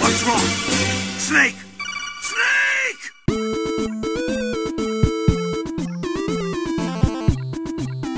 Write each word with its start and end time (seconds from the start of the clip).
What's 0.00 0.22
wrong? 0.24 0.40
Snake! 1.18 1.54
Snake! 2.22 3.12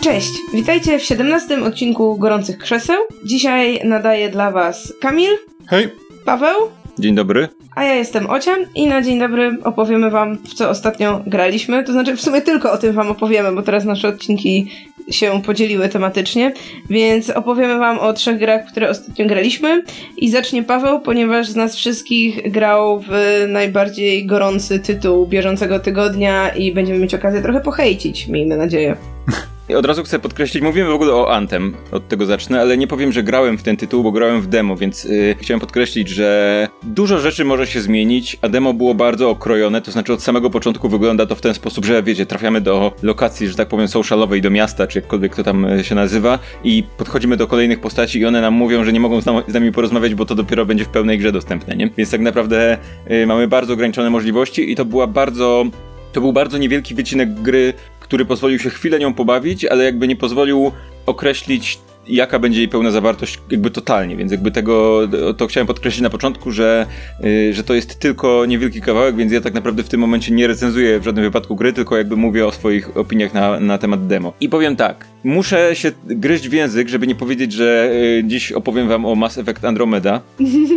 Cześć, 0.02 0.32
witajcie 0.54 0.98
w 0.98 1.02
17 1.02 1.64
odcinku 1.64 2.18
Gorących 2.18 2.58
Krzeseł. 2.58 2.96
Dzisiaj 3.24 3.80
nadaje 3.84 4.28
dla 4.30 4.50
Was 4.50 4.92
Kamil, 5.00 5.30
Hej! 5.68 5.88
Paweł, 6.24 6.56
Dzień 6.98 7.14
dobry. 7.14 7.48
a 7.76 7.84
ja 7.84 7.94
jestem 7.94 8.30
Ocian 8.30 8.58
i 8.74 8.86
na 8.86 9.02
dzień 9.02 9.18
dobry 9.18 9.58
opowiemy 9.64 10.10
Wam, 10.10 10.38
w 10.38 10.54
co 10.54 10.70
ostatnio 10.70 11.20
graliśmy. 11.26 11.84
To 11.84 11.92
znaczy, 11.92 12.16
w 12.16 12.20
sumie 12.20 12.40
tylko 12.42 12.72
o 12.72 12.78
tym 12.78 12.92
Wam 12.92 13.08
opowiemy, 13.10 13.52
bo 13.52 13.62
teraz 13.62 13.84
nasze 13.84 14.08
odcinki 14.08 14.70
się 15.10 15.42
podzieliły 15.42 15.88
tematycznie, 15.88 16.52
więc 16.90 17.30
opowiemy 17.30 17.78
Wam 17.78 17.98
o 17.98 18.12
trzech 18.12 18.38
grach, 18.38 18.66
które 18.70 18.90
ostatnio 18.90 19.26
graliśmy 19.26 19.82
i 20.16 20.30
zacznie 20.30 20.62
Paweł, 20.62 21.00
ponieważ 21.00 21.48
z 21.48 21.56
nas 21.56 21.76
wszystkich 21.76 22.52
grał 22.52 23.00
w 23.00 23.10
najbardziej 23.48 24.26
gorący 24.26 24.80
tytuł 24.80 25.26
bieżącego 25.26 25.80
tygodnia 25.80 26.48
i 26.48 26.72
będziemy 26.72 26.98
mieć 26.98 27.14
okazję 27.14 27.42
trochę 27.42 27.60
pohejcić, 27.60 28.28
miejmy 28.28 28.56
nadzieję. 28.56 28.96
I 29.68 29.74
od 29.74 29.86
razu 29.86 30.02
chcę 30.02 30.18
podkreślić, 30.18 30.62
mówimy 30.62 30.88
w 30.88 30.94
ogóle 30.94 31.12
o 31.14 31.34
Anthem, 31.34 31.74
od 31.92 32.08
tego 32.08 32.26
zacznę, 32.26 32.60
ale 32.60 32.78
nie 32.78 32.86
powiem, 32.86 33.12
że 33.12 33.22
grałem 33.22 33.58
w 33.58 33.62
ten 33.62 33.76
tytuł, 33.76 34.02
bo 34.02 34.12
grałem 34.12 34.40
w 34.40 34.46
demo, 34.46 34.76
więc 34.76 35.04
yy, 35.04 35.36
chciałem 35.40 35.60
podkreślić, 35.60 36.08
że 36.08 36.68
dużo 36.82 37.18
rzeczy 37.18 37.44
może 37.44 37.66
się 37.66 37.80
zmienić, 37.80 38.38
a 38.42 38.48
demo 38.48 38.74
było 38.74 38.94
bardzo 38.94 39.30
okrojone, 39.30 39.82
to 39.82 39.92
znaczy 39.92 40.12
od 40.12 40.22
samego 40.22 40.50
początku 40.50 40.88
wygląda 40.88 41.26
to 41.26 41.34
w 41.34 41.40
ten 41.40 41.54
sposób, 41.54 41.84
że 41.84 42.02
wiecie, 42.02 42.26
trafiamy 42.26 42.60
do 42.60 42.92
lokacji, 43.02 43.48
że 43.48 43.54
tak 43.54 43.68
powiem, 43.68 43.88
socialowej, 43.88 44.42
do 44.42 44.50
miasta, 44.50 44.86
czy 44.86 44.98
jakkolwiek 44.98 45.36
to 45.36 45.44
tam 45.44 45.64
y, 45.64 45.84
się 45.84 45.94
nazywa 45.94 46.38
i 46.64 46.84
podchodzimy 46.96 47.36
do 47.36 47.46
kolejnych 47.46 47.80
postaci 47.80 48.18
i 48.18 48.26
one 48.26 48.40
nam 48.40 48.54
mówią, 48.54 48.84
że 48.84 48.92
nie 48.92 49.00
mogą 49.00 49.20
z, 49.20 49.26
nam, 49.26 49.42
z 49.48 49.54
nami 49.54 49.72
porozmawiać, 49.72 50.14
bo 50.14 50.26
to 50.26 50.34
dopiero 50.34 50.66
będzie 50.66 50.84
w 50.84 50.88
pełnej 50.88 51.18
grze 51.18 51.32
dostępne, 51.32 51.76
nie? 51.76 51.90
Więc 51.96 52.10
tak 52.10 52.20
naprawdę 52.20 52.78
yy, 53.06 53.26
mamy 53.26 53.48
bardzo 53.48 53.72
ograniczone 53.72 54.10
możliwości 54.10 54.72
i 54.72 54.76
to 54.76 54.84
była 54.84 55.06
bardzo... 55.06 55.64
To 56.12 56.20
był 56.20 56.32
bardzo 56.32 56.58
niewielki 56.58 56.94
wycinek 56.94 57.34
gry, 57.34 57.74
który 58.06 58.24
pozwolił 58.24 58.58
się 58.58 58.70
chwilę 58.70 58.98
nią 58.98 59.14
pobawić, 59.14 59.64
ale 59.64 59.84
jakby 59.84 60.08
nie 60.08 60.16
pozwolił 60.16 60.72
określić 61.06 61.78
jaka 62.08 62.38
będzie 62.38 62.58
jej 62.58 62.68
pełna 62.68 62.90
zawartość 62.90 63.38
jakby 63.50 63.70
totalnie, 63.70 64.16
więc 64.16 64.32
jakby 64.32 64.50
tego, 64.50 65.00
to 65.36 65.46
chciałem 65.46 65.66
podkreślić 65.66 66.02
na 66.02 66.10
początku, 66.10 66.52
że, 66.52 66.86
yy, 67.20 67.52
że 67.54 67.64
to 67.64 67.74
jest 67.74 67.98
tylko 67.98 68.46
niewielki 68.46 68.80
kawałek, 68.80 69.16
więc 69.16 69.32
ja 69.32 69.40
tak 69.40 69.54
naprawdę 69.54 69.82
w 69.82 69.88
tym 69.88 70.00
momencie 70.00 70.32
nie 70.32 70.46
recenzuję 70.46 71.00
w 71.00 71.04
żadnym 71.04 71.24
wypadku 71.24 71.56
gry, 71.56 71.72
tylko 71.72 71.96
jakby 71.96 72.16
mówię 72.16 72.46
o 72.46 72.52
swoich 72.52 72.96
opiniach 72.96 73.34
na, 73.34 73.60
na 73.60 73.78
temat 73.78 74.06
demo. 74.06 74.32
I 74.40 74.48
powiem 74.48 74.76
tak, 74.76 75.06
muszę 75.24 75.76
się 75.76 75.92
gryźć 76.04 76.48
w 76.48 76.52
język, 76.52 76.88
żeby 76.88 77.06
nie 77.06 77.14
powiedzieć, 77.14 77.52
że 77.52 77.90
yy, 77.94 78.24
dziś 78.24 78.52
opowiem 78.52 78.88
wam 78.88 79.06
o 79.06 79.14
Mass 79.14 79.38
Effect 79.38 79.64
Andromeda, 79.64 80.20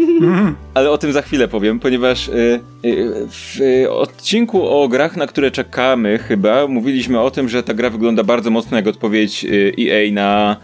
ale 0.73 0.91
o 0.91 0.97
tym 0.97 1.13
za 1.13 1.21
chwilę 1.21 1.47
powiem, 1.47 1.79
ponieważ 1.79 2.27
yy, 2.27 2.59
w 3.29 3.59
odcinku 3.89 4.67
o 4.67 4.87
grach, 4.87 5.17
na 5.17 5.27
które 5.27 5.51
czekamy 5.51 6.17
chyba, 6.17 6.67
mówiliśmy 6.67 7.19
o 7.19 7.31
tym, 7.31 7.49
że 7.49 7.63
ta 7.63 7.73
gra 7.73 7.89
wygląda 7.89 8.23
bardzo 8.23 8.49
mocno 8.49 8.77
jak 8.77 8.87
odpowiedź 8.87 9.45
EA 9.79 10.11
na 10.11 10.57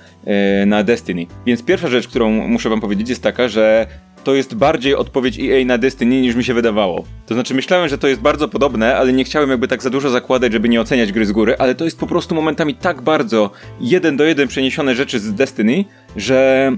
na 0.65 0.83
Destiny. 0.83 1.25
Więc 1.45 1.63
pierwsza 1.63 1.87
rzecz, 1.87 2.07
którą 2.07 2.31
muszę 2.31 2.69
wam 2.69 2.81
powiedzieć 2.81 3.09
jest 3.09 3.23
taka, 3.23 3.47
że 3.47 3.87
to 4.23 4.35
jest 4.35 4.55
bardziej 4.55 4.95
odpowiedź 4.95 5.39
EA 5.39 5.65
na 5.65 5.77
Destiny 5.77 6.21
niż 6.21 6.35
mi 6.35 6.43
się 6.43 6.53
wydawało. 6.53 7.03
To 7.25 7.33
znaczy 7.33 7.53
myślałem, 7.53 7.89
że 7.89 7.97
to 7.97 8.07
jest 8.07 8.21
bardzo 8.21 8.47
podobne, 8.47 8.95
ale 8.97 9.13
nie 9.13 9.23
chciałem 9.23 9.49
jakby 9.49 9.67
tak 9.67 9.83
za 9.83 9.89
dużo 9.89 10.09
zakładać, 10.09 10.53
żeby 10.53 10.69
nie 10.69 10.81
oceniać 10.81 11.11
gry 11.11 11.25
z 11.25 11.31
góry, 11.31 11.55
ale 11.57 11.75
to 11.75 11.85
jest 11.85 11.99
po 11.99 12.07
prostu 12.07 12.35
momentami 12.35 12.75
tak 12.75 13.01
bardzo 13.01 13.51
jeden 13.81 14.17
do 14.17 14.23
jeden 14.23 14.47
przeniesione 14.47 14.95
rzeczy 14.95 15.19
z 15.19 15.33
Destiny, 15.33 15.85
że 16.15 16.71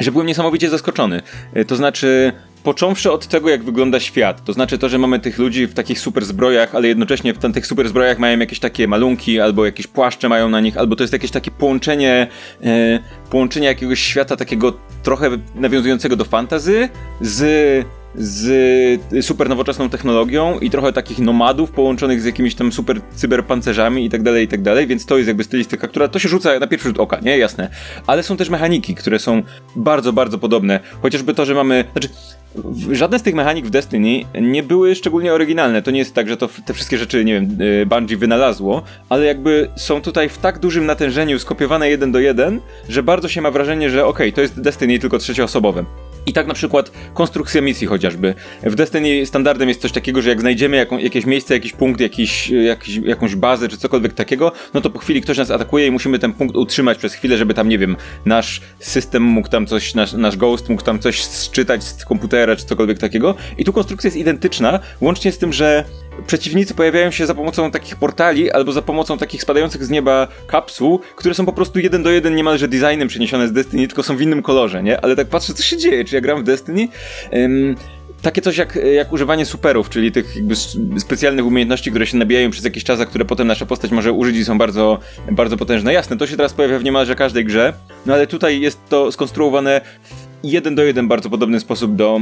że 0.00 0.12
byłem 0.12 0.26
niesamowicie 0.26 0.70
zaskoczony. 0.70 1.22
To 1.66 1.76
znaczy, 1.76 2.32
począwszy 2.62 3.12
od 3.12 3.26
tego, 3.26 3.48
jak 3.48 3.64
wygląda 3.64 4.00
świat. 4.00 4.44
To 4.44 4.52
znaczy 4.52 4.78
to, 4.78 4.88
że 4.88 4.98
mamy 4.98 5.20
tych 5.20 5.38
ludzi 5.38 5.66
w 5.66 5.74
takich 5.74 6.00
super 6.00 6.24
zbrojach, 6.24 6.74
ale 6.74 6.88
jednocześnie 6.88 7.34
w 7.34 7.52
tych 7.52 7.66
super 7.66 7.88
zbrojach 7.88 8.18
mają 8.18 8.38
jakieś 8.38 8.58
takie 8.58 8.88
malunki, 8.88 9.40
albo 9.40 9.66
jakieś 9.66 9.86
płaszcze 9.86 10.28
mają 10.28 10.48
na 10.48 10.60
nich, 10.60 10.76
albo 10.76 10.96
to 10.96 11.02
jest 11.02 11.12
jakieś 11.12 11.30
takie 11.30 11.50
połączenie, 11.50 12.26
e, 12.62 12.98
połączenie 13.30 13.66
jakiegoś 13.66 14.00
świata 14.00 14.36
takiego 14.36 14.72
trochę 15.02 15.30
nawiązującego 15.54 16.16
do 16.16 16.24
fantazy 16.24 16.88
z 17.20 17.84
z 18.14 19.00
super 19.20 19.48
nowoczesną 19.48 19.88
technologią 19.88 20.58
i 20.58 20.70
trochę 20.70 20.92
takich 20.92 21.18
nomadów 21.18 21.70
połączonych 21.70 22.20
z 22.20 22.24
jakimiś 22.24 22.54
tam 22.54 22.72
super 22.72 23.00
cyberpancerzami 23.14 24.04
i 24.04 24.10
tak 24.10 24.22
dalej, 24.22 24.44
i 24.44 24.48
tak 24.48 24.62
dalej, 24.62 24.86
więc 24.86 25.06
to 25.06 25.16
jest 25.16 25.28
jakby 25.28 25.44
stylistyka, 25.44 25.88
która 25.88 26.08
to 26.08 26.18
się 26.18 26.28
rzuca 26.28 26.58
na 26.58 26.66
pierwszy 26.66 26.88
rzut 26.88 27.00
oka, 27.00 27.20
nie? 27.22 27.38
Jasne. 27.38 27.70
Ale 28.06 28.22
są 28.22 28.36
też 28.36 28.50
mechaniki, 28.50 28.94
które 28.94 29.18
są 29.18 29.42
bardzo, 29.76 30.12
bardzo 30.12 30.38
podobne. 30.38 30.80
Chociażby 31.02 31.34
to, 31.34 31.44
że 31.44 31.54
mamy, 31.54 31.84
znaczy 31.92 32.08
żadne 32.90 33.18
z 33.18 33.22
tych 33.22 33.34
mechanik 33.34 33.66
w 33.66 33.70
Destiny 33.70 34.24
nie 34.40 34.62
były 34.62 34.94
szczególnie 34.94 35.32
oryginalne. 35.32 35.82
To 35.82 35.90
nie 35.90 35.98
jest 35.98 36.14
tak, 36.14 36.28
że 36.28 36.36
to 36.36 36.48
te 36.66 36.74
wszystkie 36.74 36.98
rzeczy, 36.98 37.24
nie 37.24 37.32
wiem, 37.32 37.58
Bungie 37.86 38.16
wynalazło, 38.16 38.82
ale 39.08 39.24
jakby 39.24 39.68
są 39.76 40.00
tutaj 40.00 40.28
w 40.28 40.38
tak 40.38 40.58
dużym 40.58 40.86
natężeniu 40.86 41.38
skopiowane 41.38 41.90
jeden 41.90 42.12
do 42.12 42.20
jeden, 42.20 42.60
że 42.88 43.02
bardzo 43.02 43.28
się 43.28 43.40
ma 43.40 43.50
wrażenie, 43.50 43.90
że 43.90 44.06
okej, 44.06 44.28
okay, 44.28 44.32
to 44.32 44.40
jest 44.40 44.60
Destiny 44.60 44.98
tylko 44.98 45.18
trzecioosobowe. 45.18 45.84
I 46.26 46.32
tak 46.32 46.46
na 46.46 46.54
przykład 46.54 46.92
konstrukcja 47.14 47.60
misji 47.60 47.86
chociażby. 47.86 48.34
W 48.62 48.74
Destiny 48.74 49.26
standardem 49.26 49.68
jest 49.68 49.80
coś 49.80 49.92
takiego, 49.92 50.22
że 50.22 50.30
jak 50.30 50.40
znajdziemy 50.40 50.76
jaką, 50.76 50.98
jakieś 50.98 51.26
miejsce, 51.26 51.54
jakiś 51.54 51.72
punkt, 51.72 52.00
jakiś, 52.00 52.48
jakiś, 52.48 52.96
jakąś 52.96 53.34
bazę 53.34 53.68
czy 53.68 53.76
cokolwiek 53.76 54.12
takiego, 54.12 54.52
no 54.74 54.80
to 54.80 54.90
po 54.90 54.98
chwili 54.98 55.20
ktoś 55.20 55.38
nas 55.38 55.50
atakuje 55.50 55.86
i 55.86 55.90
musimy 55.90 56.18
ten 56.18 56.32
punkt 56.32 56.56
utrzymać 56.56 56.98
przez 56.98 57.14
chwilę, 57.14 57.36
żeby 57.36 57.54
tam, 57.54 57.68
nie 57.68 57.78
wiem, 57.78 57.96
nasz 58.26 58.60
system 58.78 59.22
mógł 59.22 59.48
tam 59.48 59.66
coś, 59.66 59.94
nasz, 59.94 60.12
nasz 60.12 60.36
ghost 60.36 60.68
mógł 60.68 60.82
tam 60.82 60.98
coś 60.98 61.24
sczytać 61.24 61.84
z 61.84 62.04
komputera 62.04 62.56
czy 62.56 62.64
cokolwiek 62.64 62.98
takiego. 62.98 63.34
I 63.58 63.64
tu 63.64 63.72
konstrukcja 63.72 64.08
jest 64.08 64.16
identyczna, 64.16 64.80
łącznie 65.00 65.32
z 65.32 65.38
tym, 65.38 65.52
że 65.52 65.84
przeciwnicy 66.26 66.74
pojawiają 66.74 67.10
się 67.10 67.26
za 67.26 67.34
pomocą 67.34 67.70
takich 67.70 67.96
portali 67.96 68.50
albo 68.50 68.72
za 68.72 68.82
pomocą 68.82 69.18
takich 69.18 69.42
spadających 69.42 69.84
z 69.84 69.90
nieba 69.90 70.28
kapsuł, 70.46 71.00
które 71.16 71.34
są 71.34 71.46
po 71.46 71.52
prostu 71.52 71.78
jeden 71.78 72.02
do 72.02 72.10
jeden 72.10 72.34
niemalże 72.34 72.68
designem 72.68 73.08
przeniesione 73.08 73.48
z 73.48 73.52
Destiny, 73.52 73.86
tylko 73.88 74.02
są 74.02 74.16
w 74.16 74.22
innym 74.22 74.42
kolorze, 74.42 74.82
nie? 74.82 75.00
Ale 75.00 75.16
tak 75.16 75.28
patrzę, 75.28 75.54
co 75.54 75.62
się 75.62 75.76
dzieje, 75.76 76.04
czy 76.04 76.14
ja 76.14 76.20
gram 76.20 76.40
w 76.40 76.44
Destiny? 76.44 76.88
Ym, 77.34 77.76
takie 78.22 78.42
coś 78.42 78.56
jak, 78.56 78.78
jak 78.94 79.12
używanie 79.12 79.46
superów, 79.46 79.90
czyli 79.90 80.12
tych 80.12 80.36
jakby 80.36 80.54
specjalnych 81.00 81.46
umiejętności, 81.46 81.90
które 81.90 82.06
się 82.06 82.16
nabijają 82.16 82.50
przez 82.50 82.64
jakiś 82.64 82.84
czas, 82.84 83.00
a 83.00 83.06
które 83.06 83.24
potem 83.24 83.46
nasza 83.46 83.66
postać 83.66 83.90
może 83.90 84.12
użyć 84.12 84.36
i 84.36 84.44
są 84.44 84.58
bardzo, 84.58 84.98
bardzo 85.30 85.56
potężne. 85.56 85.92
Jasne, 85.92 86.16
to 86.16 86.26
się 86.26 86.36
teraz 86.36 86.52
pojawia 86.52 86.78
w 86.78 86.84
niemalże 86.84 87.14
każdej 87.14 87.44
grze, 87.44 87.72
no 88.06 88.14
ale 88.14 88.26
tutaj 88.26 88.60
jest 88.60 88.80
to 88.88 89.12
skonstruowane 89.12 89.80
w 90.04 90.44
jeden 90.44 90.74
do 90.74 90.84
jeden 90.84 91.08
bardzo 91.08 91.30
podobny 91.30 91.60
sposób 91.60 91.96
do, 91.96 92.20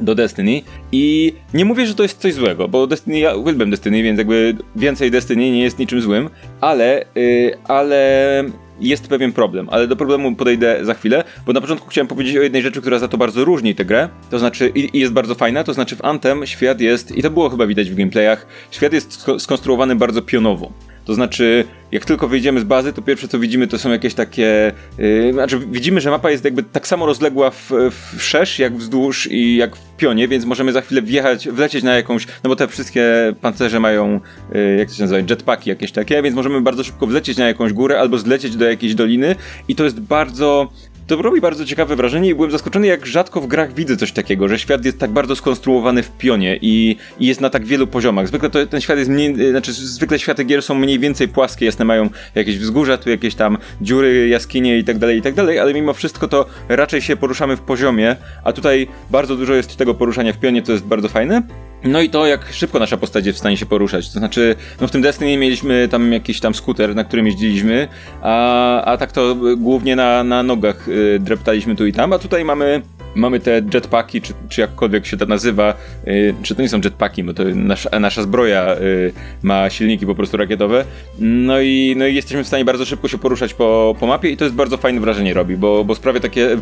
do 0.00 0.14
Destiny 0.14 0.62
i 0.92 1.32
nie 1.54 1.64
mówię, 1.64 1.86
że 1.86 1.94
to 1.94 2.02
jest 2.02 2.18
coś 2.18 2.34
złego, 2.34 2.68
bo 2.68 2.86
Destiny, 2.86 3.18
ja 3.18 3.34
uwielbiam 3.34 3.70
Destiny, 3.70 4.02
więc 4.02 4.18
jakby 4.18 4.56
więcej 4.76 5.10
Destiny 5.10 5.50
nie 5.50 5.62
jest 5.62 5.78
niczym 5.78 6.00
złym, 6.00 6.30
ale, 6.60 7.04
yy, 7.14 7.58
ale 7.64 8.44
jest 8.80 9.08
pewien 9.08 9.32
problem, 9.32 9.68
ale 9.70 9.86
do 9.86 9.96
problemu 9.96 10.36
podejdę 10.36 10.84
za 10.84 10.94
chwilę, 10.94 11.24
bo 11.46 11.52
na 11.52 11.60
początku 11.60 11.88
chciałem 11.88 12.08
powiedzieć 12.08 12.36
o 12.36 12.42
jednej 12.42 12.62
rzeczy, 12.62 12.80
która 12.80 12.98
za 12.98 13.08
to 13.08 13.18
bardzo 13.18 13.44
różni 13.44 13.74
tę 13.74 13.84
grę, 13.84 14.08
to 14.30 14.38
znaczy 14.38 14.72
i, 14.74 14.96
i 14.96 15.00
jest 15.00 15.12
bardzo 15.12 15.34
fajna, 15.34 15.64
to 15.64 15.74
znaczy 15.74 15.96
w 15.96 16.04
Anthem 16.04 16.46
świat 16.46 16.80
jest, 16.80 17.16
i 17.16 17.22
to 17.22 17.30
było 17.30 17.50
chyba 17.50 17.66
widać 17.66 17.90
w 17.90 17.94
gameplayach, 17.94 18.46
świat 18.70 18.92
jest 18.92 19.26
skonstruowany 19.38 19.96
bardzo 19.96 20.22
pionowo. 20.22 20.72
To 21.04 21.14
znaczy, 21.14 21.64
jak 21.92 22.04
tylko 22.04 22.28
wyjdziemy 22.28 22.60
z 22.60 22.64
bazy, 22.64 22.92
to 22.92 23.02
pierwsze 23.02 23.28
co 23.28 23.38
widzimy 23.38 23.66
to 23.66 23.78
są 23.78 23.90
jakieś 23.90 24.14
takie. 24.14 24.72
Yy, 24.98 25.32
znaczy, 25.32 25.58
widzimy, 25.58 26.00
że 26.00 26.10
mapa 26.10 26.30
jest 26.30 26.44
jakby 26.44 26.62
tak 26.62 26.86
samo 26.86 27.06
rozległa 27.06 27.50
w, 27.50 27.70
w 27.90 28.22
szerz, 28.22 28.58
jak 28.58 28.76
wzdłuż 28.76 29.28
i 29.30 29.56
jak 29.56 29.76
w 29.76 29.96
pionie, 29.96 30.28
więc 30.28 30.44
możemy 30.44 30.72
za 30.72 30.80
chwilę 30.80 31.02
wjechać, 31.02 31.48
wlecieć 31.48 31.84
na 31.84 31.94
jakąś. 31.94 32.26
No 32.44 32.50
bo 32.50 32.56
te 32.56 32.68
wszystkie 32.68 33.34
pancerze 33.40 33.80
mają, 33.80 34.20
yy, 34.52 34.76
jak 34.76 34.88
to 34.88 34.94
się 34.94 35.02
nazywa, 35.02 35.20
jetpacki 35.30 35.70
jakieś 35.70 35.92
takie, 35.92 36.22
więc 36.22 36.36
możemy 36.36 36.60
bardzo 36.60 36.84
szybko 36.84 37.06
wlecieć 37.06 37.38
na 37.38 37.46
jakąś 37.46 37.72
górę 37.72 38.00
albo 38.00 38.18
zlecieć 38.18 38.56
do 38.56 38.64
jakiejś 38.64 38.94
doliny 38.94 39.36
i 39.68 39.74
to 39.74 39.84
jest 39.84 40.00
bardzo 40.00 40.72
to 41.16 41.22
robi 41.22 41.40
bardzo 41.40 41.64
ciekawe 41.64 41.96
wrażenie 41.96 42.28
i 42.28 42.34
byłem 42.34 42.50
zaskoczony, 42.50 42.86
jak 42.86 43.06
rzadko 43.06 43.40
w 43.40 43.46
grach 43.46 43.74
widzę 43.74 43.96
coś 43.96 44.12
takiego, 44.12 44.48
że 44.48 44.58
świat 44.58 44.84
jest 44.84 44.98
tak 44.98 45.10
bardzo 45.10 45.36
skonstruowany 45.36 46.02
w 46.02 46.10
pionie 46.10 46.58
i, 46.62 46.96
i 47.18 47.26
jest 47.26 47.40
na 47.40 47.50
tak 47.50 47.64
wielu 47.64 47.86
poziomach. 47.86 48.28
Zwykle 48.28 48.50
to, 48.50 48.66
ten 48.66 48.80
świat 48.80 48.98
jest 48.98 49.10
mniej, 49.10 49.50
znaczy 49.50 49.72
zwykle 49.72 50.18
światy 50.18 50.44
gier 50.44 50.62
są 50.62 50.74
mniej 50.74 50.98
więcej 50.98 51.28
płaskie, 51.28 51.66
jasne 51.66 51.84
mają 51.84 52.10
jakieś 52.34 52.58
wzgórza, 52.58 52.98
tu 52.98 53.10
jakieś 53.10 53.34
tam 53.34 53.58
dziury, 53.80 54.28
jaskinie 54.28 54.78
i 54.78 54.84
tak 54.84 54.98
dalej, 54.98 55.18
i 55.18 55.22
tak 55.22 55.34
dalej, 55.34 55.58
ale 55.58 55.74
mimo 55.74 55.92
wszystko 55.92 56.28
to 56.28 56.46
raczej 56.68 57.02
się 57.02 57.16
poruszamy 57.16 57.56
w 57.56 57.60
poziomie, 57.60 58.16
a 58.44 58.52
tutaj 58.52 58.88
bardzo 59.10 59.36
dużo 59.36 59.54
jest 59.54 59.76
tego 59.76 59.94
poruszania 59.94 60.32
w 60.32 60.38
pionie, 60.38 60.62
to 60.62 60.72
jest 60.72 60.84
bardzo 60.84 61.08
fajne. 61.08 61.42
No 61.84 62.00
i 62.00 62.10
to, 62.10 62.26
jak 62.26 62.52
szybko 62.52 62.78
nasza 62.78 62.96
postać 62.96 63.26
jest 63.26 63.36
w 63.36 63.40
stanie 63.40 63.56
się 63.56 63.66
poruszać. 63.66 64.12
To 64.12 64.18
znaczy, 64.18 64.56
no 64.80 64.86
w 64.86 64.90
tym 64.90 65.02
Destiny 65.02 65.36
mieliśmy 65.36 65.88
tam 65.88 66.12
jakiś 66.12 66.40
tam 66.40 66.54
skuter, 66.54 66.94
na 66.94 67.04
którym 67.04 67.26
jeździliśmy, 67.26 67.88
a, 68.22 68.84
a 68.84 68.96
tak 68.96 69.12
to 69.12 69.36
głównie 69.56 69.96
na, 69.96 70.24
na 70.24 70.42
nogach 70.42 70.88
y, 70.88 71.18
dreptaliśmy 71.20 71.76
tu 71.76 71.86
i 71.86 71.92
tam, 71.92 72.12
a 72.12 72.18
tutaj 72.18 72.44
mamy 72.44 72.82
mamy 73.14 73.40
te 73.40 73.62
jetpacki, 73.74 74.20
czy, 74.20 74.32
czy 74.48 74.60
jakkolwiek 74.60 75.06
się 75.06 75.16
to 75.16 75.26
nazywa, 75.26 75.74
yy, 76.06 76.34
czy 76.42 76.54
to 76.54 76.62
nie 76.62 76.68
są 76.68 76.80
jetpacki, 76.84 77.24
bo 77.24 77.34
to 77.34 77.42
nasza, 77.54 78.00
nasza 78.00 78.22
zbroja 78.22 78.74
yy, 78.74 79.12
ma 79.42 79.70
silniki 79.70 80.06
po 80.06 80.14
prostu 80.14 80.36
rakietowe. 80.36 80.84
No 81.18 81.60
i, 81.60 81.94
no 81.96 82.06
i 82.06 82.14
jesteśmy 82.14 82.44
w 82.44 82.46
stanie 82.46 82.64
bardzo 82.64 82.84
szybko 82.84 83.08
się 83.08 83.18
poruszać 83.18 83.54
po, 83.54 83.96
po 84.00 84.06
mapie 84.06 84.30
i 84.30 84.36
to 84.36 84.44
jest 84.44 84.56
bardzo 84.56 84.76
fajne 84.76 85.00
wrażenie 85.00 85.34
robi, 85.34 85.56
bo, 85.56 85.84
bo 85.84 85.94
sprawia 85.94 86.20
takie, 86.20 86.56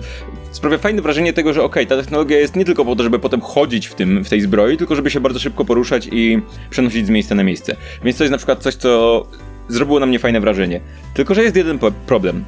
sprawia 0.50 0.78
fajne 0.78 1.02
wrażenie 1.02 1.32
tego, 1.32 1.52
że 1.52 1.62
okej, 1.62 1.84
okay, 1.84 1.96
ta 1.96 2.02
technologia 2.02 2.38
jest 2.38 2.56
nie 2.56 2.64
tylko 2.64 2.84
po 2.84 2.96
to, 2.96 3.02
żeby 3.02 3.18
potem 3.18 3.40
chodzić 3.40 3.86
w 3.86 3.94
tym, 3.94 4.24
w 4.24 4.28
tej 4.28 4.40
zbroi, 4.40 4.76
tylko 4.76 4.94
żeby 4.94 5.10
się 5.10 5.20
bardzo 5.20 5.38
szybko 5.38 5.64
poruszać 5.64 6.08
i 6.12 6.40
przenosić 6.70 7.06
z 7.06 7.10
miejsca 7.10 7.34
na 7.34 7.44
miejsce. 7.44 7.76
Więc 8.04 8.18
to 8.18 8.24
jest 8.24 8.30
na 8.30 8.36
przykład 8.36 8.62
coś, 8.62 8.74
co 8.74 9.26
zrobiło 9.68 10.00
na 10.00 10.06
mnie 10.06 10.18
fajne 10.18 10.40
wrażenie. 10.40 10.80
Tylko, 11.14 11.34
że 11.34 11.42
jest 11.42 11.56
jeden 11.56 11.78
problem. 12.06 12.44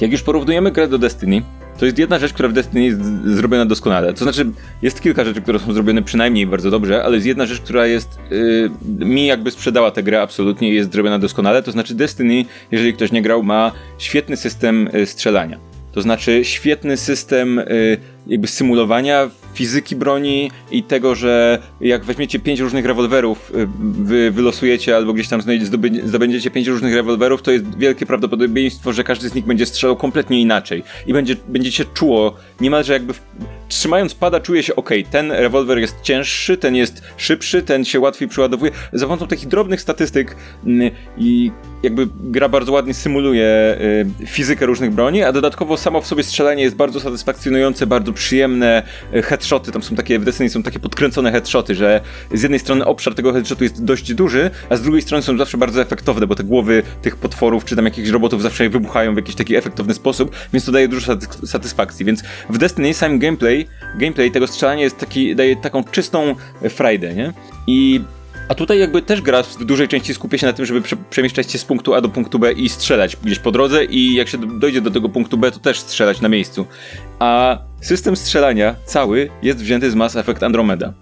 Jak 0.00 0.12
już 0.12 0.22
porównujemy 0.22 0.72
grę 0.72 0.88
do 0.88 0.98
Destiny, 0.98 1.42
to 1.80 1.86
jest 1.86 1.98
jedna 1.98 2.18
rzecz, 2.18 2.32
która 2.32 2.48
w 2.48 2.52
Destiny 2.52 2.84
jest 2.84 3.00
zrobiona 3.24 3.66
doskonale. 3.66 4.12
To 4.14 4.24
znaczy, 4.24 4.50
jest 4.82 5.00
kilka 5.00 5.24
rzeczy, 5.24 5.42
które 5.42 5.58
są 5.58 5.72
zrobione 5.72 6.02
przynajmniej 6.02 6.46
bardzo 6.46 6.70
dobrze, 6.70 7.04
ale 7.04 7.14
jest 7.14 7.26
jedna 7.26 7.46
rzecz, 7.46 7.60
która 7.60 7.86
jest 7.86 8.18
yy, 8.30 9.06
mi 9.06 9.26
jakby 9.26 9.50
sprzedała 9.50 9.90
tę 9.90 10.02
grę 10.02 10.22
absolutnie 10.22 10.70
i 10.70 10.74
jest 10.74 10.92
zrobiona 10.92 11.18
doskonale. 11.18 11.62
To 11.62 11.72
znaczy, 11.72 11.94
Destiny, 11.94 12.44
jeżeli 12.70 12.94
ktoś 12.94 13.12
nie 13.12 13.22
grał, 13.22 13.42
ma 13.42 13.72
świetny 13.98 14.36
system 14.36 14.88
yy, 14.92 15.06
strzelania. 15.06 15.69
To 15.92 16.02
znaczy, 16.02 16.44
świetny 16.44 16.96
system 16.96 17.56
yy, 17.56 17.98
jakby 18.26 18.46
symulowania 18.46 19.30
fizyki 19.54 19.96
broni 19.96 20.50
i 20.70 20.82
tego, 20.82 21.14
że 21.14 21.58
jak 21.80 22.04
weźmiecie 22.04 22.38
pięć 22.38 22.60
różnych 22.60 22.86
rewolwerów, 22.86 23.52
y, 23.54 23.68
wy 23.80 24.30
wylosujecie 24.30 24.96
albo 24.96 25.12
gdzieś 25.12 25.28
tam 25.28 25.42
zdobędziecie 26.04 26.50
pięć 26.50 26.68
różnych 26.68 26.94
rewolwerów, 26.94 27.42
to 27.42 27.50
jest 27.50 27.78
wielkie 27.78 28.06
prawdopodobieństwo, 28.06 28.92
że 28.92 29.04
każdy 29.04 29.28
z 29.28 29.34
nich 29.34 29.44
będzie 29.44 29.66
strzelał 29.66 29.96
kompletnie 29.96 30.40
inaczej 30.40 30.82
i 31.06 31.12
będzie, 31.12 31.36
będziecie 31.48 31.84
czuło 31.84 32.36
niemalże 32.60 32.92
jakby 32.92 33.14
trzymając 33.70 34.14
pada 34.14 34.40
czuje 34.40 34.62
się 34.62 34.76
ok, 34.76 34.90
ten 35.10 35.32
rewolwer 35.32 35.78
jest 35.78 36.02
cięższy, 36.02 36.56
ten 36.56 36.76
jest 36.76 37.02
szybszy, 37.16 37.62
ten 37.62 37.84
się 37.84 38.00
łatwiej 38.00 38.28
przeładowuje. 38.28 38.70
Za 38.92 39.06
pomocą 39.06 39.26
takich 39.26 39.48
drobnych 39.48 39.80
statystyk 39.80 40.36
mm, 40.66 40.90
i 41.16 41.50
jakby 41.82 42.08
gra 42.20 42.48
bardzo 42.48 42.72
ładnie 42.72 42.94
symuluje 42.94 43.76
y, 44.22 44.26
fizykę 44.26 44.66
różnych 44.66 44.90
broni, 44.90 45.22
a 45.22 45.32
dodatkowo 45.32 45.76
samo 45.76 46.00
w 46.00 46.06
sobie 46.06 46.22
strzelanie 46.22 46.62
jest 46.62 46.76
bardzo 46.76 47.00
satysfakcjonujące, 47.00 47.86
bardzo 47.86 48.12
przyjemne. 48.12 48.82
Y, 49.14 49.22
headshoty 49.22 49.72
tam 49.72 49.82
są 49.82 49.96
takie, 49.96 50.18
w 50.18 50.24
Destiny 50.24 50.50
są 50.50 50.62
takie 50.62 50.78
podkręcone 50.78 51.32
headshoty, 51.32 51.74
że 51.74 52.00
z 52.32 52.42
jednej 52.42 52.60
strony 52.60 52.84
obszar 52.84 53.14
tego 53.14 53.32
headshotu 53.32 53.64
jest 53.64 53.84
dość 53.84 54.14
duży, 54.14 54.50
a 54.68 54.76
z 54.76 54.82
drugiej 54.82 55.02
strony 55.02 55.22
są 55.22 55.38
zawsze 55.38 55.58
bardzo 55.58 55.82
efektowne, 55.82 56.26
bo 56.26 56.34
te 56.34 56.44
głowy 56.44 56.82
tych 57.02 57.16
potworów 57.16 57.64
czy 57.64 57.76
tam 57.76 57.84
jakichś 57.84 58.08
robotów 58.08 58.42
zawsze 58.42 58.68
wybuchają 58.68 59.14
w 59.14 59.16
jakiś 59.16 59.34
taki 59.34 59.56
efektowny 59.56 59.94
sposób, 59.94 60.36
więc 60.52 60.64
to 60.64 60.72
daje 60.72 60.88
dużo 60.88 61.16
satysfakcji. 61.46 62.04
Więc 62.04 62.22
w 62.50 62.58
Destiny 62.58 62.94
sam 62.94 63.18
gameplay, 63.18 63.59
gameplay 63.98 64.30
tego 64.30 64.46
strzelania 64.46 64.84
jest 64.84 64.98
taki, 64.98 65.36
daje 65.36 65.56
taką 65.56 65.84
czystą 65.84 66.34
frajdę, 66.70 67.14
nie? 67.14 67.32
I 67.66 68.00
a 68.50 68.54
tutaj 68.54 68.78
jakby 68.78 69.02
też 69.02 69.22
gra 69.22 69.42
w 69.42 69.64
dużej 69.64 69.88
części 69.88 70.14
skupia 70.14 70.38
się 70.38 70.46
na 70.46 70.52
tym, 70.52 70.66
żeby 70.66 70.82
prze 70.82 70.96
przemieszczać 71.10 71.52
się 71.52 71.58
z 71.58 71.64
punktu 71.64 71.94
A 71.94 72.00
do 72.00 72.08
punktu 72.08 72.38
B 72.38 72.52
i 72.52 72.68
strzelać 72.68 73.16
gdzieś 73.16 73.38
po 73.38 73.52
drodze 73.52 73.84
i 73.84 74.14
jak 74.14 74.28
się 74.28 74.58
dojdzie 74.58 74.80
do 74.80 74.90
tego 74.90 75.08
punktu 75.08 75.38
B, 75.38 75.50
to 75.50 75.58
też 75.58 75.80
strzelać 75.80 76.20
na 76.20 76.28
miejscu. 76.28 76.66
A 77.18 77.58
system 77.80 78.16
strzelania 78.16 78.74
cały 78.84 79.30
jest 79.42 79.58
wzięty 79.58 79.90
z 79.90 79.94
Mass 79.94 80.16
Effect 80.16 80.42
Andromeda. 80.42 80.92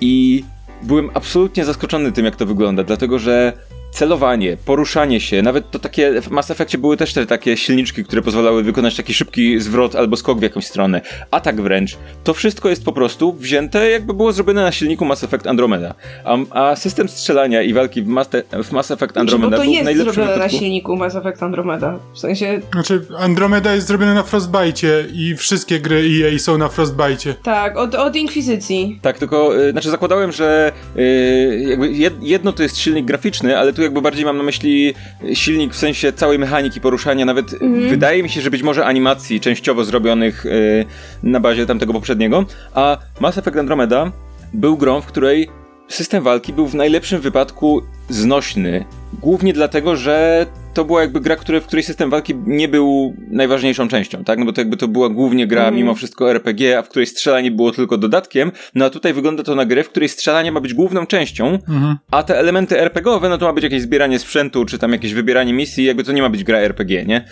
I 0.00 0.44
byłem 0.82 1.10
absolutnie 1.14 1.64
zaskoczony 1.64 2.12
tym, 2.12 2.24
jak 2.24 2.36
to 2.36 2.46
wygląda, 2.46 2.84
dlatego 2.84 3.18
że 3.18 3.52
celowanie, 3.92 4.56
poruszanie 4.64 5.20
się, 5.20 5.42
nawet 5.42 5.70
to 5.70 5.78
takie, 5.78 6.22
w 6.22 6.30
Mass 6.30 6.50
Effectie 6.50 6.78
były 6.78 6.96
też 6.96 7.12
te 7.12 7.26
takie 7.26 7.56
silniczki, 7.56 8.04
które 8.04 8.22
pozwalały 8.22 8.62
wykonać 8.62 8.96
taki 8.96 9.14
szybki 9.14 9.60
zwrot 9.60 9.96
albo 9.96 10.16
skok 10.16 10.38
w 10.38 10.42
jakąś 10.42 10.66
stronę, 10.66 11.00
atak 11.30 11.60
wręcz. 11.60 11.98
To 12.24 12.34
wszystko 12.34 12.68
jest 12.68 12.84
po 12.84 12.92
prostu 12.92 13.32
wzięte, 13.32 13.90
jakby 13.90 14.14
było 14.14 14.32
zrobione 14.32 14.62
na 14.62 14.72
silniku 14.72 15.04
Mass 15.04 15.24
Effect 15.24 15.46
Andromeda. 15.46 15.94
A, 16.24 16.36
a 16.50 16.76
system 16.76 17.08
strzelania 17.08 17.62
i 17.62 17.72
walki 17.72 18.02
w 18.02 18.06
Mass, 18.06 18.28
w 18.64 18.72
Mass 18.72 18.90
Effect 18.90 19.16
Andromeda 19.16 19.56
znaczy, 19.56 19.68
bo 19.68 19.84
to 19.84 19.90
jest 19.90 20.14
zrobione 20.14 20.36
na 20.36 20.48
silniku 20.48 20.96
Mass 20.96 21.16
Effect 21.16 21.42
Andromeda. 21.42 21.98
W 22.14 22.18
sensie... 22.18 22.60
Znaczy, 22.72 23.06
Andromeda 23.18 23.74
jest 23.74 23.86
zrobione 23.86 24.14
na 24.14 24.22
Frostbite 24.22 25.04
i 25.12 25.36
wszystkie 25.36 25.80
gry 25.80 26.04
EA 26.24 26.38
są 26.38 26.58
na 26.58 26.68
Frostbite. 26.68 27.34
Tak, 27.42 27.76
od, 27.76 27.94
od 27.94 28.16
Inkwizycji. 28.16 28.98
Tak, 29.02 29.18
tylko, 29.18 29.62
y, 29.62 29.72
znaczy 29.72 29.90
zakładałem, 29.90 30.32
że 30.32 30.72
y, 30.96 31.64
jakby 31.68 31.92
jedno 32.20 32.52
to 32.52 32.62
jest 32.62 32.78
silnik 32.78 33.06
graficzny, 33.06 33.58
ale 33.58 33.72
tu 33.72 33.81
jakby 33.82 34.02
bardziej 34.02 34.24
mam 34.24 34.36
na 34.36 34.42
myśli 34.42 34.94
silnik 35.34 35.72
w 35.72 35.76
sensie 35.76 36.12
całej 36.12 36.38
mechaniki 36.38 36.80
poruszania, 36.80 37.24
nawet 37.24 37.52
mhm. 37.52 37.88
wydaje 37.88 38.22
mi 38.22 38.28
się, 38.28 38.40
że 38.40 38.50
być 38.50 38.62
może 38.62 38.84
animacji 38.84 39.40
częściowo 39.40 39.84
zrobionych 39.84 40.44
yy, 40.44 41.30
na 41.30 41.40
bazie 41.40 41.66
tamtego 41.66 41.92
poprzedniego, 41.92 42.44
a 42.74 42.98
Mass 43.20 43.38
Effect 43.38 43.56
Andromeda 43.56 44.12
był 44.54 44.76
grą, 44.76 45.00
w 45.00 45.06
której 45.06 45.48
system 45.88 46.22
walki 46.22 46.52
był 46.52 46.66
w 46.66 46.74
najlepszym 46.74 47.20
wypadku 47.20 47.82
znośny. 48.08 48.84
Głównie 49.20 49.52
dlatego, 49.52 49.96
że 49.96 50.46
to 50.74 50.84
była 50.84 51.00
jakby 51.00 51.20
gra, 51.20 51.36
który, 51.36 51.60
w 51.60 51.66
której 51.66 51.82
system 51.82 52.10
walki 52.10 52.34
nie 52.46 52.68
był 52.68 53.16
najważniejszą 53.30 53.88
częścią, 53.88 54.24
tak? 54.24 54.38
No 54.38 54.44
bo 54.44 54.52
to 54.52 54.60
jakby 54.60 54.76
to 54.76 54.88
była 54.88 55.08
głównie 55.08 55.46
gra 55.46 55.62
mm. 55.62 55.74
mimo 55.74 55.94
wszystko 55.94 56.30
RPG, 56.30 56.78
a 56.78 56.82
w 56.82 56.88
której 56.88 57.06
strzelanie 57.06 57.50
było 57.50 57.72
tylko 57.72 57.98
dodatkiem. 57.98 58.52
No 58.74 58.84
a 58.84 58.90
tutaj 58.90 59.12
wygląda 59.12 59.42
to 59.42 59.54
na 59.54 59.66
grę, 59.66 59.84
w 59.84 59.88
której 59.88 60.08
strzelanie 60.08 60.52
ma 60.52 60.60
być 60.60 60.74
główną 60.74 61.06
częścią, 61.06 61.58
mm. 61.68 61.96
a 62.10 62.22
te 62.22 62.38
elementy 62.38 62.80
RPGowe, 62.80 63.28
no 63.28 63.38
to 63.38 63.46
ma 63.46 63.52
być 63.52 63.64
jakieś 63.64 63.82
zbieranie 63.82 64.18
sprzętu, 64.18 64.64
czy 64.64 64.78
tam 64.78 64.92
jakieś 64.92 65.14
wybieranie 65.14 65.52
misji, 65.52 65.84
jakby 65.84 66.04
to 66.04 66.12
nie 66.12 66.22
ma 66.22 66.28
być 66.28 66.44
gra 66.44 66.58
RPG, 66.58 67.04
nie? 67.04 67.24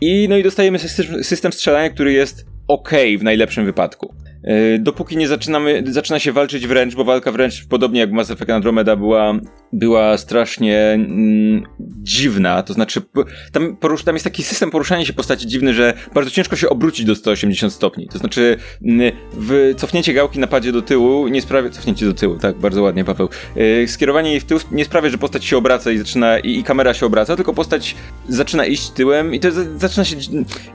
I 0.00 0.26
no 0.28 0.36
i 0.36 0.42
dostajemy 0.42 0.78
system, 0.78 1.24
system 1.24 1.52
strzelania, 1.52 1.90
który 1.90 2.12
jest 2.12 2.46
ok 2.68 2.90
w 3.18 3.22
najlepszym 3.22 3.64
wypadku. 3.64 4.14
E, 4.44 4.78
dopóki 4.78 5.16
nie 5.16 5.28
zaczynamy, 5.28 5.82
zaczyna 5.86 6.18
się 6.18 6.32
walczyć 6.32 6.66
wręcz, 6.66 6.94
bo 6.94 7.04
walka 7.04 7.32
wręcz, 7.32 7.66
podobnie 7.68 8.00
jak 8.00 8.12
Mass 8.12 8.30
Effect 8.30 8.50
Andromeda, 8.50 8.96
była, 8.96 9.34
była 9.72 10.18
strasznie 10.18 10.78
mm, 10.78 11.62
dziwna. 12.02 12.62
To 12.62 12.72
znaczy, 12.72 13.02
tam, 13.52 13.76
porusz, 13.76 14.04
tam 14.04 14.14
jest 14.14 14.24
taki 14.24 14.42
system 14.42 14.70
poruszania 14.70 15.04
się 15.04 15.12
postaci 15.12 15.46
dziwny, 15.46 15.74
że 15.74 15.94
bardzo 16.14 16.30
ciężko 16.30 16.56
się 16.56 16.68
obrócić 16.68 17.06
do 17.06 17.14
180 17.14 17.72
stopni. 17.72 18.08
To 18.08 18.18
znaczy, 18.18 18.56
mm, 18.84 19.16
w 19.32 19.74
cofnięcie 19.76 20.12
gałki 20.12 20.38
na 20.38 20.46
padzie 20.46 20.72
do 20.72 20.82
tyłu 20.82 21.28
nie 21.28 21.42
sprawia. 21.42 21.70
Cofnięcie 21.70 22.06
do 22.06 22.14
tyłu, 22.14 22.38
tak, 22.38 22.58
bardzo 22.58 22.82
ładnie, 22.82 23.04
Paweł. 23.04 23.28
Yy, 23.56 23.88
skierowanie 23.88 24.30
jej 24.30 24.40
w 24.40 24.44
tył 24.44 24.58
nie 24.72 24.84
sprawia, 24.84 25.08
że 25.10 25.18
postać 25.18 25.44
się 25.44 25.56
obraca 25.56 25.90
i 25.90 25.98
zaczyna, 25.98 26.38
i, 26.38 26.58
i 26.58 26.64
kamera 26.64 26.94
się 26.94 27.06
obraca, 27.06 27.36
tylko 27.36 27.54
postać 27.54 27.96
zaczyna 28.28 28.66
iść 28.66 28.90
tyłem 28.90 29.34
i 29.34 29.40
to 29.40 29.48
zaczyna 29.76 30.04
się. 30.04 30.16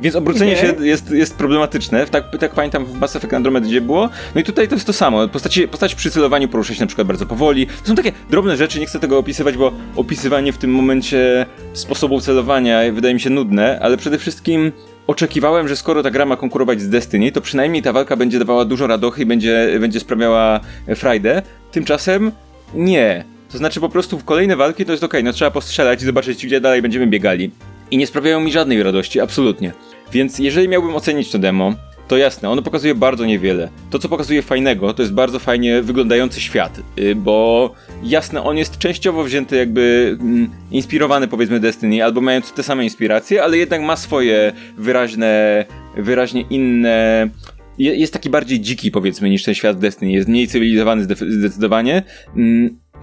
Więc 0.02 0.16
obrócenie 0.16 0.58
okay. 0.58 0.76
się 0.76 0.86
jest, 0.86 1.12
jest 1.12 1.36
problematyczne. 1.38 2.06
Tak, 2.06 2.38
tak 2.40 2.52
pamiętam 2.52 2.86
w 2.86 3.00
Mass 3.00 3.16
Effect 3.16 3.34
Andromeda 3.34 3.53
gdzie 3.62 3.82
było. 3.82 4.10
No 4.36 4.42
i 4.42 4.44
tutaj 4.44 4.68
to 4.68 4.76
jest 4.76 4.88
to 4.88 4.94
samo. 4.94 5.28
Postaci, 5.28 5.68
postać 5.68 5.96
przy 5.96 6.12
celowaniu 6.12 6.48
porusza 6.48 6.74
się 6.74 6.82
na 6.82 6.88
przykład 6.88 7.08
bardzo 7.08 7.26
powoli. 7.26 7.68
To 7.68 7.88
są 7.88 7.96
takie 7.96 8.12
drobne 8.30 8.58
rzeczy, 8.58 8.80
nie 8.80 8.86
chcę 8.86 9.00
tego 9.00 9.18
opisywać, 9.18 9.58
bo 9.58 9.72
opisywanie 9.96 10.54
w 10.54 10.58
tym 10.58 10.72
momencie 10.72 11.46
sposobu 11.74 12.22
celowania 12.22 12.92
wydaje 12.92 13.14
mi 13.14 13.20
się 13.20 13.30
nudne, 13.30 13.80
ale 13.82 13.98
przede 13.98 14.18
wszystkim 14.18 14.72
oczekiwałem, 15.08 15.68
że 15.68 15.76
skoro 15.76 16.04
ta 16.04 16.12
gra 16.12 16.26
ma 16.26 16.36
konkurować 16.36 16.82
z 16.82 16.90
Destiny, 16.90 17.32
to 17.32 17.42
przynajmniej 17.42 17.82
ta 17.82 17.94
walka 17.94 18.16
będzie 18.16 18.40
dawała 18.40 18.66
dużo 18.66 18.88
radochy 18.88 19.22
i 19.22 19.26
będzie, 19.26 19.78
będzie 19.80 20.00
sprawiała 20.00 20.60
frajdę. 20.96 21.42
Tymczasem 21.72 22.32
nie. 22.76 23.26
To 23.52 23.58
znaczy 23.58 23.80
po 23.80 23.90
prostu 23.90 24.20
w 24.20 24.24
kolejne 24.24 24.56
walki 24.56 24.86
to 24.86 24.92
jest 24.92 25.04
ok, 25.04 25.14
no 25.24 25.34
trzeba 25.34 25.52
postrzelać 25.52 26.02
i 26.02 26.06
zobaczyć, 26.06 26.46
gdzie 26.46 26.62
dalej 26.62 26.82
będziemy 26.82 27.08
biegali. 27.08 27.52
I 27.92 27.98
nie 27.98 28.08
sprawiają 28.08 28.40
mi 28.40 28.52
żadnej 28.52 28.84
radości, 28.84 29.20
absolutnie. 29.20 29.72
Więc 30.12 30.40
jeżeli 30.40 30.68
miałbym 30.70 30.96
ocenić 30.96 31.32
to 31.32 31.40
demo, 31.40 31.74
to 32.14 32.18
jasne, 32.18 32.50
ono 32.50 32.62
pokazuje 32.62 32.96
bardzo 32.96 33.26
niewiele. 33.26 33.70
To, 33.90 34.00
co 34.00 34.10
pokazuje 34.10 34.42
fajnego, 34.42 34.94
to 34.94 35.02
jest 35.02 35.14
bardzo 35.14 35.40
fajnie 35.40 35.82
wyglądający 35.82 36.42
świat, 36.42 36.80
y, 37.00 37.16
bo 37.16 37.72
jasne, 38.04 38.44
on 38.44 38.58
jest 38.58 38.78
częściowo 38.78 39.24
wzięty 39.24 39.56
jakby 39.56 40.18
mm, 40.22 40.50
inspirowany 40.72 41.28
powiedzmy 41.28 41.60
Destiny, 41.60 42.04
albo 42.04 42.22
mający 42.22 42.54
te 42.54 42.64
same 42.64 42.84
inspiracje, 42.84 43.44
ale 43.44 43.58
jednak 43.58 43.82
ma 43.82 43.96
swoje 43.96 44.54
wyraźne, 44.78 45.66
wyraźnie 45.98 46.42
inne 46.50 47.30
jest 47.78 48.14
taki 48.14 48.30
bardziej 48.30 48.60
dziki, 48.60 48.92
powiedzmy, 48.92 49.30
niż 49.30 49.44
ten 49.44 49.54
świat 49.54 49.80
Destiny. 49.80 50.12
Jest 50.12 50.28
mniej 50.28 50.48
cywilizowany 50.48 51.04
zdecydowanie. 51.28 52.04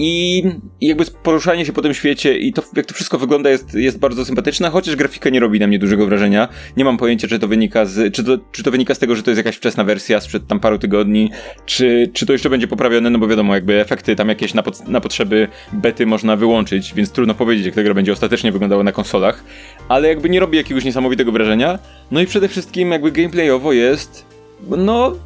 I, 0.02 0.42
jakby 0.80 1.04
poruszanie 1.23 1.66
się 1.66 1.73
po 1.73 1.83
tym 1.83 1.95
świecie 1.95 2.38
i 2.38 2.52
to, 2.52 2.62
jak 2.76 2.87
to 2.87 2.95
wszystko 2.95 3.19
wygląda 3.19 3.50
jest, 3.50 3.75
jest 3.75 3.99
bardzo 3.99 4.25
sympatyczne, 4.25 4.71
chociaż 4.71 4.97
grafika 4.97 5.30
nie 5.30 5.40
robi 5.40 5.61
na 5.61 5.66
mnie 5.66 5.78
dużego 5.78 6.07
wrażenia. 6.07 6.49
Nie 6.76 6.85
mam 6.85 6.97
pojęcia, 6.97 7.28
czy 7.28 7.38
to 7.38 7.49
wynika 7.49 7.85
z, 7.85 8.14
czy 8.14 8.25
to, 8.25 8.38
czy 8.52 8.62
to 8.62 8.71
wynika 8.71 8.95
z 8.95 8.99
tego, 8.99 9.16
że 9.16 9.23
to 9.23 9.30
jest 9.30 9.38
jakaś 9.38 9.57
wczesna 9.57 9.85
wersja 9.85 10.21
sprzed 10.21 10.47
tam 10.47 10.61
paru 10.61 10.78
tygodni, 10.78 11.30
czy, 11.66 12.11
czy 12.12 12.26
to 12.26 12.33
jeszcze 12.33 12.50
będzie 12.50 12.69
poprawione, 12.69 13.11
no 13.11 13.19
bo 13.19 13.28
wiadomo, 13.28 13.54
jakby 13.54 13.80
efekty 13.80 14.16
tam 14.16 14.28
jakieś 14.28 14.54
na, 14.54 14.62
pod, 14.62 14.88
na 14.88 15.00
potrzeby 15.00 15.49
bety 15.73 16.07
można 16.07 16.37
wyłączyć, 16.37 16.95
więc 16.95 17.11
trudno 17.11 17.35
powiedzieć, 17.35 17.66
jak 17.66 17.75
ta 17.75 17.83
gra 17.83 17.95
będzie 17.95 18.12
ostatecznie 18.12 18.52
wyglądała 18.52 18.83
na 18.83 18.92
konsolach, 18.92 19.45
ale 19.88 20.09
jakby 20.09 20.30
nie 20.30 20.40
robi 20.40 20.57
jakiegoś 20.57 20.85
niesamowitego 20.85 21.33
wrażenia. 21.33 21.78
No 22.11 22.21
i 22.21 22.26
przede 22.26 22.49
wszystkim 22.49 22.90
jakby 22.90 23.12
gameplayowo 23.12 23.73
jest, 23.73 24.26
no 24.76 25.16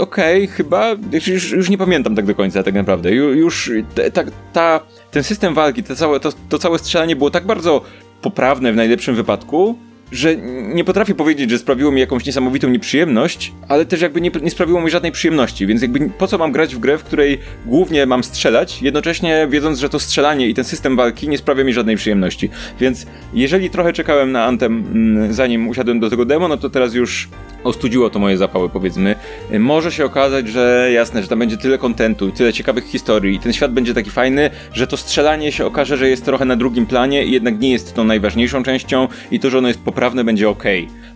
okej, 0.00 0.44
okay, 0.44 0.56
chyba, 0.56 0.96
już, 1.26 1.52
już 1.52 1.70
nie 1.70 1.78
pamiętam 1.78 2.16
tak 2.16 2.26
do 2.26 2.34
końca 2.34 2.62
tak 2.62 2.74
naprawdę. 2.74 3.12
Już 3.12 3.70
ta, 4.12 4.22
ta, 4.52 4.80
ten 5.10 5.22
system 5.22 5.54
walki, 5.54 5.82
to 5.82 5.96
całe, 5.96 6.20
to, 6.20 6.32
to 6.48 6.58
całe 6.58 6.78
strzelanie 6.78 7.16
było 7.16 7.30
tak 7.30 7.46
bardzo 7.46 7.82
poprawne 8.22 8.72
w 8.72 8.76
najlepszym 8.76 9.14
wypadku, 9.14 9.78
że 10.12 10.36
nie 10.74 10.84
potrafię 10.84 11.14
powiedzieć, 11.14 11.50
że 11.50 11.58
sprawiło 11.58 11.90
mi 11.90 12.00
jakąś 12.00 12.26
niesamowitą 12.26 12.68
nieprzyjemność, 12.68 13.52
ale 13.68 13.86
też 13.86 14.00
jakby 14.00 14.20
nie, 14.20 14.30
nie 14.42 14.50
sprawiło 14.50 14.80
mi 14.80 14.90
żadnej 14.90 15.12
przyjemności, 15.12 15.66
więc 15.66 15.82
jakby 15.82 16.10
po 16.18 16.26
co 16.26 16.38
mam 16.38 16.52
grać 16.52 16.74
w 16.74 16.78
grę, 16.78 16.98
w 16.98 17.04
której 17.04 17.38
głównie 17.66 18.06
mam 18.06 18.24
strzelać, 18.24 18.82
jednocześnie 18.82 19.46
wiedząc, 19.50 19.78
że 19.78 19.88
to 19.88 19.98
strzelanie 20.00 20.48
i 20.48 20.54
ten 20.54 20.64
system 20.64 20.96
walki 20.96 21.28
nie 21.28 21.38
sprawia 21.38 21.64
mi 21.64 21.72
żadnej 21.72 21.96
przyjemności. 21.96 22.50
Więc 22.80 23.06
jeżeli 23.34 23.70
trochę 23.70 23.92
czekałem 23.92 24.32
na 24.32 24.44
Anthem, 24.44 24.84
mm, 24.92 25.32
zanim 25.32 25.68
usiadłem 25.68 26.00
do 26.00 26.10
tego 26.10 26.24
demo, 26.24 26.48
no 26.48 26.56
to 26.56 26.70
teraz 26.70 26.94
już 26.94 27.28
ostudziło 27.64 28.10
to 28.10 28.18
moje 28.18 28.36
zapały, 28.36 28.68
powiedzmy. 28.68 29.14
Może 29.58 29.92
się 29.92 30.04
okazać, 30.04 30.48
że 30.48 30.90
jasne, 30.92 31.22
że 31.22 31.28
tam 31.28 31.38
będzie 31.38 31.56
tyle 31.56 31.78
kontentu 31.78 32.28
i 32.28 32.32
tyle 32.32 32.52
ciekawych 32.52 32.84
historii 32.84 33.36
i 33.36 33.38
ten 33.38 33.52
świat 33.52 33.72
będzie 33.72 33.94
taki 33.94 34.10
fajny, 34.10 34.50
że 34.72 34.86
to 34.86 34.96
strzelanie 34.96 35.52
się 35.52 35.66
okaże, 35.66 35.96
że 35.96 36.08
jest 36.08 36.24
trochę 36.24 36.44
na 36.44 36.56
drugim 36.56 36.86
planie 36.86 37.24
i 37.24 37.32
jednak 37.32 37.60
nie 37.60 37.72
jest 37.72 37.94
to 37.94 38.04
najważniejszą 38.04 38.62
częścią 38.62 39.08
i 39.30 39.40
to, 39.40 39.50
że 39.50 39.58
ono 39.58 39.68
jest 39.68 39.80
poprawne 39.80 40.24
będzie 40.24 40.48
ok. 40.48 40.64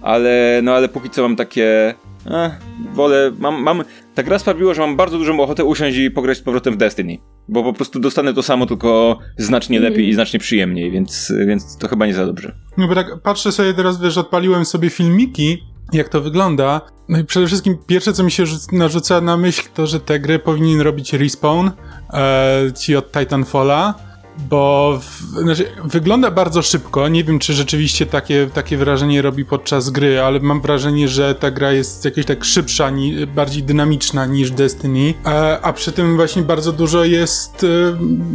Ale, 0.03 0.61
no 0.63 0.75
ale 0.75 0.89
póki 0.89 1.11
co 1.11 1.23
mam 1.23 1.37
takie... 1.37 1.95
Eh, 2.27 2.53
wolę, 2.95 3.33
mam, 3.39 3.63
mam... 3.63 3.85
Ta 4.15 4.23
gra 4.23 4.39
sprawiła, 4.39 4.75
że 4.75 4.81
mam 4.81 4.97
bardzo 4.97 5.19
dużą 5.19 5.41
ochotę 5.41 5.65
usiąść 5.65 5.99
i 5.99 6.11
pograć 6.11 6.39
z 6.39 6.43
powrotem 6.43 6.75
w 6.75 6.77
Destiny. 6.77 7.19
Bo 7.49 7.63
po 7.63 7.73
prostu 7.73 8.01
dostanę 8.01 8.35
to 8.35 8.43
samo, 8.43 8.67
tylko 8.67 9.19
znacznie 9.37 9.81
lepiej 9.81 9.99
mm. 9.99 10.11
i 10.11 10.15
znacznie 10.15 10.41
przyjemniej, 10.41 10.91
więc, 10.91 11.33
więc 11.47 11.79
to 11.79 11.89
chyba 11.89 12.07
nie 12.07 12.15
za 12.15 12.27
dobrze. 12.27 12.55
No 12.79 12.89
bo 12.89 12.95
tak 12.95 13.07
patrzę 13.23 13.53
sobie 13.53 13.75
teraz, 13.75 14.01
wiesz, 14.01 14.19
odpaliłem 14.19 14.65
sobie 14.65 14.91
filmiki 14.91 15.63
jak 15.93 16.09
to 16.09 16.21
wygląda. 16.21 16.81
No 17.09 17.19
i 17.19 17.25
przede 17.25 17.47
wszystkim 17.47 17.79
pierwsze, 17.87 18.13
co 18.13 18.23
mi 18.23 18.31
się 18.31 18.45
narzuca 18.73 19.21
na 19.21 19.37
myśl, 19.37 19.63
to, 19.75 19.87
że 19.87 20.01
te 20.01 20.21
gry 20.21 20.39
powinien 20.39 20.81
robić 20.81 21.13
Respawn, 21.13 21.71
e, 22.13 22.73
ci 22.79 22.97
od 22.97 23.13
Titanfalla, 23.13 23.95
bo 24.39 24.99
w, 25.03 25.21
znaczy, 25.21 25.67
wygląda 25.85 26.31
bardzo 26.31 26.63
szybko. 26.63 27.09
Nie 27.09 27.25
wiem, 27.25 27.39
czy 27.39 27.53
rzeczywiście 27.55 28.07
takie, 28.07 28.51
takie 28.55 28.77
wrażenie 28.77 29.23
robi 29.23 29.45
podczas 29.45 29.91
gry, 29.91 30.21
ale 30.21 30.41
mam 30.41 30.61
wrażenie, 30.61 31.09
że 31.09 31.35
ta 31.35 31.51
gra 31.51 31.73
jest 31.73 32.05
jakaś 32.05 32.25
tak 32.25 32.45
szybsza, 32.45 32.91
ni, 32.91 33.27
bardziej 33.27 33.63
dynamiczna 33.63 34.27
niż 34.27 34.51
Destiny, 34.51 35.15
e, 35.27 35.61
a 35.63 35.73
przy 35.73 35.93
tym 35.93 36.17
właśnie 36.17 36.43
bardzo 36.43 36.73
dużo 36.73 37.05
jest 37.05 37.65
e, 37.65 37.67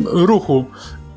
ruchu. 0.03 0.65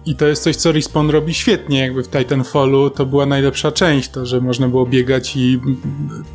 I 0.06 0.16
to 0.16 0.26
jest 0.26 0.42
coś, 0.42 0.56
co 0.56 0.72
Respawn 0.72 1.10
robi 1.10 1.34
świetnie, 1.34 1.78
jakby 1.78 2.02
w 2.02 2.08
Titanfallu 2.08 2.90
to 2.90 3.06
była 3.06 3.26
najlepsza 3.26 3.72
część, 3.72 4.08
to, 4.08 4.26
że 4.26 4.40
można 4.40 4.68
było 4.68 4.86
biegać 4.86 5.36
i 5.36 5.60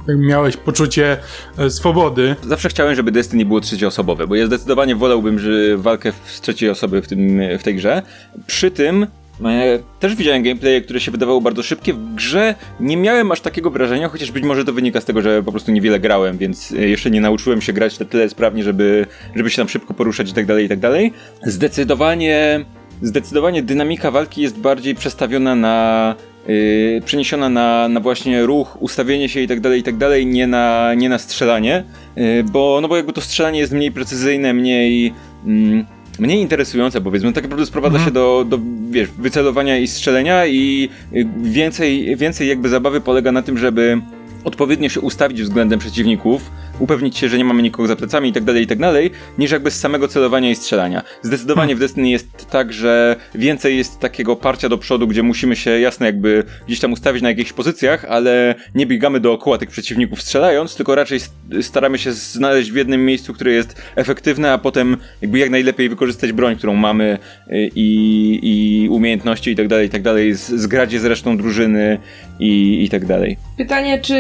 miałeś 0.08 0.58
poczucie 0.58 1.18
e, 1.58 1.70
swobody. 1.70 2.36
Zawsze 2.48 2.70
chciałem, 2.70 2.96
żeby 2.96 3.12
Destiny 3.12 3.46
było 3.46 3.62
trzecioosobowe, 3.62 4.28
bo 4.28 4.36
ja 4.36 4.46
zdecydowanie 4.46 4.96
wolałbym 4.96 5.40
że 5.40 5.78
walkę 5.78 6.14
z 6.26 6.42
trzeciej 6.42 6.70
osoby 6.70 7.02
w, 7.02 7.08
tym, 7.08 7.42
w 7.60 7.64
tej 7.64 7.76
grze. 7.76 8.02
Przy 8.48 8.72
tym 8.72 9.08
e, 9.46 9.80
też 10.00 10.16
widziałem 10.16 10.44
gameplaye, 10.44 10.82
które 10.82 11.00
się 11.00 11.12
wydawały 11.12 11.42
bardzo 11.42 11.64
szybkie. 11.64 11.94
W 11.94 12.16
grze 12.16 12.56
nie 12.80 12.98
miałem 12.98 13.32
aż 13.32 13.42
takiego 13.42 13.70
wrażenia, 13.70 14.10
chociaż 14.10 14.32
być 14.32 14.44
może 14.44 14.66
to 14.66 14.74
wynika 14.74 15.02
z 15.02 15.06
tego, 15.06 15.22
że 15.22 15.44
po 15.44 15.52
prostu 15.52 15.72
niewiele 15.72 16.00
grałem, 16.00 16.38
więc 16.38 16.72
e, 16.72 16.88
jeszcze 16.88 17.12
nie 17.12 17.22
nauczyłem 17.22 17.62
się 17.62 17.74
grać 17.74 18.00
na 18.00 18.06
tyle 18.06 18.30
sprawnie, 18.30 18.64
żeby, 18.64 19.06
żeby 19.36 19.50
się 19.50 19.58
tam 19.58 19.70
szybko 19.70 19.94
poruszać 19.94 20.30
i 20.30 20.34
tak 20.34 20.46
dalej, 20.46 20.66
i 20.66 20.70
tak 20.70 20.80
dalej. 20.80 21.14
Zdecydowanie 21.46 22.66
zdecydowanie 23.02 23.64
dynamika 23.64 24.12
walki 24.12 24.42
jest 24.42 24.58
bardziej 24.58 24.96
przestawiona 24.96 25.56
na 25.56 26.16
Yy, 26.48 27.02
przeniesiona 27.06 27.50
na, 27.50 27.88
na 27.88 28.00
właśnie 28.00 28.46
ruch, 28.46 28.78
ustawienie 28.82 29.30
się 29.30 29.40
i 29.40 29.48
tak 29.48 29.60
dalej, 29.60 29.80
i 29.80 29.84
tak 29.84 29.98
dalej, 29.98 30.26
nie 30.26 30.48
na, 30.48 30.94
nie 30.94 31.10
na 31.10 31.18
strzelanie, 31.18 31.84
yy, 32.16 32.44
bo, 32.44 32.80
no 32.82 32.88
bo 32.88 32.98
jakby 32.98 33.14
to 33.14 33.22
strzelanie 33.22 33.60
jest 33.60 33.74
mniej 33.74 33.92
precyzyjne, 33.92 34.54
mniej, 34.54 35.14
mm, 35.46 35.86
mniej 36.20 36.42
interesujące 36.42 37.02
powiedzmy, 37.02 37.34
tak 37.34 37.44
naprawdę 37.44 37.66
sprowadza 37.66 37.98
mhm. 37.98 38.10
się 38.10 38.14
do, 38.14 38.46
do, 38.50 38.60
wiesz, 38.90 39.10
wycelowania 39.10 39.78
i 39.78 39.88
strzelenia 39.88 40.46
i 40.46 40.90
y, 41.16 41.28
więcej, 41.42 42.16
więcej 42.16 42.48
jakby 42.48 42.70
zabawy 42.70 43.02
polega 43.02 43.32
na 43.32 43.42
tym, 43.42 43.58
żeby 43.58 44.02
odpowiednio 44.44 44.90
się 44.90 45.00
ustawić 45.00 45.42
względem 45.42 45.80
przeciwników, 45.80 46.52
upewnić 46.80 47.18
się, 47.18 47.30
że 47.30 47.38
nie 47.38 47.46
mamy 47.46 47.62
nikogo 47.62 47.88
za 47.88 47.96
plecami 47.96 48.30
i 48.30 48.34
tak 48.34 48.44
dalej, 48.44 48.64
i 48.64 48.68
tak 48.68 48.80
dalej, 48.80 49.12
niż 49.38 49.52
jakby 49.52 49.72
z 49.72 49.80
samego 49.80 50.08
celowania 50.08 50.50
i 50.50 50.56
strzelania. 50.56 51.02
Zdecydowanie 51.22 51.68
hmm. 51.68 51.78
w 51.78 51.80
Destiny 51.80 52.10
jest 52.10 52.50
tak, 52.50 52.74
że 52.74 53.16
więcej 53.36 53.78
jest 53.78 54.00
takiego 54.00 54.36
parcia 54.36 54.70
do 54.70 54.78
przodu, 54.78 55.08
gdzie 55.08 55.24
musimy 55.24 55.56
się 55.56 55.80
jasno 55.80 56.06
jakby 56.06 56.44
gdzieś 56.68 56.80
tam 56.80 56.94
ustawić 56.94 57.22
na 57.24 57.30
jakichś 57.30 57.54
pozycjach, 57.54 58.06
ale 58.06 58.56
nie 58.76 58.86
biegamy 58.86 59.20
dookoła 59.20 59.58
tych 59.58 59.70
przeciwników 59.70 60.22
strzelając, 60.22 60.76
tylko 60.76 60.96
raczej 60.96 61.20
staramy 61.62 61.98
się 61.98 62.12
znaleźć 62.12 62.72
w 62.72 62.76
jednym 62.76 63.06
miejscu, 63.06 63.34
które 63.34 63.52
jest 63.52 63.82
efektywne, 63.96 64.52
a 64.54 64.58
potem 64.58 64.98
jakby 65.22 65.40
jak 65.40 65.50
najlepiej 65.50 65.90
wykorzystać 65.90 66.32
broń, 66.32 66.56
którą 66.56 66.74
mamy 66.74 67.18
y, 67.48 67.70
i, 67.76 68.40
i 68.44 68.90
umiejętności 68.90 69.52
i 69.52 69.56
tak 69.56 69.68
dalej, 69.68 69.88
i 69.88 69.90
tak 69.90 70.02
dalej, 70.02 70.34
zgrać 70.34 70.94
je 70.94 71.00
z 71.00 71.06
resztą 71.06 71.38
drużyny 71.38 71.98
i, 72.40 72.84
i 72.84 72.90
tak 72.90 73.06
dalej. 73.06 73.38
Pytanie, 73.58 74.00
czy 74.00 74.14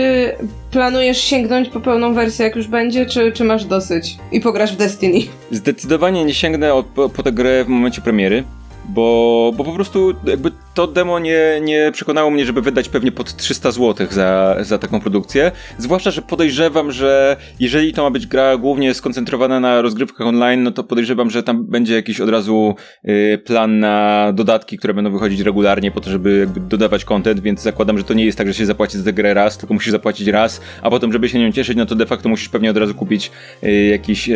planujesz 0.71 1.17
sięgnąć 1.17 1.69
po 1.69 1.79
pełną 1.79 2.13
wersję, 2.13 2.45
jak 2.45 2.55
już 2.55 2.67
będzie, 2.67 3.05
czy, 3.05 3.31
czy 3.31 3.43
masz 3.43 3.65
dosyć 3.65 4.17
i 4.31 4.41
pograsz 4.41 4.73
w 4.73 4.77
Destiny? 4.77 5.19
Zdecydowanie 5.51 6.25
nie 6.25 6.33
sięgnę 6.33 6.83
po, 6.95 7.09
po 7.09 7.23
tę 7.23 7.31
grę 7.31 7.63
w 7.65 7.67
momencie 7.67 8.01
premiery 8.01 8.43
bo, 8.85 9.53
bo 9.57 9.63
po 9.63 9.71
prostu 9.71 10.13
jakby 10.23 10.51
to 10.73 10.87
demo 10.87 11.19
nie, 11.19 11.61
nie 11.61 11.91
przekonało 11.93 12.31
mnie, 12.31 12.45
żeby 12.45 12.61
wydać 12.61 12.89
pewnie 12.89 13.11
pod 13.11 13.35
300 13.35 13.71
zł 13.71 14.07
za, 14.09 14.55
za 14.61 14.77
taką 14.77 15.01
produkcję. 15.01 15.51
Zwłaszcza, 15.77 16.11
że 16.11 16.21
podejrzewam, 16.21 16.91
że 16.91 17.37
jeżeli 17.59 17.93
to 17.93 18.03
ma 18.03 18.11
być 18.11 18.27
gra 18.27 18.57
głównie 18.57 18.93
skoncentrowana 18.93 19.59
na 19.59 19.81
rozgrywkach 19.81 20.27
online, 20.27 20.63
no 20.63 20.71
to 20.71 20.83
podejrzewam, 20.83 21.29
że 21.29 21.43
tam 21.43 21.65
będzie 21.65 21.95
jakiś 21.95 22.21
od 22.21 22.29
razu 22.29 22.75
y, 23.05 23.41
plan 23.45 23.79
na 23.79 24.27
dodatki, 24.33 24.77
które 24.77 24.93
będą 24.93 25.11
wychodzić 25.11 25.39
regularnie 25.39 25.91
po 25.91 26.01
to, 26.01 26.09
żeby 26.09 26.39
jakby 26.39 26.59
dodawać 26.59 27.05
content, 27.05 27.39
więc 27.39 27.61
zakładam, 27.61 27.97
że 27.97 28.03
to 28.03 28.13
nie 28.13 28.25
jest 28.25 28.37
tak, 28.37 28.47
że 28.47 28.53
się 28.53 28.65
zapłaci 28.65 28.97
za 28.97 29.11
grę 29.11 29.33
raz, 29.33 29.57
tylko 29.57 29.73
musisz 29.73 29.91
zapłacić 29.91 30.27
raz, 30.27 30.61
a 30.81 30.89
potem, 30.89 31.13
żeby 31.13 31.29
się 31.29 31.39
nią 31.39 31.51
cieszyć, 31.51 31.77
no 31.77 31.85
to 31.85 31.95
de 31.95 32.05
facto 32.05 32.29
musisz 32.29 32.49
pewnie 32.49 32.71
od 32.71 32.77
razu 32.77 32.93
kupić 32.93 33.31
y, 33.63 33.71
jakiś 33.71 34.29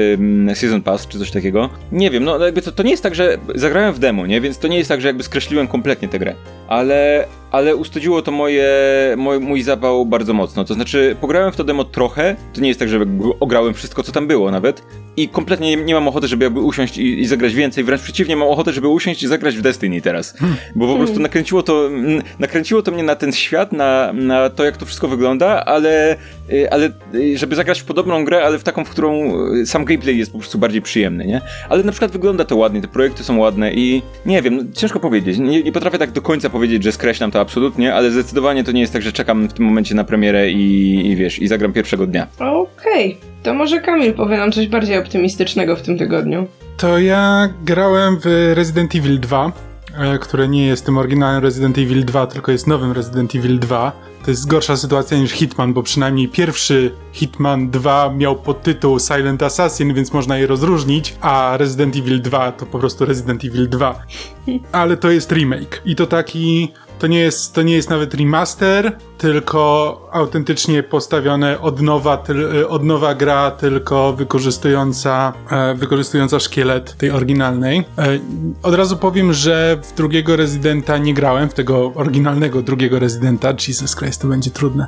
season 0.53 0.81
pass 0.81 1.07
czy 1.07 1.19
coś 1.19 1.31
takiego. 1.31 1.69
Nie 1.91 2.11
wiem, 2.11 2.23
no 2.23 2.45
jakby 2.45 2.61
to, 2.61 2.71
to 2.71 2.83
nie 2.83 2.91
jest 2.91 3.03
tak, 3.03 3.15
że 3.15 3.37
zagrałem 3.55 3.93
w 3.93 3.99
demo, 3.99 4.27
nie? 4.27 4.41
Więc 4.41 4.59
to 4.59 4.67
nie 4.67 4.77
jest 4.77 4.89
tak, 4.89 5.01
że 5.01 5.07
jakby 5.07 5.23
skreśliłem 5.23 5.67
kompletnie 5.67 6.07
grę. 6.19 6.24
Ale, 6.67 7.27
ale 7.55 7.75
ustudziło 7.75 8.21
to 8.21 8.31
moje, 8.31 8.69
mój, 9.17 9.39
mój 9.39 9.61
zapał 9.61 10.05
bardzo 10.05 10.33
mocno. 10.33 10.65
To 10.65 10.73
znaczy, 10.73 11.15
pograłem 11.21 11.51
w 11.51 11.55
to 11.55 11.63
demo 11.63 11.83
trochę. 11.83 12.35
To 12.53 12.61
nie 12.61 12.67
jest 12.67 12.79
tak, 12.79 12.89
że 12.89 12.99
ograłem 13.39 13.73
wszystko, 13.73 14.03
co 14.03 14.11
tam 14.11 14.27
było 14.27 14.51
nawet. 14.51 14.83
I 15.17 15.29
kompletnie 15.29 15.75
nie, 15.75 15.83
nie 15.83 15.93
mam 15.93 16.07
ochoty, 16.07 16.27
żeby 16.27 16.43
jakby 16.43 16.59
usiąść 16.59 16.97
i, 16.97 17.19
i, 17.19 17.25
zagrać 17.25 17.53
więcej. 17.53 17.83
Wręcz 17.83 18.01
przeciwnie, 18.01 18.35
mam 18.35 18.47
ochotę, 18.47 18.73
żeby 18.73 18.87
usiąść 18.87 19.23
i 19.23 19.27
zagrać 19.27 19.57
w 19.57 19.61
Destiny 19.61 20.01
teraz. 20.01 20.37
Bo 20.75 20.87
po 20.87 20.97
prostu 20.97 21.19
nakręciło 21.19 21.63
to, 21.63 21.89
nakręciło 22.39 22.81
to 22.81 22.91
mnie 22.91 23.03
na 23.03 23.15
ten 23.15 23.33
świat, 23.33 23.71
na, 23.71 24.13
na 24.13 24.49
to, 24.49 24.63
jak 24.65 24.77
to 24.77 24.85
wszystko 24.85 25.07
wygląda, 25.07 25.65
ale, 25.65 26.17
y, 26.51 26.71
ale 26.71 26.89
y, 27.13 27.37
żeby 27.37 27.55
zagrać 27.55 27.81
w 27.81 27.85
podobną 27.85 28.25
grę, 28.25 28.45
ale 28.45 28.59
w 28.59 28.63
taką, 28.63 28.85
w 28.85 28.89
którą 28.89 29.33
y, 29.53 29.65
sam 29.65 29.85
gameplay 29.85 30.17
jest 30.17 30.31
po 30.31 30.37
prostu 30.37 30.57
bardziej 30.57 30.81
przyjemny, 30.81 31.25
nie? 31.25 31.41
Ale 31.69 31.83
na 31.83 31.91
przykład 31.91 32.11
wygląda 32.11 32.45
to 32.45 32.55
ładnie, 32.55 32.81
te 32.81 32.87
projekty 32.87 33.23
są 33.23 33.37
ładne 33.37 33.73
i 33.73 34.01
nie 34.25 34.41
wiem, 34.41 34.57
no, 34.57 34.63
ciężko 34.73 34.99
powiedzieć. 34.99 35.37
Nie, 35.37 35.63
nie 35.63 35.71
potrafię 35.71 35.97
tak 35.97 36.11
do 36.11 36.21
końca 36.21 36.49
powiedzieć, 36.49 36.83
że 36.83 36.91
skreślam 36.91 37.31
to 37.31 37.44
absolutnie, 37.45 37.95
ale 37.95 38.11
zdecydowanie 38.11 38.63
to 38.63 38.71
nie 38.71 38.81
jest 38.81 38.93
tak, 38.93 39.01
że 39.01 39.11
czekam 39.11 39.47
w 39.47 39.53
tym 39.53 39.65
momencie 39.65 39.95
na 39.95 40.03
premierę 40.03 40.51
i, 40.51 41.07
i 41.11 41.15
wiesz, 41.15 41.39
i 41.39 41.47
zagram 41.47 41.73
pierwszego 41.73 42.07
dnia. 42.07 42.27
Okej, 42.35 43.17
okay. 43.17 43.43
to 43.43 43.53
może 43.53 43.81
Kamil 43.81 44.13
powie 44.13 44.37
nam 44.37 44.51
coś 44.51 44.67
bardziej 44.67 44.97
optymistycznego 44.97 45.75
w 45.75 45.81
tym 45.81 45.97
tygodniu. 45.97 46.47
To 46.77 46.99
ja 46.99 47.49
grałem 47.63 48.19
w 48.19 48.53
Resident 48.53 48.95
Evil 48.95 49.19
2, 49.19 49.51
e, 49.97 50.17
które 50.19 50.47
nie 50.47 50.67
jest 50.67 50.85
tym 50.85 50.97
oryginalnym 50.97 51.43
Resident 51.43 51.77
Evil 51.77 52.05
2, 52.05 52.27
tylko 52.27 52.51
jest 52.51 52.67
nowym 52.67 52.91
Resident 52.91 53.35
Evil 53.35 53.59
2. 53.59 53.91
To 54.25 54.31
jest 54.31 54.47
gorsza 54.47 54.77
sytuacja 54.77 55.17
niż 55.17 55.31
Hitman, 55.31 55.73
bo 55.73 55.83
przynajmniej 55.83 56.27
pierwszy 56.27 56.91
Hitman 57.11 57.69
2 57.69 58.13
miał 58.17 58.35
podtytuł 58.35 58.99
Silent 58.99 59.43
Assassin, 59.43 59.93
więc 59.93 60.13
można 60.13 60.37
je 60.37 60.47
rozróżnić, 60.47 61.15
a 61.21 61.57
Resident 61.57 61.95
Evil 61.95 62.21
2 62.21 62.51
to 62.51 62.65
po 62.65 62.79
prostu 62.79 63.05
Resident 63.05 63.45
Evil 63.45 63.69
2. 63.69 64.01
Ale 64.71 64.97
to 64.97 65.11
jest 65.11 65.31
remake. 65.31 65.81
I 65.85 65.95
to 65.95 66.05
taki 66.05 66.71
to 66.99 67.07
nie 67.07 67.19
jest, 67.19 67.53
to 67.53 67.61
nie 67.61 67.75
jest 67.75 67.89
nawet 67.89 68.13
remaster, 68.13 68.97
tylko 69.17 70.09
autentycznie 70.11 70.83
postawione 70.83 71.61
od 71.61 71.81
nowa, 71.81 72.17
ty, 72.17 72.67
od 72.67 72.83
nowa 72.83 73.15
gra, 73.15 73.51
tylko 73.51 74.13
wykorzystująca, 74.13 75.33
e, 75.51 75.75
wykorzystująca 75.75 76.39
szkielet 76.39 76.97
tej 76.97 77.11
oryginalnej. 77.11 77.83
E, 77.97 78.19
od 78.63 78.75
razu 78.75 78.97
powiem, 78.97 79.33
że 79.33 79.77
w 79.83 79.95
drugiego 79.95 80.35
Rezydenta 80.35 80.97
nie 80.97 81.13
grałem, 81.13 81.49
w 81.49 81.53
tego 81.53 81.91
oryginalnego 81.95 82.61
drugiego 82.61 82.99
Rezydenta. 82.99 83.53
Jesus 83.67 83.95
Christ, 83.95 84.21
to 84.21 84.27
będzie 84.27 84.51
trudne. 84.51 84.87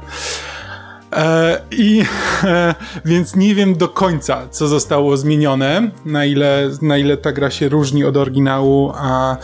E, 1.17 1.61
I 1.71 2.03
e, 2.43 2.75
więc 3.05 3.35
nie 3.35 3.55
wiem 3.55 3.75
do 3.75 3.89
końca, 3.89 4.47
co 4.51 4.67
zostało 4.67 5.17
zmienione, 5.17 5.91
na 6.05 6.25
ile, 6.25 6.69
na 6.81 6.97
ile 6.97 7.17
ta 7.17 7.31
gra 7.31 7.51
się 7.51 7.69
różni 7.69 8.05
od 8.05 8.17
oryginału, 8.17 8.91
a 8.95 9.35
e, 9.35 9.37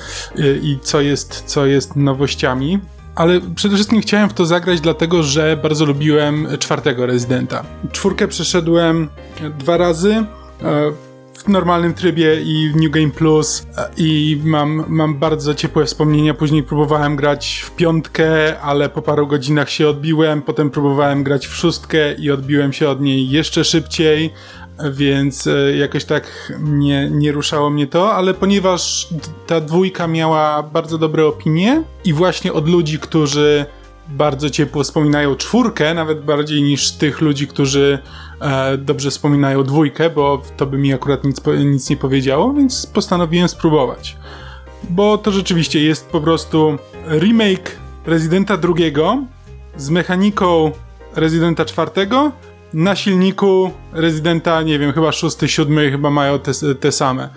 i 0.61 0.79
co 0.81 1.01
jest, 1.01 1.43
co 1.45 1.65
jest 1.65 1.95
nowościami. 1.95 2.79
Ale 3.15 3.41
przede 3.55 3.75
wszystkim 3.75 4.01
chciałem 4.01 4.29
w 4.29 4.33
to 4.33 4.45
zagrać, 4.45 4.81
dlatego 4.81 5.23
że 5.23 5.57
bardzo 5.57 5.85
lubiłem 5.85 6.47
czwartego 6.59 7.05
rezydenta. 7.05 7.63
Czwórkę 7.91 8.27
przeszedłem 8.27 9.09
dwa 9.59 9.77
razy. 9.77 10.25
W 11.43 11.47
normalnym 11.47 11.93
trybie 11.93 12.41
i 12.41 12.69
w 12.69 12.75
New 12.75 12.91
Game 12.91 13.11
Plus 13.11 13.67
i 13.97 14.41
mam, 14.43 14.85
mam 14.87 15.19
bardzo 15.19 15.55
ciepłe 15.55 15.85
wspomnienia. 15.85 16.33
Później 16.33 16.63
próbowałem 16.63 17.15
grać 17.15 17.63
w 17.65 17.71
piątkę, 17.71 18.59
ale 18.59 18.89
po 18.89 19.01
paru 19.01 19.27
godzinach 19.27 19.69
się 19.69 19.87
odbiłem. 19.89 20.41
Potem 20.41 20.69
próbowałem 20.69 21.23
grać 21.23 21.47
w 21.47 21.55
szóstkę 21.55 22.13
i 22.13 22.31
odbiłem 22.31 22.73
się 22.73 22.89
od 22.89 23.01
niej 23.01 23.29
jeszcze 23.29 23.63
szybciej 23.63 24.33
więc 24.91 25.47
e, 25.47 25.75
jakoś 25.77 26.05
tak 26.05 26.53
nie, 26.59 27.09
nie 27.09 27.31
ruszało 27.31 27.69
mnie 27.69 27.87
to, 27.87 28.13
ale 28.13 28.33
ponieważ 28.33 29.07
ta 29.47 29.61
dwójka 29.61 30.07
miała 30.07 30.63
bardzo 30.63 30.97
dobre 30.97 31.25
opinie 31.25 31.83
i 32.05 32.13
właśnie 32.13 32.53
od 32.53 32.69
ludzi, 32.69 32.99
którzy 32.99 33.65
bardzo 34.07 34.49
ciepło 34.49 34.83
wspominają 34.83 35.35
czwórkę, 35.35 35.93
nawet 35.93 36.25
bardziej 36.25 36.61
niż 36.61 36.91
tych 36.91 37.21
ludzi, 37.21 37.47
którzy 37.47 37.99
e, 37.99 38.32
dobrze 38.77 39.11
wspominają 39.11 39.63
dwójkę, 39.63 40.09
bo 40.09 40.41
to 40.57 40.65
by 40.65 40.77
mi 40.77 40.93
akurat 40.93 41.23
nic, 41.23 41.41
nic 41.65 41.89
nie 41.89 41.97
powiedziało, 41.97 42.53
więc 42.53 42.85
postanowiłem 42.85 43.47
spróbować. 43.47 44.17
Bo 44.89 45.17
to 45.17 45.31
rzeczywiście 45.31 45.83
jest 45.83 46.09
po 46.09 46.21
prostu 46.21 46.77
remake 47.07 47.71
Residenta 48.05 48.57
drugiego 48.57 49.23
z 49.77 49.89
mechaniką 49.89 50.71
Residenta 51.15 51.65
czwartego 51.65 52.31
na 52.73 52.95
silniku 52.95 53.71
Residenta, 53.93 54.61
nie 54.61 54.79
wiem, 54.79 54.93
chyba 54.93 55.11
szósty, 55.11 55.47
siódmy 55.47 55.91
chyba 55.91 56.09
mają 56.09 56.39
te, 56.39 56.51
te 56.79 56.91
same. 56.91 57.29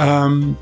Um, 0.00 0.54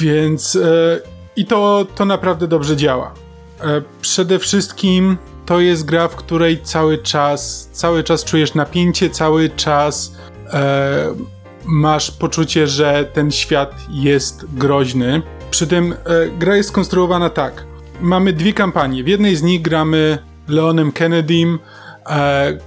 więc 0.00 0.56
e, 0.56 1.00
i 1.36 1.46
to, 1.46 1.86
to 1.94 2.04
naprawdę 2.04 2.48
dobrze 2.48 2.76
działa. 2.76 3.14
E, 3.60 3.82
przede 4.00 4.38
wszystkim 4.38 5.16
to 5.46 5.60
jest 5.60 5.84
gra, 5.84 6.08
w 6.08 6.16
której 6.16 6.62
cały 6.62 6.98
czas, 6.98 7.68
cały 7.72 8.04
czas 8.04 8.24
czujesz 8.24 8.54
napięcie, 8.54 9.10
cały 9.10 9.50
czas 9.50 10.16
e, 10.52 11.14
masz 11.66 12.10
poczucie, 12.10 12.66
że 12.66 13.04
ten 13.12 13.30
świat 13.30 13.74
jest 13.90 14.54
groźny. 14.54 15.22
Przy 15.50 15.66
tym 15.66 15.92
e, 15.92 15.96
gra 16.38 16.56
jest 16.56 16.68
skonstruowana 16.68 17.30
tak. 17.30 17.66
Mamy 18.00 18.32
dwie 18.32 18.52
kampanie. 18.52 19.04
W 19.04 19.08
jednej 19.08 19.36
z 19.36 19.42
nich 19.42 19.62
gramy 19.62 20.18
Leonem 20.48 20.92
Kennedym, 20.92 21.58
e, 22.06 22.58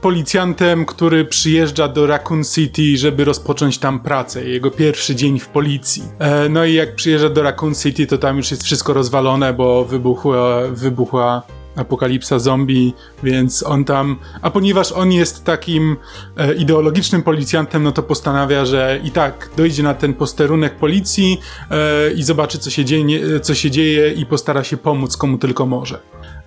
policjantem, 0.00 0.86
który 0.86 1.24
przyjeżdża 1.24 1.88
do 1.88 2.06
Raccoon 2.06 2.44
City, 2.44 2.96
żeby 2.96 3.24
rozpocząć 3.24 3.78
tam 3.78 4.00
pracę. 4.00 4.44
Jego 4.44 4.70
pierwszy 4.70 5.14
dzień 5.14 5.38
w 5.38 5.48
policji. 5.48 6.02
E, 6.18 6.48
no 6.48 6.64
i 6.64 6.74
jak 6.74 6.94
przyjeżdża 6.94 7.28
do 7.28 7.42
Raccoon 7.42 7.74
City, 7.74 8.06
to 8.06 8.18
tam 8.18 8.36
już 8.36 8.50
jest 8.50 8.64
wszystko 8.64 8.92
rozwalone, 8.92 9.52
bo 9.52 9.84
wybuchła, 9.84 10.60
wybuchła 10.70 11.42
apokalipsa 11.76 12.38
zombie, 12.38 12.94
więc 13.22 13.62
on 13.62 13.84
tam. 13.84 14.18
A 14.42 14.50
ponieważ 14.50 14.92
on 14.92 15.12
jest 15.12 15.44
takim 15.44 15.96
e, 16.36 16.54
ideologicznym 16.54 17.22
policjantem, 17.22 17.82
no 17.82 17.92
to 17.92 18.02
postanawia, 18.02 18.64
że 18.64 19.00
i 19.04 19.10
tak 19.10 19.50
dojdzie 19.56 19.82
na 19.82 19.94
ten 19.94 20.14
posterunek 20.14 20.76
policji 20.76 21.40
e, 21.70 22.12
i 22.12 22.22
zobaczy, 22.22 22.58
co 22.58 22.70
się, 22.70 22.84
dzieje, 22.84 23.40
co 23.40 23.54
się 23.54 23.70
dzieje, 23.70 24.12
i 24.12 24.26
postara 24.26 24.64
się 24.64 24.76
pomóc 24.76 25.16
komu 25.16 25.38
tylko 25.38 25.66
może. 25.66 26.00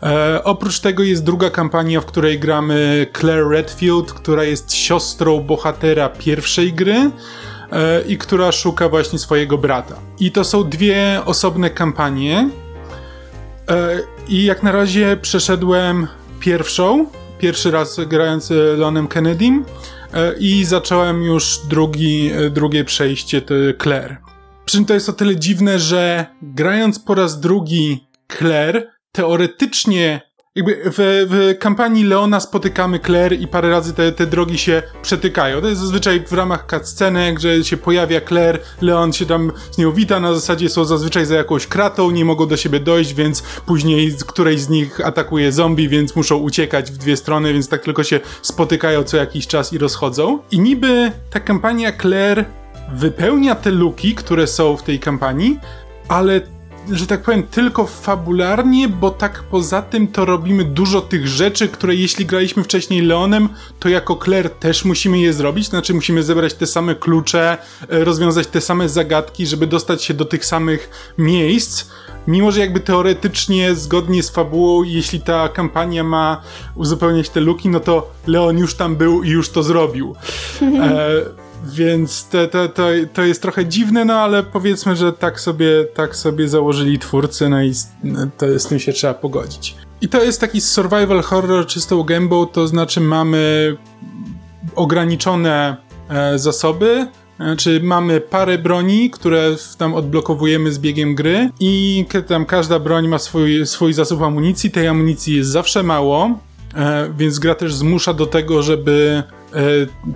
E, 0.03 0.43
oprócz 0.43 0.79
tego 0.79 1.03
jest 1.03 1.23
druga 1.23 1.49
kampania, 1.49 2.01
w 2.01 2.05
której 2.05 2.39
gramy 2.39 3.07
Claire 3.19 3.47
Redfield, 3.49 4.13
która 4.13 4.43
jest 4.43 4.73
siostrą 4.73 5.41
bohatera 5.41 6.09
pierwszej 6.09 6.73
gry 6.73 7.11
e, 7.71 8.01
i 8.01 8.17
która 8.17 8.51
szuka 8.51 8.89
właśnie 8.89 9.19
swojego 9.19 9.57
brata. 9.57 9.95
I 10.19 10.31
to 10.31 10.43
są 10.43 10.63
dwie 10.63 11.21
osobne 11.25 11.69
kampanie. 11.69 12.49
E, 13.69 13.99
I 14.29 14.43
jak 14.43 14.63
na 14.63 14.71
razie 14.71 15.17
przeszedłem 15.21 16.07
pierwszą, 16.39 17.05
pierwszy 17.39 17.71
raz 17.71 17.99
grając 18.07 18.49
Leonem 18.49 19.07
Kennedym 19.07 19.65
e, 20.13 20.33
i 20.39 20.65
zacząłem 20.65 21.23
już 21.23 21.59
drugi, 21.69 22.31
e, 22.31 22.49
drugie 22.49 22.83
przejście 22.83 23.41
to 23.41 23.53
Claire. 23.83 24.17
Przy 24.65 24.77
czym 24.77 24.85
to 24.85 24.93
jest 24.93 25.09
o 25.09 25.13
tyle 25.13 25.35
dziwne, 25.35 25.79
że 25.79 26.25
grając 26.41 26.99
po 26.99 27.15
raz 27.15 27.39
drugi 27.39 28.07
Claire, 28.37 28.91
teoretycznie 29.11 30.21
jakby 30.59 30.81
w, 30.85 31.27
w 31.29 31.59
kampanii 31.59 32.03
Leona 32.03 32.39
spotykamy 32.39 32.99
Claire 32.99 33.33
i 33.33 33.47
parę 33.47 33.69
razy 33.69 33.93
te, 33.93 34.11
te 34.11 34.27
drogi 34.27 34.57
się 34.57 34.83
przetykają. 35.01 35.61
To 35.61 35.67
jest 35.67 35.81
zazwyczaj 35.81 36.23
w 36.27 36.33
ramach 36.33 36.65
cutscenek, 36.69 37.39
że 37.39 37.63
się 37.63 37.77
pojawia 37.77 38.21
Claire, 38.21 38.59
Leon 38.81 39.13
się 39.13 39.25
tam 39.25 39.51
z 39.71 39.77
nią 39.77 39.91
wita, 39.91 40.19
na 40.19 40.33
zasadzie 40.33 40.69
są 40.69 40.85
zazwyczaj 40.85 41.25
za 41.25 41.35
jakąś 41.35 41.67
kratą, 41.67 42.11
nie 42.11 42.25
mogą 42.25 42.47
do 42.47 42.57
siebie 42.57 42.79
dojść, 42.79 43.13
więc 43.13 43.41
później 43.65 44.15
którejś 44.27 44.61
z 44.61 44.69
nich 44.69 45.05
atakuje 45.05 45.51
zombie, 45.51 45.89
więc 45.89 46.15
muszą 46.15 46.37
uciekać 46.37 46.91
w 46.91 46.97
dwie 46.97 47.17
strony, 47.17 47.53
więc 47.53 47.69
tak 47.69 47.83
tylko 47.83 48.03
się 48.03 48.19
spotykają 48.41 49.03
co 49.03 49.17
jakiś 49.17 49.47
czas 49.47 49.73
i 49.73 49.77
rozchodzą. 49.77 50.39
I 50.51 50.59
niby 50.59 51.11
ta 51.29 51.39
kampania 51.39 51.91
Claire 52.01 52.45
wypełnia 52.93 53.55
te 53.55 53.71
luki, 53.71 54.15
które 54.15 54.47
są 54.47 54.77
w 54.77 54.83
tej 54.83 54.99
kampanii, 54.99 55.59
ale 56.07 56.41
że 56.91 57.07
tak 57.07 57.21
powiem, 57.21 57.43
tylko 57.43 57.87
fabularnie, 57.87 58.89
bo 58.89 59.11
tak 59.11 59.43
poza 59.43 59.81
tym 59.81 60.07
to 60.07 60.25
robimy 60.25 60.65
dużo 60.65 61.01
tych 61.01 61.27
rzeczy, 61.27 61.67
które 61.67 61.95
jeśli 61.95 62.25
graliśmy 62.25 62.63
wcześniej 62.63 63.01
Leonem, 63.01 63.49
to 63.79 63.89
jako 63.89 64.19
Claire 64.23 64.49
też 64.49 64.85
musimy 64.85 65.19
je 65.19 65.33
zrobić, 65.33 65.67
znaczy 65.67 65.93
musimy 65.93 66.23
zebrać 66.23 66.53
te 66.53 66.67
same 66.67 66.95
klucze, 66.95 67.57
e, 67.89 68.03
rozwiązać 68.03 68.47
te 68.47 68.61
same 68.61 68.89
zagadki, 68.89 69.47
żeby 69.47 69.67
dostać 69.67 70.03
się 70.03 70.13
do 70.13 70.25
tych 70.25 70.45
samych 70.45 71.13
miejsc. 71.17 71.85
Mimo, 72.27 72.51
że 72.51 72.59
jakby 72.59 72.79
teoretycznie, 72.79 73.75
zgodnie 73.75 74.23
z 74.23 74.29
fabułą, 74.29 74.83
jeśli 74.83 75.21
ta 75.21 75.49
kampania 75.49 76.03
ma 76.03 76.41
uzupełniać 76.75 77.29
te 77.29 77.39
luki, 77.39 77.69
no 77.69 77.79
to 77.79 78.11
Leon 78.27 78.57
już 78.57 78.75
tam 78.75 78.95
był 78.95 79.23
i 79.23 79.29
już 79.29 79.49
to 79.49 79.63
zrobił. 79.63 80.15
E, 80.61 81.39
więc 81.65 82.27
to, 82.27 82.47
to, 82.47 82.69
to, 82.69 82.83
to 83.13 83.23
jest 83.23 83.41
trochę 83.41 83.65
dziwne, 83.65 84.05
no 84.05 84.13
ale 84.13 84.43
powiedzmy, 84.43 84.95
że 84.95 85.13
tak 85.13 85.39
sobie, 85.39 85.85
tak 85.93 86.15
sobie 86.15 86.47
założyli 86.47 86.99
twórcy, 86.99 87.49
no 87.49 87.63
i 87.63 87.73
to, 88.37 88.59
z 88.59 88.65
tym 88.67 88.79
się 88.79 88.93
trzeba 88.93 89.13
pogodzić. 89.13 89.75
I 90.01 90.09
to 90.09 90.23
jest 90.23 90.41
taki 90.41 90.61
survival 90.61 91.21
horror 91.21 91.65
czystą 91.65 92.03
gębą, 92.03 92.45
to 92.45 92.67
znaczy 92.67 93.01
mamy 93.01 93.75
ograniczone 94.75 95.77
e, 96.09 96.39
zasoby, 96.39 97.07
e, 97.39 97.55
czy 97.55 97.79
mamy 97.83 98.21
parę 98.21 98.57
broni, 98.57 99.09
które 99.09 99.55
tam 99.77 99.93
odblokowujemy 99.93 100.71
z 100.71 100.79
biegiem 100.79 101.15
gry 101.15 101.49
i 101.59 102.05
tam 102.27 102.45
każda 102.45 102.79
broń 102.79 103.07
ma 103.07 103.19
swój, 103.19 103.67
swój 103.67 103.93
zasób 103.93 104.21
amunicji, 104.21 104.71
tej 104.71 104.87
amunicji 104.87 105.35
jest 105.35 105.49
zawsze 105.49 105.83
mało, 105.83 106.39
e, 106.75 107.13
więc 107.17 107.39
gra 107.39 107.55
też 107.55 107.73
zmusza 107.73 108.13
do 108.13 108.25
tego, 108.25 108.61
żeby 108.61 109.23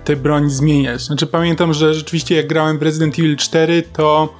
tę 0.04 0.16
broń 0.16 0.50
zmieniać. 0.50 1.02
Znaczy 1.02 1.26
pamiętam, 1.26 1.74
że 1.74 1.94
rzeczywiście 1.94 2.34
jak 2.34 2.46
grałem 2.46 2.78
w 2.78 2.82
Resident 2.82 3.18
Evil 3.18 3.36
4, 3.36 3.82
to 3.92 4.34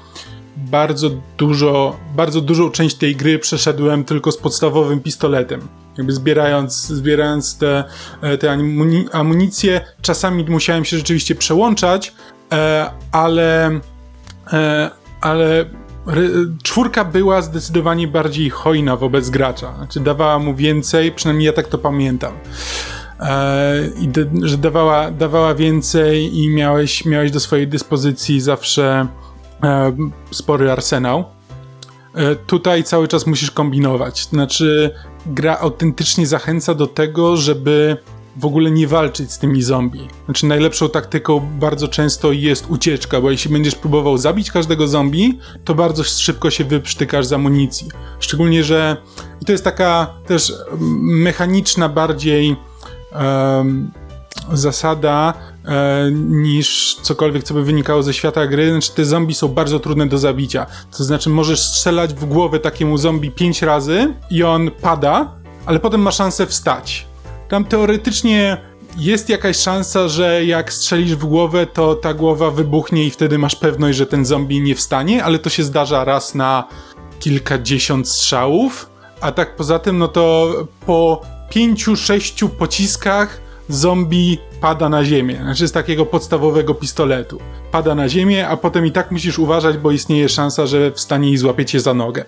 bardzo 0.57 1.11
dużo, 1.39 1.97
bardzo 2.17 2.41
dużą 2.41 2.71
część 2.71 2.97
tej 2.97 3.17
gry 3.17 3.39
przeszedłem 3.39 4.05
tylko 4.05 4.33
z 4.33 4.37
podstawowym 4.37 5.01
pistoletem. 5.01 5.61
Jakby 5.99 6.13
zbierając, 6.13 6.87
zbierając 6.87 7.59
te, 7.59 7.85
e, 8.21 8.39
te 8.39 8.59
amunicje. 9.13 9.81
Czasami 10.03 10.45
musiałem 10.45 10.85
się 10.85 10.97
rzeczywiście 10.97 11.35
przełączać, 11.35 12.15
e, 12.53 12.91
ale, 13.13 13.81
ale 15.21 15.65
czwórka 16.63 17.05
była 17.05 17.43
zdecydowanie 17.43 18.09
bardziej 18.09 18.51
hojna 18.51 18.97
wobec 18.97 19.31
gracza. 19.31 19.75
Znaczy 19.77 20.01
dawała 20.01 20.39
mu 20.39 20.55
więcej, 20.55 21.13
przynajmniej 21.13 21.47
ja 21.47 21.53
tak 21.53 21.69
to 21.69 21.79
pamiętam. 21.79 22.33
E, 23.25 23.91
i 24.01 24.09
że 24.43 24.59
dawała, 24.59 25.11
dawała 25.11 25.55
więcej 25.55 26.39
i 26.39 26.49
miałeś, 26.49 27.05
miałeś 27.05 27.31
do 27.31 27.41
swojej 27.41 27.69
dyspozycji 27.69 28.41
zawsze 28.41 29.07
e, 29.63 29.97
spory 30.31 30.71
arsenał. 30.71 31.25
E, 32.15 32.37
tutaj 32.37 32.85
cały 32.85 33.09
czas 33.09 33.27
musisz 33.27 33.51
kombinować. 33.51 34.25
Znaczy, 34.25 34.95
gra 35.27 35.59
autentycznie 35.59 36.27
zachęca 36.27 36.75
do 36.75 36.87
tego, 36.87 37.37
żeby 37.37 37.97
w 38.37 38.45
ogóle 38.45 38.71
nie 38.71 38.87
walczyć 38.87 39.33
z 39.33 39.39
tymi 39.39 39.63
zombie. 39.63 40.09
Znaczy, 40.25 40.47
najlepszą 40.47 40.89
taktyką 40.89 41.41
bardzo 41.61 41.89
często 41.89 42.33
jest 42.33 42.67
ucieczka, 42.71 43.21
bo 43.21 43.31
jeśli 43.31 43.53
będziesz 43.53 43.75
próbował 43.75 44.19
zabić 44.19 44.51
każdego 44.51 44.89
zombie, 44.89 45.39
to 45.65 45.75
bardzo 45.75 46.05
szybko 46.05 46.51
się 46.51 46.65
wyprztykasz 46.65 47.27
z 47.27 47.33
amunicji. 47.33 47.89
Szczególnie, 48.21 48.65
że 48.65 48.97
to 49.47 49.53
jest 49.53 49.65
taka 49.65 50.15
też 50.27 50.53
mechaniczna 51.01 51.89
bardziej 51.89 52.57
zasada 54.53 55.35
e, 55.65 56.11
niż 56.13 56.99
cokolwiek, 57.03 57.45
co 57.45 57.55
by 57.55 57.65
wynikało 57.65 58.03
ze 58.03 58.15
świata 58.15 58.47
gry. 58.47 58.71
Znaczy, 58.71 58.93
te 58.93 59.05
zombie 59.05 59.35
są 59.35 59.49
bardzo 59.49 59.81
trudne 59.81 60.07
do 60.07 60.19
zabicia. 60.19 60.67
To 60.97 61.05
znaczy, 61.05 61.31
możesz 61.31 61.63
strzelać 61.63 62.15
w 62.15 62.25
głowę 62.25 62.59
takiemu 62.59 62.99
zombie 62.99 63.31
pięć 63.31 63.63
razy 63.63 64.15
i 64.31 64.43
on 64.43 64.71
pada, 64.71 65.33
ale 65.67 65.81
potem 65.81 66.03
ma 66.03 66.11
szansę 66.11 66.47
wstać. 66.47 67.07
Tam 67.49 67.65
teoretycznie 67.65 68.57
jest 68.97 69.29
jakaś 69.29 69.57
szansa, 69.57 70.09
że 70.09 70.45
jak 70.45 70.73
strzelisz 70.73 71.15
w 71.15 71.25
głowę, 71.25 71.67
to 71.67 71.95
ta 71.95 72.15
głowa 72.15 72.51
wybuchnie 72.51 73.05
i 73.05 73.11
wtedy 73.11 73.39
masz 73.39 73.57
pewność, 73.57 73.99
że 73.99 74.07
ten 74.07 74.25
zombie 74.25 74.61
nie 74.61 74.75
wstanie, 74.75 75.25
ale 75.25 75.39
to 75.39 75.51
się 75.51 75.63
zdarza 75.63 76.05
raz 76.05 76.35
na 76.35 76.69
kilkadziesiąt 77.21 78.09
strzałów. 78.09 78.91
A 79.21 79.33
tak 79.33 79.57
poza 79.57 79.79
tym, 79.79 79.99
no 79.99 80.09
to 80.09 80.53
po 80.87 81.21
pięciu, 81.55 81.97
sześciu 81.97 82.49
pociskach 82.49 83.41
zombie 83.69 84.39
pada 84.61 84.89
na 84.89 85.05
ziemię, 85.05 85.37
znaczy 85.43 85.69
z 85.69 85.73
takiego 85.73 86.07
podstawowego 86.07 86.75
pistoletu. 86.75 87.41
Pada 87.73 87.95
na 87.95 88.09
ziemię, 88.09 88.49
a 88.49 88.57
potem 88.57 88.87
i 88.87 88.93
tak 88.93 89.11
musisz 89.11 89.39
uważać, 89.39 89.79
bo 89.79 89.91
istnieje 89.91 90.29
szansa, 90.29 90.67
że 90.67 90.93
wstanie 90.93 91.31
i 91.31 91.37
złapie 91.37 91.65
cię 91.65 91.81
za 91.81 91.95
nogę. 91.95 92.25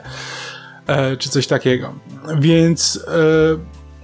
E, 0.87 1.17
czy 1.17 1.29
coś 1.29 1.47
takiego. 1.47 1.93
Więc 2.39 3.05
e, 3.09 3.11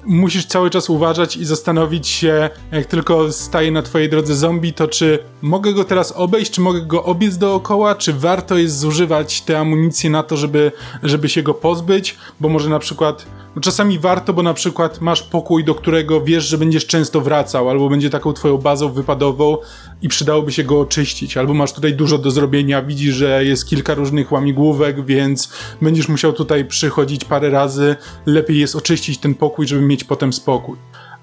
musisz 0.04 0.46
cały 0.46 0.70
czas 0.70 0.90
uważać 0.90 1.37
i 1.37 1.44
zastanowić 1.44 2.08
się, 2.08 2.50
jak 2.72 2.87
tylko 2.87 3.32
staje 3.32 3.70
na 3.70 3.82
twojej 3.82 4.08
drodze 4.08 4.37
zombie, 4.37 4.72
to 4.72 4.88
czy 4.88 5.18
mogę 5.42 5.72
go 5.72 5.85
teraz 5.85 6.12
obejść, 6.12 6.52
czy 6.52 6.61
mogę 6.61 6.80
go 6.80 7.04
obiec 7.04 7.38
dookoła, 7.38 7.94
czy 7.94 8.12
warto 8.12 8.56
jest 8.56 8.78
zużywać 8.78 9.42
tę 9.42 9.58
amunicję 9.58 10.11
na 10.11 10.22
to, 10.22 10.37
żeby, 10.37 10.72
żeby 11.02 11.28
się 11.28 11.42
go 11.42 11.54
pozbyć, 11.54 12.16
bo 12.40 12.48
może 12.48 12.70
na 12.70 12.78
przykład 12.78 13.26
czasami 13.60 13.98
warto, 13.98 14.32
bo 14.32 14.42
na 14.42 14.54
przykład 14.54 15.00
masz 15.00 15.22
pokój, 15.22 15.64
do 15.64 15.74
którego 15.74 16.20
wiesz, 16.20 16.44
że 16.44 16.58
będziesz 16.58 16.86
często 16.86 17.20
wracał, 17.20 17.70
albo 17.70 17.88
będzie 17.88 18.10
taką 18.10 18.32
twoją 18.32 18.58
bazą 18.58 18.92
wypadową 18.92 19.56
i 20.02 20.08
przydałoby 20.08 20.52
się 20.52 20.64
go 20.64 20.80
oczyścić, 20.80 21.36
albo 21.36 21.54
masz 21.54 21.72
tutaj 21.72 21.94
dużo 21.94 22.18
do 22.18 22.30
zrobienia, 22.30 22.82
widzisz, 22.82 23.14
że 23.14 23.44
jest 23.44 23.66
kilka 23.66 23.94
różnych 23.94 24.32
łamigłówek, 24.32 25.04
więc 25.06 25.52
będziesz 25.82 26.08
musiał 26.08 26.32
tutaj 26.32 26.64
przychodzić 26.64 27.24
parę 27.24 27.50
razy, 27.50 27.96
lepiej 28.26 28.58
jest 28.58 28.76
oczyścić 28.76 29.18
ten 29.18 29.34
pokój, 29.34 29.66
żeby 29.66 29.82
mieć 29.82 30.04
potem 30.04 30.32
spokój. 30.32 30.76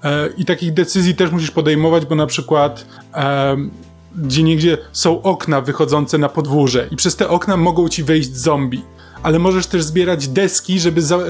E, 0.04 0.28
I 0.38 0.44
takich 0.44 0.72
decyzji 0.72 1.14
też 1.14 1.30
musisz 1.30 1.50
podejmować, 1.50 2.06
bo 2.06 2.14
na 2.14 2.26
przykład 2.26 2.86
e, 3.14 3.56
gdzie 4.16 4.42
niegdzie 4.42 4.78
są 4.92 5.22
okna 5.22 5.60
wychodzące 5.60 6.18
na 6.18 6.28
podwórze 6.28 6.88
i 6.90 6.96
przez 6.96 7.16
te 7.16 7.28
okna 7.28 7.56
mogą 7.56 7.88
ci 7.88 8.04
wejść 8.04 8.36
zombie 8.36 8.82
ale 9.22 9.38
możesz 9.38 9.66
też 9.66 9.82
zbierać 9.82 10.28
deski, 10.28 10.80
żeby, 10.80 11.02
za, 11.02 11.16
e, 11.16 11.20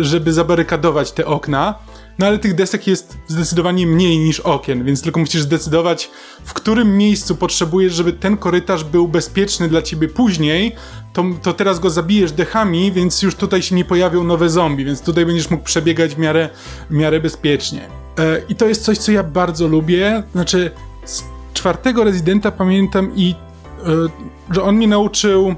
żeby 0.00 0.32
zabarykadować 0.32 1.12
te 1.12 1.26
okna. 1.26 1.74
No 2.18 2.26
ale 2.26 2.38
tych 2.38 2.54
desek 2.54 2.86
jest 2.86 3.18
zdecydowanie 3.26 3.86
mniej 3.86 4.18
niż 4.18 4.40
okien, 4.40 4.84
więc 4.84 5.02
tylko 5.02 5.20
musisz 5.20 5.42
zdecydować, 5.42 6.10
w 6.44 6.54
którym 6.54 6.96
miejscu 6.96 7.36
potrzebujesz, 7.36 7.94
żeby 7.94 8.12
ten 8.12 8.36
korytarz 8.36 8.84
był 8.84 9.08
bezpieczny 9.08 9.68
dla 9.68 9.82
ciebie 9.82 10.08
później, 10.08 10.74
to, 11.12 11.24
to 11.42 11.52
teraz 11.52 11.80
go 11.80 11.90
zabijesz 11.90 12.32
dechami, 12.32 12.92
więc 12.92 13.22
już 13.22 13.34
tutaj 13.34 13.62
się 13.62 13.74
nie 13.74 13.84
pojawią 13.84 14.24
nowe 14.24 14.50
zombie, 14.50 14.84
więc 14.84 15.02
tutaj 15.02 15.26
będziesz 15.26 15.50
mógł 15.50 15.64
przebiegać 15.64 16.14
w 16.14 16.18
miarę, 16.18 16.48
w 16.90 16.94
miarę 16.94 17.20
bezpiecznie. 17.20 17.88
E, 18.18 18.42
I 18.48 18.54
to 18.54 18.66
jest 18.66 18.84
coś, 18.84 18.98
co 18.98 19.12
ja 19.12 19.22
bardzo 19.22 19.68
lubię. 19.68 20.22
Znaczy, 20.32 20.70
z 21.04 21.24
czwartego 21.54 22.04
rezydenta 22.04 22.50
pamiętam 22.50 23.12
i 23.16 23.34
e, 23.80 24.54
że 24.54 24.62
on 24.62 24.76
mnie 24.76 24.88
nauczył 24.88 25.54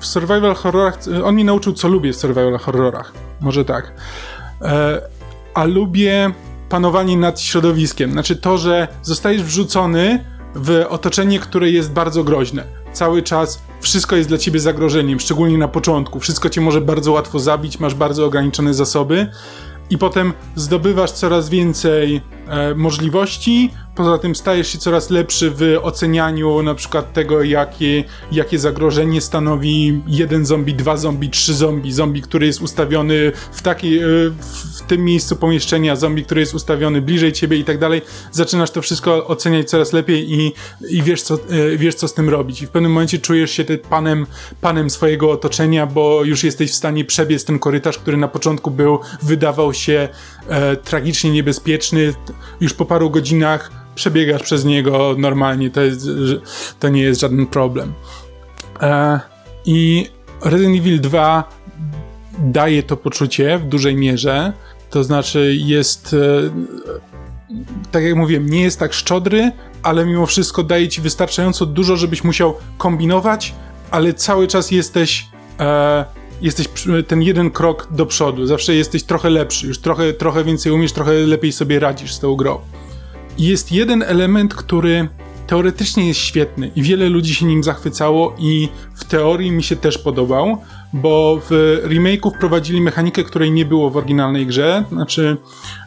w 0.00 0.06
survival 0.06 0.54
horrorach, 0.54 0.98
on 1.24 1.36
mi 1.36 1.44
nauczył, 1.44 1.72
co 1.72 1.88
lubię 1.88 2.12
w 2.12 2.16
survival 2.16 2.58
horrorach. 2.58 3.12
Może 3.40 3.64
tak. 3.64 3.92
E, 4.62 5.02
a 5.54 5.64
lubię 5.64 6.32
panowanie 6.68 7.16
nad 7.16 7.40
środowiskiem. 7.40 8.12
Znaczy 8.12 8.36
to, 8.36 8.58
że 8.58 8.88
zostajesz 9.02 9.42
wrzucony 9.42 10.24
w 10.54 10.84
otoczenie, 10.88 11.40
które 11.40 11.70
jest 11.70 11.92
bardzo 11.92 12.24
groźne. 12.24 12.64
Cały 12.92 13.22
czas 13.22 13.62
wszystko 13.80 14.16
jest 14.16 14.28
dla 14.28 14.38
ciebie 14.38 14.60
zagrożeniem, 14.60 15.20
szczególnie 15.20 15.58
na 15.58 15.68
początku. 15.68 16.20
Wszystko 16.20 16.50
cię 16.50 16.60
może 16.60 16.80
bardzo 16.80 17.12
łatwo 17.12 17.38
zabić, 17.38 17.80
masz 17.80 17.94
bardzo 17.94 18.26
ograniczone 18.26 18.74
zasoby 18.74 19.26
i 19.90 19.98
potem 19.98 20.32
zdobywasz 20.56 21.10
coraz 21.10 21.48
więcej 21.48 22.20
e, 22.48 22.74
możliwości, 22.74 23.70
Poza 23.94 24.18
tym 24.18 24.34
stajesz 24.34 24.68
się 24.68 24.78
coraz 24.78 25.10
lepszy 25.10 25.50
w 25.50 25.76
ocenianiu 25.82 26.62
na 26.62 26.74
przykład 26.74 27.12
tego, 27.12 27.42
jakie, 27.42 28.04
jakie 28.32 28.58
zagrożenie 28.58 29.20
stanowi 29.20 30.00
jeden 30.06 30.46
zombie, 30.46 30.74
dwa 30.74 30.96
zombie, 30.96 31.30
trzy 31.30 31.54
zombie, 31.54 31.92
zombie, 31.92 32.22
który 32.22 32.46
jest 32.46 32.62
ustawiony 32.62 33.32
w 33.52 33.62
takiej, 33.62 33.98
e, 33.98 34.06
w 34.74 34.82
tym 34.86 35.04
miejscu 35.04 35.36
pomieszczenia, 35.36 35.96
zombie, 35.96 36.24
który 36.24 36.40
jest 36.40 36.54
ustawiony 36.54 37.02
bliżej 37.02 37.32
ciebie 37.32 37.56
i 37.56 37.64
tak 37.64 37.78
dalej. 37.78 38.02
Zaczynasz 38.30 38.70
to 38.70 38.82
wszystko 38.82 39.26
oceniać 39.26 39.70
coraz 39.70 39.92
lepiej 39.92 40.32
i, 40.32 40.52
i 40.90 41.02
wiesz, 41.02 41.22
co, 41.22 41.34
e, 41.34 41.76
wiesz, 41.76 41.94
co 41.94 42.08
z 42.08 42.14
tym 42.14 42.28
robić. 42.28 42.62
I 42.62 42.66
w 42.66 42.70
pewnym 42.70 42.92
momencie 42.92 43.18
czujesz 43.18 43.50
się 43.50 43.64
panem, 43.90 44.26
panem 44.60 44.90
swojego 44.90 45.30
otoczenia, 45.30 45.86
bo 45.86 46.24
już 46.24 46.44
jesteś 46.44 46.70
w 46.70 46.74
stanie 46.74 47.04
przebiec 47.04 47.44
ten 47.44 47.58
korytarz, 47.58 47.98
który 47.98 48.16
na 48.16 48.28
początku 48.28 48.70
był, 48.70 48.98
wydawał 49.22 49.74
się 49.74 50.08
e, 50.48 50.76
tragicznie 50.76 51.30
niebezpieczny. 51.30 52.14
Już 52.60 52.74
po 52.74 52.84
paru 52.84 53.10
godzinach 53.10 53.70
przebiegasz 53.94 54.42
przez 54.42 54.64
niego 54.64 55.14
normalnie, 55.18 55.70
to, 55.70 55.80
jest, 55.80 56.08
to 56.80 56.88
nie 56.88 57.02
jest 57.02 57.20
żaden 57.20 57.46
problem. 57.46 57.92
E, 58.82 59.20
I 59.64 60.08
Resident 60.44 60.78
Evil 60.78 61.00
2 61.00 61.48
daje 62.38 62.82
to 62.82 62.96
poczucie 62.96 63.58
w 63.58 63.64
dużej 63.64 63.96
mierze, 63.96 64.52
to 64.90 65.04
znaczy 65.04 65.54
jest, 65.56 66.14
e, 66.14 66.50
tak 67.90 68.04
jak 68.04 68.14
mówiłem, 68.14 68.46
nie 68.46 68.62
jest 68.62 68.78
tak 68.78 68.92
szczodry, 68.92 69.52
ale 69.82 70.06
mimo 70.06 70.26
wszystko 70.26 70.62
daje 70.62 70.88
ci 70.88 71.00
wystarczająco 71.00 71.66
dużo, 71.66 71.96
żebyś 71.96 72.24
musiał 72.24 72.54
kombinować, 72.78 73.54
ale 73.90 74.14
cały 74.14 74.46
czas 74.46 74.70
jesteś 74.70 75.26
e, 75.60 76.04
jesteś 76.42 76.68
ten 77.06 77.22
jeden 77.22 77.50
krok 77.50 77.88
do 77.90 78.06
przodu, 78.06 78.46
zawsze 78.46 78.74
jesteś 78.74 79.02
trochę 79.02 79.30
lepszy, 79.30 79.66
już 79.66 79.78
trochę, 79.78 80.12
trochę 80.12 80.44
więcej 80.44 80.72
umiesz, 80.72 80.92
trochę 80.92 81.12
lepiej 81.12 81.52
sobie 81.52 81.80
radzisz 81.80 82.14
z 82.14 82.20
tą 82.20 82.36
grą. 82.36 82.58
Jest 83.38 83.72
jeden 83.72 84.02
element, 84.02 84.54
który 84.54 85.08
teoretycznie 85.46 86.08
jest 86.08 86.20
świetny 86.20 86.70
i 86.76 86.82
wiele 86.82 87.08
ludzi 87.08 87.34
się 87.34 87.46
nim 87.46 87.62
zachwycało 87.62 88.34
i 88.38 88.68
w 88.94 89.04
teorii 89.04 89.50
mi 89.50 89.62
się 89.62 89.76
też 89.76 89.98
podobał, 89.98 90.56
bo 90.92 91.40
w 91.50 91.80
remake'u 91.84 92.34
wprowadzili 92.34 92.80
mechanikę, 92.80 93.24
której 93.24 93.50
nie 93.52 93.64
było 93.64 93.90
w 93.90 93.96
oryginalnej 93.96 94.46
grze, 94.46 94.84
znaczy 94.92 95.36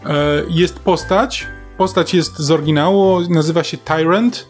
e, 0.05 0.43
jest 0.49 0.79
postać, 0.79 1.47
postać 1.77 2.13
jest 2.13 2.39
z 2.39 2.51
oryginału, 2.51 3.21
nazywa 3.29 3.63
się 3.63 3.77
Tyrant 3.77 4.47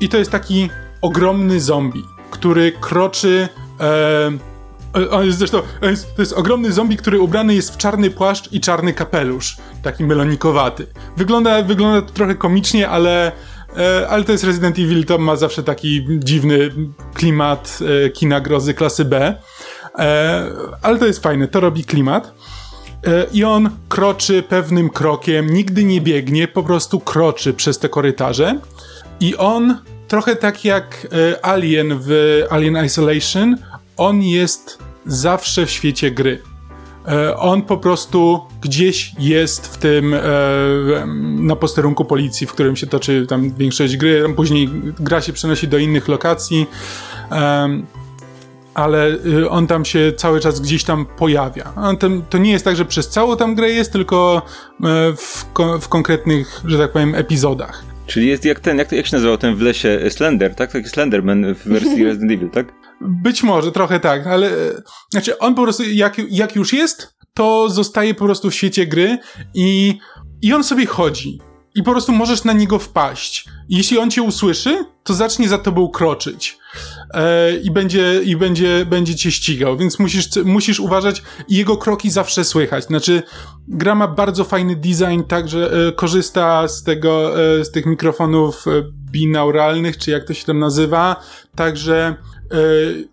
i 0.00 0.08
to 0.08 0.18
jest 0.18 0.30
taki 0.30 0.68
ogromny 1.02 1.60
zombie, 1.60 2.04
który 2.30 2.72
kroczy 2.72 3.48
e, 3.80 4.51
on 5.10 5.26
jest 5.26 5.38
zresztą, 5.38 5.62
to 6.16 6.22
jest 6.22 6.32
ogromny 6.32 6.72
zombie, 6.72 6.96
który 6.96 7.20
ubrany 7.20 7.54
jest 7.54 7.74
w 7.74 7.76
czarny 7.76 8.10
płaszcz 8.10 8.52
i 8.52 8.60
czarny 8.60 8.92
kapelusz, 8.92 9.56
taki 9.82 10.04
melonikowaty. 10.04 10.86
Wygląda, 11.16 11.62
wygląda 11.62 12.02
to 12.02 12.12
trochę 12.12 12.34
komicznie, 12.34 12.88
ale, 12.88 13.32
e, 13.76 14.08
ale 14.08 14.24
to 14.24 14.32
jest 14.32 14.44
Resident 14.44 14.78
Evil, 14.78 15.04
to 15.04 15.18
ma 15.18 15.36
zawsze 15.36 15.62
taki 15.62 16.06
dziwny 16.18 16.70
klimat 17.14 17.78
e, 18.06 18.10
kina 18.10 18.40
grozy 18.40 18.74
klasy 18.74 19.04
B. 19.04 19.34
E, 19.98 20.50
ale 20.82 20.98
to 20.98 21.06
jest 21.06 21.22
fajne, 21.22 21.48
to 21.48 21.60
robi 21.60 21.84
klimat. 21.84 22.34
I 23.32 23.44
on 23.44 23.70
kroczy 23.88 24.42
pewnym 24.42 24.90
krokiem, 24.90 25.50
nigdy 25.50 25.84
nie 25.84 26.00
biegnie, 26.00 26.48
po 26.48 26.62
prostu 26.62 27.00
kroczy 27.00 27.54
przez 27.54 27.78
te 27.78 27.88
korytarze. 27.88 28.58
I 29.20 29.36
on, 29.36 29.78
trochę 30.08 30.36
tak 30.36 30.64
jak 30.64 31.06
Alien 31.42 31.98
w 32.00 32.42
Alien 32.50 32.84
Isolation, 32.84 33.56
on 33.96 34.22
jest 34.22 34.78
zawsze 35.06 35.66
w 35.66 35.70
świecie 35.70 36.10
gry. 36.10 36.42
E, 37.08 37.36
on 37.36 37.62
po 37.62 37.76
prostu 37.76 38.40
gdzieś 38.60 39.12
jest 39.18 39.74
w 39.74 39.78
tym, 39.78 40.14
e, 40.14 40.20
na 41.36 41.56
posterunku 41.56 42.04
policji, 42.04 42.46
w 42.46 42.52
którym 42.52 42.76
się 42.76 42.86
toczy 42.86 43.26
tam 43.28 43.50
większość 43.50 43.96
gry. 43.96 44.34
Później 44.36 44.68
gra 45.00 45.20
się 45.20 45.32
przenosi 45.32 45.68
do 45.68 45.78
innych 45.78 46.08
lokacji, 46.08 46.66
ale 48.74 49.08
y, 49.26 49.50
on 49.50 49.66
tam 49.66 49.84
się 49.84 50.12
cały 50.16 50.40
czas 50.40 50.60
gdzieś 50.60 50.84
tam 50.84 51.06
pojawia. 51.18 51.72
To 52.30 52.38
nie 52.38 52.52
jest 52.52 52.64
tak, 52.64 52.76
że 52.76 52.84
przez 52.84 53.08
całą 53.08 53.36
tam 53.36 53.54
grę 53.54 53.70
jest, 53.70 53.92
tylko 53.92 54.42
e, 54.84 55.12
w, 55.16 55.44
w 55.80 55.88
konkretnych, 55.88 56.60
że 56.64 56.78
tak 56.78 56.92
powiem, 56.92 57.14
epizodach. 57.14 57.84
Czyli 58.06 58.28
jest 58.28 58.44
jak 58.44 58.60
ten, 58.60 58.78
jak, 58.78 58.92
jak 58.92 59.06
się 59.06 59.16
nazywał 59.16 59.38
ten 59.38 59.56
w 59.56 59.60
lesie 59.60 60.00
Slender, 60.10 60.54
tak? 60.54 60.72
Taki 60.72 60.88
Slenderman 60.88 61.54
w 61.54 61.68
wersji 61.68 62.04
Resident 62.04 62.32
Evil, 62.32 62.50
tak? 62.50 62.81
Być 63.02 63.42
może, 63.42 63.72
trochę 63.72 64.00
tak, 64.00 64.26
ale 64.26 64.50
znaczy 65.10 65.38
on 65.38 65.54
po 65.54 65.62
prostu 65.62 65.82
jak, 65.82 66.16
jak 66.30 66.56
już 66.56 66.72
jest, 66.72 67.14
to 67.34 67.70
zostaje 67.70 68.14
po 68.14 68.24
prostu 68.24 68.50
w 68.50 68.54
świecie 68.54 68.86
gry 68.86 69.18
i, 69.54 69.98
i 70.42 70.52
on 70.52 70.64
sobie 70.64 70.86
chodzi. 70.86 71.40
I 71.74 71.82
po 71.82 71.90
prostu 71.90 72.12
możesz 72.12 72.44
na 72.44 72.52
niego 72.52 72.78
wpaść. 72.78 73.48
I 73.68 73.76
jeśli 73.76 73.98
on 73.98 74.10
cię 74.10 74.22
usłyszy, 74.22 74.84
to 75.02 75.14
zacznie 75.14 75.48
za 75.48 75.58
tobą 75.58 75.88
kroczyć. 75.88 76.58
E, 77.14 77.56
I, 77.56 77.70
będzie, 77.70 78.20
i 78.24 78.36
będzie, 78.36 78.86
będzie 78.86 79.14
cię 79.14 79.30
ścigał, 79.30 79.76
więc 79.76 79.98
musisz, 79.98 80.28
musisz 80.44 80.80
uważać 80.80 81.22
i 81.48 81.56
jego 81.56 81.76
kroki 81.76 82.10
zawsze 82.10 82.44
słychać. 82.44 82.84
Znaczy, 82.84 83.22
gra 83.68 83.94
ma 83.94 84.08
bardzo 84.08 84.44
fajny 84.44 84.76
design, 84.76 85.22
także 85.28 85.88
e, 85.88 85.92
korzysta 85.92 86.68
z 86.68 86.82
tego, 86.82 87.42
e, 87.58 87.64
z 87.64 87.70
tych 87.70 87.86
mikrofonów 87.86 88.66
e, 88.66 88.70
binauralnych, 89.10 89.98
czy 89.98 90.10
jak 90.10 90.24
to 90.24 90.34
się 90.34 90.44
tam 90.44 90.58
nazywa, 90.58 91.16
także 91.54 92.16
E, 92.41 92.41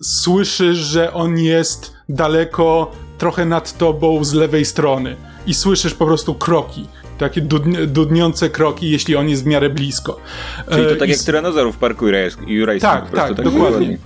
słyszysz, 0.02 0.78
że 0.78 1.14
on 1.14 1.38
jest 1.38 1.94
daleko, 2.10 2.92
trochę 3.18 3.46
nad 3.46 3.78
tobą 3.78 4.24
z 4.24 4.34
lewej 4.34 4.66
strony. 4.66 5.16
I 5.48 5.54
słyszysz 5.54 5.94
po 5.94 6.06
prostu 6.06 6.34
kroki. 6.34 6.88
Takie 7.18 7.42
dudniące 7.88 8.50
kroki, 8.50 8.92
jeśli 8.92 9.16
on 9.16 9.30
jest 9.30 9.44
w 9.44 9.46
miarę 9.46 9.70
blisko. 9.70 10.20
Czyli 10.70 10.86
to 10.86 10.92
e, 10.92 10.96
tak 10.96 11.10
I... 11.10 11.12
jak 11.12 11.22
tyranozaurów 11.22 11.76
w 11.76 11.80
parku 11.80 12.06
Jurajskim. 12.48 12.92
Tak, 12.92 13.12
tak, 13.12 13.36
tak, 13.36 13.46
dokładnie. 13.46 13.98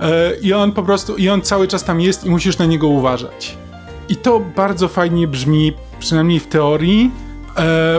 E, 0.00 0.36
I 0.42 0.52
on 0.52 0.72
po 0.72 0.82
prostu, 0.82 1.16
i 1.16 1.28
on 1.28 1.42
cały 1.42 1.68
czas 1.68 1.84
tam 1.84 2.00
jest 2.00 2.24
i 2.24 2.30
musisz 2.30 2.58
na 2.58 2.66
niego 2.66 2.88
uważać. 2.88 3.56
I 4.08 4.16
to 4.16 4.40
bardzo 4.40 4.88
fajnie 4.88 5.28
brzmi, 5.28 5.72
przynajmniej 5.98 6.40
w 6.40 6.46
teorii, 6.46 7.10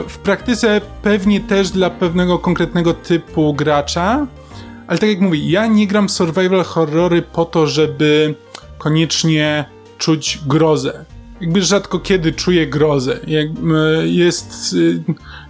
w 0.07 0.17
praktyce 0.23 0.81
pewnie 1.01 1.39
też 1.39 1.69
dla 1.69 1.89
pewnego 1.89 2.39
konkretnego 2.39 2.93
typu 2.93 3.53
gracza, 3.53 4.27
ale 4.87 4.99
tak 4.99 5.09
jak 5.09 5.19
mówię, 5.19 5.49
ja 5.49 5.67
nie 5.67 5.87
gram 5.87 6.09
survival 6.09 6.63
horrory 6.63 7.21
po 7.21 7.45
to, 7.45 7.67
żeby 7.67 8.35
koniecznie 8.77 9.65
czuć 9.97 10.39
grozę. 10.47 11.05
Jakby 11.41 11.61
rzadko 11.61 11.99
kiedy 11.99 12.31
czuję 12.31 12.67
grozę. 12.67 13.19
Jest, 14.03 14.75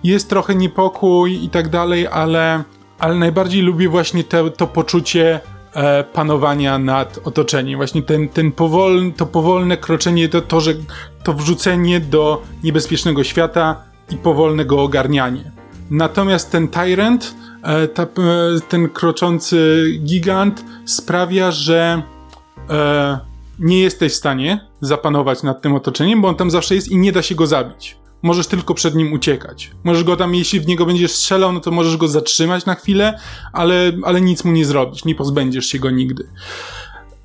jest 0.04 0.30
trochę 0.30 0.56
niepokój 0.56 1.44
i 1.44 1.50
tak 1.50 1.70
dalej, 1.70 2.08
ale, 2.08 2.64
ale 3.00 3.16
najbardziej 3.16 3.62
lubię 3.62 3.90
właśnie 3.90 4.24
te, 4.24 4.52
to 4.52 4.68
poczucie 4.68 5.40
e, 5.74 6.04
panowania 6.04 6.80
nad 6.80 7.20
otoczeniem. 7.24 7.78
Właśnie 7.78 8.02
ten, 8.02 8.30
ten 8.30 8.52
powolny, 8.52 9.12
to 9.12 9.26
powolne 9.26 9.78
kroczenie, 9.78 10.30
to, 10.30 10.42
to, 10.42 10.62
że 10.62 10.74
to 11.24 11.34
wrzucenie 11.34 12.00
do 12.00 12.42
niebezpiecznego 12.64 13.24
świata 13.24 13.84
i 14.10 14.18
powolnego 14.18 14.82
ogarnianie. 14.82 15.52
Natomiast 15.90 16.52
ten 16.52 16.68
Tyrant, 16.68 17.36
ta, 17.94 18.04
e, 18.04 18.08
ten 18.70 18.90
kroczący 18.90 19.86
gigant 20.00 20.66
sprawia, 20.86 21.52
że 21.52 22.02
e, 22.70 23.20
nie 23.60 23.80
jesteś 23.80 24.14
w 24.14 24.16
stanie 24.16 24.68
zapanować 24.82 25.44
nad 25.44 25.62
tym 25.62 25.76
otoczeniem, 25.76 26.22
bo 26.22 26.28
on 26.28 26.36
tam 26.36 26.52
zawsze 26.52 26.76
jest 26.76 26.88
i 26.88 26.98
nie 26.98 27.12
da 27.12 27.22
się 27.22 27.36
go 27.36 27.48
zabić. 27.48 27.98
Możesz 28.22 28.48
tylko 28.48 28.74
przed 28.74 28.96
nim 28.96 29.14
uciekać. 29.14 29.72
Możesz 29.84 30.04
go 30.04 30.16
tam, 30.16 30.36
jeśli 30.36 30.60
w 30.60 30.68
niego 30.68 30.86
będziesz 30.86 31.12
strzelał, 31.12 31.52
no 31.54 31.60
to 31.60 31.72
możesz 31.72 31.98
go 31.98 32.08
zatrzymać 32.08 32.66
na 32.66 32.76
chwilę, 32.76 33.20
ale, 33.54 33.92
ale 34.04 34.22
nic 34.22 34.44
mu 34.44 34.52
nie 34.52 34.66
zrobić, 34.66 35.06
nie 35.06 35.16
pozbędziesz 35.16 35.66
się 35.66 35.80
go 35.80 35.90
nigdy. 35.92 36.28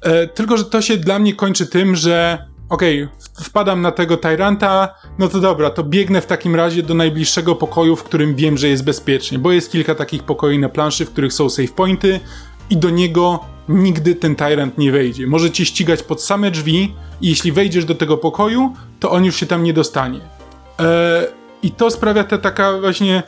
E, 0.00 0.26
tylko, 0.26 0.56
że 0.56 0.64
to 0.64 0.82
się 0.82 0.96
dla 0.96 1.18
mnie 1.18 1.34
kończy 1.34 1.66
tym, 1.66 1.96
że 1.96 2.46
okej, 2.68 3.04
okay, 3.04 3.44
wpadam 3.44 3.82
na 3.82 3.92
tego 3.92 4.16
Tyranta, 4.16 4.94
no 5.18 5.28
to 5.28 5.40
dobra, 5.40 5.70
to 5.70 5.84
biegnę 5.84 6.20
w 6.20 6.26
takim 6.26 6.56
razie 6.56 6.82
do 6.82 6.94
najbliższego 6.94 7.54
pokoju, 7.54 7.96
w 7.96 8.04
którym 8.04 8.34
wiem, 8.34 8.58
że 8.58 8.68
jest 8.68 8.84
bezpiecznie, 8.84 9.38
bo 9.38 9.52
jest 9.52 9.72
kilka 9.72 9.94
takich 9.94 10.22
pokoi 10.22 10.58
na 10.58 10.68
planszy, 10.68 11.06
w 11.06 11.10
których 11.10 11.32
są 11.32 11.50
save 11.50 11.72
pointy 11.72 12.20
i 12.70 12.76
do 12.76 12.90
niego 12.90 13.40
nigdy 13.68 14.14
ten 14.14 14.36
Tyrant 14.36 14.78
nie 14.78 14.92
wejdzie. 14.92 15.26
Może 15.26 15.50
cię 15.50 15.64
ścigać 15.64 16.02
pod 16.02 16.22
same 16.22 16.50
drzwi 16.50 16.94
i 17.20 17.28
jeśli 17.28 17.52
wejdziesz 17.52 17.84
do 17.84 17.94
tego 17.94 18.16
pokoju, 18.16 18.74
to 19.00 19.10
on 19.10 19.24
już 19.24 19.36
się 19.36 19.46
tam 19.46 19.62
nie 19.62 19.72
dostanie. 19.72 20.20
Eee, 20.78 20.86
I 21.62 21.70
to 21.70 21.90
sprawia 21.90 22.24
ta 22.24 22.38
taka 22.38 22.80
właśnie 22.80 23.22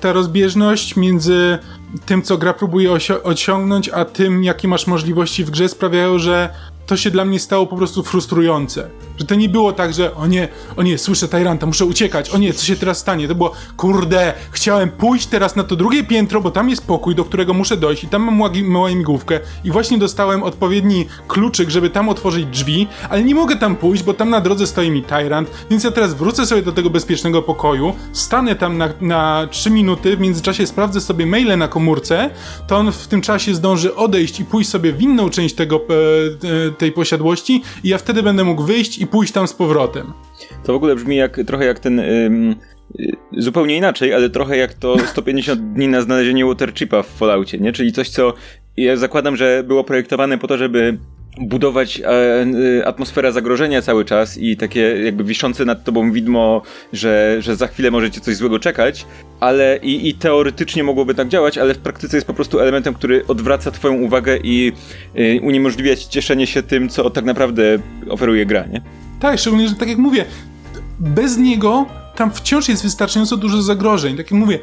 ta 0.00 0.12
rozbieżność 0.12 0.96
między 0.96 1.58
tym, 2.06 2.22
co 2.22 2.38
gra 2.38 2.52
próbuje 2.52 2.90
osiągnąć, 3.24 3.88
a 3.88 4.04
tym, 4.04 4.44
jakie 4.44 4.68
masz 4.68 4.86
możliwości 4.86 5.44
w 5.44 5.50
grze, 5.50 5.68
sprawiają, 5.68 6.18
że 6.18 6.50
to 6.86 6.96
się 6.96 7.10
dla 7.10 7.24
mnie 7.24 7.40
stało 7.40 7.66
po 7.66 7.76
prostu 7.76 8.02
frustrujące. 8.02 8.90
Że 9.18 9.24
to 9.24 9.34
nie 9.34 9.48
było 9.48 9.72
tak, 9.72 9.94
że 9.94 10.14
o 10.14 10.26
nie, 10.26 10.48
o 10.76 10.82
nie, 10.82 10.98
słyszę 10.98 11.28
Tyranta, 11.28 11.66
muszę 11.66 11.84
uciekać, 11.84 12.30
o 12.30 12.38
nie, 12.38 12.52
co 12.52 12.66
się 12.66 12.76
teraz 12.76 12.98
stanie? 12.98 13.28
To 13.28 13.34
było, 13.34 13.52
kurde, 13.76 14.34
chciałem 14.50 14.90
pójść 14.90 15.26
teraz 15.26 15.56
na 15.56 15.64
to 15.64 15.76
drugie 15.76 16.04
piętro, 16.04 16.40
bo 16.40 16.50
tam 16.50 16.70
jest 16.70 16.86
pokój, 16.86 17.14
do 17.14 17.24
którego 17.24 17.54
muszę 17.54 17.76
dojść 17.76 18.04
i 18.04 18.08
tam 18.08 18.22
mam 18.22 18.52
małą 18.64 18.94
migłówkę 18.94 19.40
i 19.64 19.70
właśnie 19.70 19.98
dostałem 19.98 20.42
odpowiedni 20.42 21.06
kluczyk, 21.28 21.70
żeby 21.70 21.90
tam 21.90 22.08
otworzyć 22.08 22.46
drzwi, 22.46 22.86
ale 23.10 23.24
nie 23.24 23.34
mogę 23.34 23.56
tam 23.56 23.76
pójść, 23.76 24.02
bo 24.02 24.14
tam 24.14 24.30
na 24.30 24.40
drodze 24.40 24.66
stoi 24.66 24.90
mi 24.90 25.02
Tyrant, 25.02 25.50
więc 25.70 25.84
ja 25.84 25.90
teraz 25.90 26.14
wrócę 26.14 26.46
sobie 26.46 26.62
do 26.62 26.72
tego 26.72 26.90
bezpiecznego 26.90 27.42
pokoju, 27.42 27.92
stanę 28.12 28.54
tam 28.54 28.78
na, 28.78 28.88
na 29.00 29.48
3 29.50 29.70
minuty, 29.70 30.16
w 30.16 30.20
międzyczasie 30.20 30.66
sprawdzę 30.66 31.00
sobie 31.00 31.26
maile 31.26 31.58
na 31.58 31.68
komórce, 31.68 32.30
to 32.66 32.76
on 32.76 32.92
w 32.92 33.06
tym 33.06 33.20
czasie 33.20 33.54
zdąży 33.54 33.94
odejść 33.94 34.40
i 34.40 34.44
pójść 34.44 34.70
sobie 34.70 34.92
w 34.92 35.02
inną 35.02 35.30
część 35.30 35.54
tego, 35.54 35.76
e, 35.76 36.66
e, 36.68 36.75
tej 36.78 36.92
posiadłości 36.92 37.62
i 37.84 37.88
ja 37.88 37.98
wtedy 37.98 38.22
będę 38.22 38.44
mógł 38.44 38.62
wyjść 38.62 38.98
i 38.98 39.06
pójść 39.06 39.32
tam 39.32 39.48
z 39.48 39.52
powrotem. 39.52 40.12
To 40.64 40.72
w 40.72 40.76
ogóle 40.76 40.96
brzmi 40.96 41.16
jak, 41.16 41.40
trochę 41.46 41.64
jak 41.64 41.78
ten... 41.78 42.00
Ym, 42.00 42.56
zupełnie 43.32 43.76
inaczej, 43.76 44.14
ale 44.14 44.30
trochę 44.30 44.56
jak 44.56 44.74
to 44.74 44.98
150 45.12 45.72
dni 45.72 45.88
na 45.88 46.02
znalezienie 46.02 46.46
Waterchipa 46.46 47.02
w 47.02 47.06
Falloutie, 47.06 47.58
nie? 47.58 47.72
Czyli 47.72 47.92
coś, 47.92 48.08
co 48.08 48.34
ja 48.76 48.96
zakładam, 48.96 49.36
że 49.36 49.64
było 49.66 49.84
projektowane 49.84 50.38
po 50.38 50.48
to, 50.48 50.58
żeby 50.58 50.98
budować 51.40 52.00
e, 52.00 52.06
e, 52.80 52.86
atmosferę 52.86 53.32
zagrożenia 53.32 53.82
cały 53.82 54.04
czas 54.04 54.38
i 54.38 54.56
takie 54.56 54.80
jakby 54.80 55.24
wiszące 55.24 55.64
nad 55.64 55.84
tobą 55.84 56.12
widmo, 56.12 56.62
że, 56.92 57.36
że 57.40 57.56
za 57.56 57.66
chwilę 57.66 57.90
możecie 57.90 58.20
coś 58.20 58.36
złego 58.36 58.58
czekać, 58.58 59.06
ale 59.40 59.78
i, 59.82 60.08
i 60.08 60.14
teoretycznie 60.14 60.84
mogłoby 60.84 61.14
tak 61.14 61.28
działać, 61.28 61.58
ale 61.58 61.74
w 61.74 61.78
praktyce 61.78 62.16
jest 62.16 62.26
po 62.26 62.34
prostu 62.34 62.60
elementem, 62.60 62.94
który 62.94 63.26
odwraca 63.26 63.70
twoją 63.70 63.94
uwagę 63.94 64.38
i 64.42 64.72
e, 65.14 65.40
uniemożliwia 65.40 65.96
ci 65.96 66.08
cieszenie 66.08 66.46
się 66.46 66.62
tym, 66.62 66.88
co 66.88 67.10
tak 67.10 67.24
naprawdę 67.24 67.78
oferuje 68.08 68.46
gra, 68.46 68.66
nie? 68.66 68.82
Tak, 69.20 69.38
szczególnie, 69.38 69.68
że 69.68 69.74
tak 69.74 69.88
jak 69.88 69.98
mówię, 69.98 70.24
bez 71.00 71.38
niego 71.38 71.86
tam 72.16 72.30
wciąż 72.30 72.68
jest 72.68 72.82
wystarczająco 72.82 73.36
dużo 73.36 73.62
zagrożeń. 73.62 74.16
Tak 74.16 74.30
jak 74.30 74.40
mówię, 74.40 74.58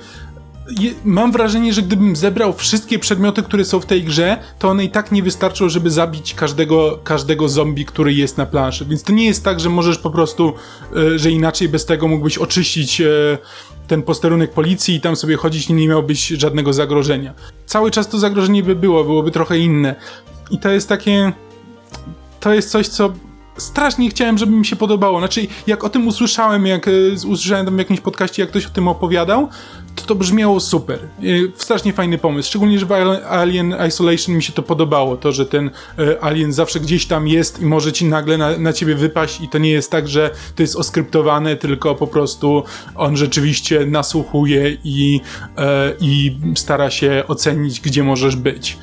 mam 1.05 1.31
wrażenie, 1.31 1.73
że 1.73 1.81
gdybym 1.81 2.15
zebrał 2.15 2.53
wszystkie 2.53 2.99
przedmioty, 2.99 3.43
które 3.43 3.65
są 3.65 3.79
w 3.79 3.85
tej 3.85 4.03
grze, 4.03 4.37
to 4.59 4.69
one 4.69 4.83
i 4.85 4.89
tak 4.89 5.11
nie 5.11 5.23
wystarczą, 5.23 5.69
żeby 5.69 5.91
zabić 5.91 6.33
każdego, 6.33 6.99
każdego 7.03 7.49
zombie, 7.49 7.85
który 7.85 8.13
jest 8.13 8.37
na 8.37 8.45
planszy. 8.45 8.85
Więc 8.85 9.03
to 9.03 9.13
nie 9.13 9.25
jest 9.25 9.43
tak, 9.43 9.59
że 9.59 9.69
możesz 9.69 9.97
po 9.97 10.09
prostu, 10.09 10.53
e, 10.95 11.19
że 11.19 11.31
inaczej 11.31 11.69
bez 11.69 11.85
tego 11.85 12.07
mógłbyś 12.07 12.37
oczyścić 12.37 13.01
e, 13.01 13.07
ten 13.87 14.03
posterunek 14.03 14.51
policji 14.51 14.95
i 14.95 15.01
tam 15.01 15.15
sobie 15.15 15.35
chodzić 15.35 15.69
i 15.69 15.73
nie 15.73 15.87
miałbyś 15.87 16.27
żadnego 16.27 16.73
zagrożenia. 16.73 17.33
Cały 17.65 17.91
czas 17.91 18.09
to 18.09 18.19
zagrożenie 18.19 18.63
by 18.63 18.75
było, 18.75 19.03
byłoby 19.03 19.31
trochę 19.31 19.57
inne. 19.57 19.95
I 20.51 20.59
to 20.59 20.69
jest 20.69 20.89
takie. 20.89 21.31
To 22.39 22.53
jest 22.53 22.69
coś, 22.69 22.87
co 22.87 23.13
strasznie 23.57 24.09
chciałem, 24.09 24.37
żeby 24.37 24.51
mi 24.51 24.65
się 24.65 24.75
podobało. 24.75 25.19
Znaczy, 25.19 25.47
jak 25.67 25.83
o 25.83 25.89
tym 25.89 26.07
usłyszałem, 26.07 26.65
jak 26.65 26.87
e, 26.87 26.91
usłyszałem 27.27 27.65
tam 27.65 27.75
w 27.75 27.79
jakimś 27.79 27.99
podcaście, 27.99 28.41
jak 28.41 28.49
ktoś 28.49 28.65
o 28.65 28.69
tym 28.69 28.87
opowiadał, 28.87 29.49
to 29.95 30.03
to 30.03 30.15
brzmiało 30.15 30.59
super. 30.59 30.99
Strasznie 31.55 31.93
fajny 31.93 32.17
pomysł. 32.17 32.49
Szczególnie, 32.49 32.79
że 32.79 32.85
w 32.85 32.91
Alien 33.29 33.75
Isolation 33.87 34.35
mi 34.35 34.43
się 34.43 34.53
to 34.53 34.63
podobało. 34.63 35.17
To, 35.17 35.31
że 35.31 35.45
ten 35.45 35.71
e, 35.99 36.23
alien 36.23 36.53
zawsze 36.53 36.79
gdzieś 36.79 37.05
tam 37.05 37.27
jest 37.27 37.61
i 37.61 37.65
może 37.65 37.91
ci 37.91 38.05
nagle 38.05 38.37
na, 38.37 38.57
na 38.57 38.73
ciebie 38.73 38.95
wypaść 38.95 39.41
i 39.41 39.49
to 39.49 39.57
nie 39.57 39.69
jest 39.69 39.91
tak, 39.91 40.07
że 40.07 40.31
to 40.55 40.63
jest 40.63 40.75
oskryptowane, 40.75 41.55
tylko 41.55 41.95
po 41.95 42.07
prostu 42.07 42.63
on 42.95 43.17
rzeczywiście 43.17 43.85
nasłuchuje 43.85 44.77
i, 44.83 45.21
e, 45.57 45.93
i 45.99 46.37
stara 46.55 46.89
się 46.89 47.23
ocenić, 47.27 47.81
gdzie 47.81 48.03
możesz 48.03 48.35
być. 48.35 48.77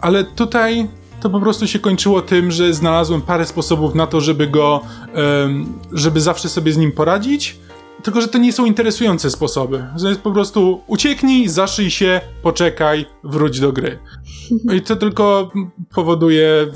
Ale 0.00 0.24
tutaj 0.24 0.88
to 1.26 1.30
po 1.30 1.40
prostu 1.40 1.66
się 1.66 1.78
kończyło 1.78 2.22
tym, 2.22 2.50
że 2.50 2.74
znalazłem 2.74 3.22
parę 3.22 3.46
sposobów 3.46 3.94
na 3.94 4.06
to, 4.06 4.20
żeby 4.20 4.46
go, 4.46 4.80
żeby 5.92 6.20
zawsze 6.20 6.48
sobie 6.48 6.72
z 6.72 6.76
nim 6.76 6.92
poradzić 6.92 7.58
tylko, 8.02 8.20
że 8.20 8.28
to 8.28 8.38
nie 8.38 8.52
są 8.52 8.64
interesujące 8.64 9.30
sposoby. 9.30 9.86
To 10.00 10.08
jest 10.08 10.20
po 10.20 10.32
prostu 10.32 10.80
ucieknij, 10.86 11.48
zaszyj 11.48 11.90
się, 11.90 12.20
poczekaj, 12.42 13.06
wróć 13.24 13.60
do 13.60 13.72
gry. 13.72 13.98
I 14.74 14.82
to 14.82 14.96
tylko 14.96 15.50
powoduje 15.94 16.66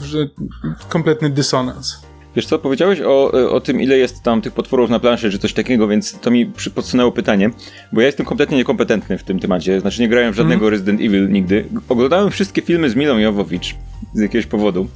kompletny 0.89 1.31
dysonans. 1.31 2.10
Wiesz 2.37 2.47
co, 2.47 2.59
powiedziałeś 2.59 3.01
o, 3.01 3.33
o 3.51 3.61
tym, 3.61 3.81
ile 3.81 3.99
jest 3.99 4.23
tam 4.23 4.43
tych 4.43 4.53
potworów 4.53 4.91
na 4.91 5.01
planszy, 5.01 5.31
czy 5.31 5.39
coś 5.39 5.53
takiego, 5.53 5.89
więc 5.89 6.19
to 6.21 6.31
mi 6.31 6.47
podsunęło 6.75 7.13
pytanie, 7.13 7.51
bo 7.93 8.01
ja 8.01 8.07
jestem 8.07 8.27
kompletnie 8.27 8.57
niekompetentny 8.57 9.19
w 9.19 9.25
tym 9.25 9.39
temacie, 9.39 9.81
znaczy 9.81 10.01
nie 10.01 10.09
grałem 10.09 10.33
w 10.33 10.37
żadnego 10.37 10.67
mm. 10.67 10.71
Resident 10.73 11.01
Evil 11.01 11.31
nigdy. 11.31 11.65
Oglądałem 11.89 12.31
wszystkie 12.31 12.63
filmy 12.63 12.91
z 12.91 12.97
Milą 12.97 13.19
Jowowicz 13.19 13.75
z 14.15 14.21
jakiegoś 14.21 14.47
powodu, 14.47 14.89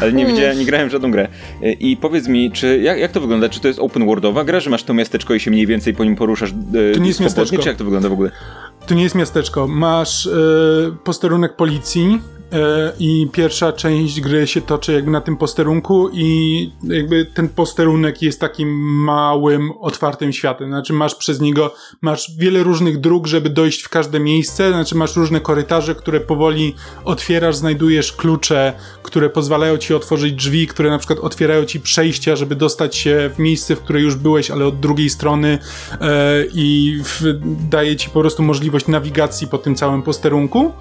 ale 0.00 0.12
nie 0.12 0.26
widziałem, 0.26 0.58
nie 0.58 0.64
grałem 0.64 0.88
w 0.88 0.92
żadną 0.92 1.10
grę. 1.10 1.28
I 1.80 1.96
powiedz 1.96 2.28
mi, 2.28 2.50
czy 2.50 2.78
jak, 2.78 2.98
jak 2.98 3.12
to 3.12 3.20
wygląda? 3.20 3.48
Czy 3.48 3.60
to 3.60 3.68
jest 3.68 3.80
open 3.80 4.06
worldowa 4.06 4.44
gra, 4.44 4.60
że 4.60 4.70
masz 4.70 4.82
to 4.82 4.94
miasteczko 4.94 5.34
i 5.34 5.40
się 5.40 5.50
mniej 5.50 5.66
więcej 5.66 5.94
po 5.94 6.04
nim 6.04 6.16
poruszasz? 6.16 6.50
E, 6.50 6.94
to 6.94 7.00
nie 7.00 7.08
jest 7.08 7.20
miasteczko. 7.20 7.58
Czy 7.58 7.68
jak 7.68 7.76
to 7.76 7.84
wygląda 7.84 8.08
w 8.08 8.12
ogóle? 8.12 8.30
To 8.86 8.94
nie 8.94 9.02
jest 9.02 9.14
miasteczko. 9.14 9.68
Masz 9.68 10.26
e, 10.26 10.30
posterunek 11.04 11.56
policji, 11.56 12.20
i 12.98 13.28
pierwsza 13.32 13.72
część 13.72 14.20
gry 14.20 14.46
się 14.46 14.60
toczy 14.60 14.92
jakby 14.92 15.10
na 15.10 15.20
tym 15.20 15.36
posterunku 15.36 16.10
i 16.12 16.72
jakby 16.82 17.24
ten 17.24 17.48
posterunek 17.48 18.22
jest 18.22 18.40
takim 18.40 18.68
małym, 19.04 19.70
otwartym 19.80 20.32
światem. 20.32 20.68
Znaczy 20.68 20.92
masz 20.92 21.14
przez 21.14 21.40
niego, 21.40 21.74
masz 22.02 22.36
wiele 22.38 22.62
różnych 22.62 23.00
dróg, 23.00 23.26
żeby 23.26 23.50
dojść 23.50 23.82
w 23.82 23.88
każde 23.88 24.20
miejsce, 24.20 24.72
znaczy 24.72 24.94
masz 24.94 25.16
różne 25.16 25.40
korytarze, 25.40 25.94
które 25.94 26.20
powoli 26.20 26.74
otwierasz, 27.04 27.56
znajdujesz 27.56 28.12
klucze, 28.12 28.72
które 29.02 29.30
pozwalają 29.30 29.78
ci 29.78 29.94
otworzyć 29.94 30.34
drzwi, 30.34 30.66
które 30.66 30.90
na 30.90 30.98
przykład 30.98 31.18
otwierają 31.18 31.64
ci 31.64 31.80
przejścia, 31.80 32.36
żeby 32.36 32.56
dostać 32.56 32.96
się 32.96 33.30
w 33.34 33.38
miejsce, 33.38 33.76
w 33.76 33.80
które 33.80 34.00
już 34.00 34.16
byłeś, 34.16 34.50
ale 34.50 34.66
od 34.66 34.80
drugiej 34.80 35.10
strony. 35.10 35.58
E, 36.00 36.44
i 36.54 36.98
daje 37.70 37.96
ci 37.96 38.10
po 38.10 38.20
prostu 38.20 38.42
możliwość 38.42 38.86
nawigacji 38.86 39.46
po 39.46 39.58
tym 39.58 39.74
całym 39.74 40.02
posterunku 40.02 40.72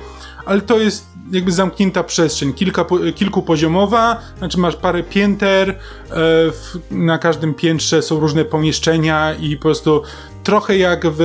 ale 0.46 0.62
to 0.62 0.80
jest 0.80 1.10
jakby 1.32 1.52
zamknięta 1.52 2.04
przestrzeń, 2.04 2.54
kilka, 2.54 2.86
kilkupoziomowa, 3.16 4.22
znaczy 4.38 4.58
masz 4.58 4.76
parę 4.76 5.04
pięter, 5.04 5.70
e, 5.70 5.76
w, 6.12 6.78
na 6.92 7.18
każdym 7.18 7.54
piętrze 7.54 8.02
są 8.02 8.20
różne 8.20 8.46
pomieszczenia 8.46 9.34
i 9.34 9.56
po 9.56 9.62
prostu 9.62 10.02
trochę 10.44 10.78
jak 10.78 11.08
w, 11.08 11.18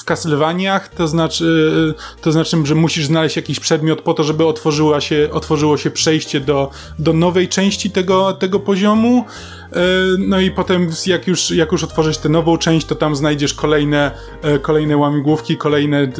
w 0.00 0.04
Castlevaniach, 0.04 0.88
to 0.88 1.08
znaczy, 1.08 1.72
to 2.20 2.32
znaczy, 2.32 2.56
że 2.64 2.74
musisz 2.74 3.06
znaleźć 3.06 3.36
jakiś 3.36 3.60
przedmiot 3.60 4.02
po 4.02 4.14
to, 4.14 4.24
żeby 4.24 4.46
otworzyła 4.46 5.00
się, 5.00 5.28
otworzyło 5.32 5.76
się 5.76 5.90
przejście 5.90 6.40
do, 6.40 6.70
do 6.98 7.12
nowej 7.12 7.48
części 7.48 7.90
tego, 7.90 8.32
tego 8.32 8.60
poziomu. 8.60 9.24
E, 9.72 9.78
no 10.18 10.40
i 10.40 10.50
potem 10.50 10.90
jak 11.06 11.26
już, 11.26 11.50
jak 11.50 11.72
już 11.72 11.84
otworzysz 11.84 12.18
tę 12.18 12.28
nową 12.28 12.58
część, 12.58 12.86
to 12.86 12.94
tam 12.94 13.16
znajdziesz 13.16 13.54
kolejne, 13.54 14.10
e, 14.42 14.58
kolejne 14.58 14.96
łamigłówki, 14.96 15.56
kolejne 15.56 16.02
e, 16.02 16.10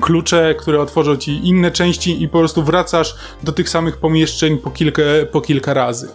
klucze, 0.00 0.54
które 0.58 0.80
otworzą 0.80 1.16
ci 1.16 1.48
inne 1.48 1.70
części 1.70 2.22
i 2.22 2.28
po 2.28 2.38
prostu 2.38 2.62
wracasz 2.62 3.16
do 3.42 3.52
tych 3.52 3.68
samych 3.68 3.96
pomieszczeń 3.96 4.58
po 4.58 4.70
kilka, 4.70 5.02
po 5.32 5.40
kilka 5.40 5.74
razy. 5.74 6.08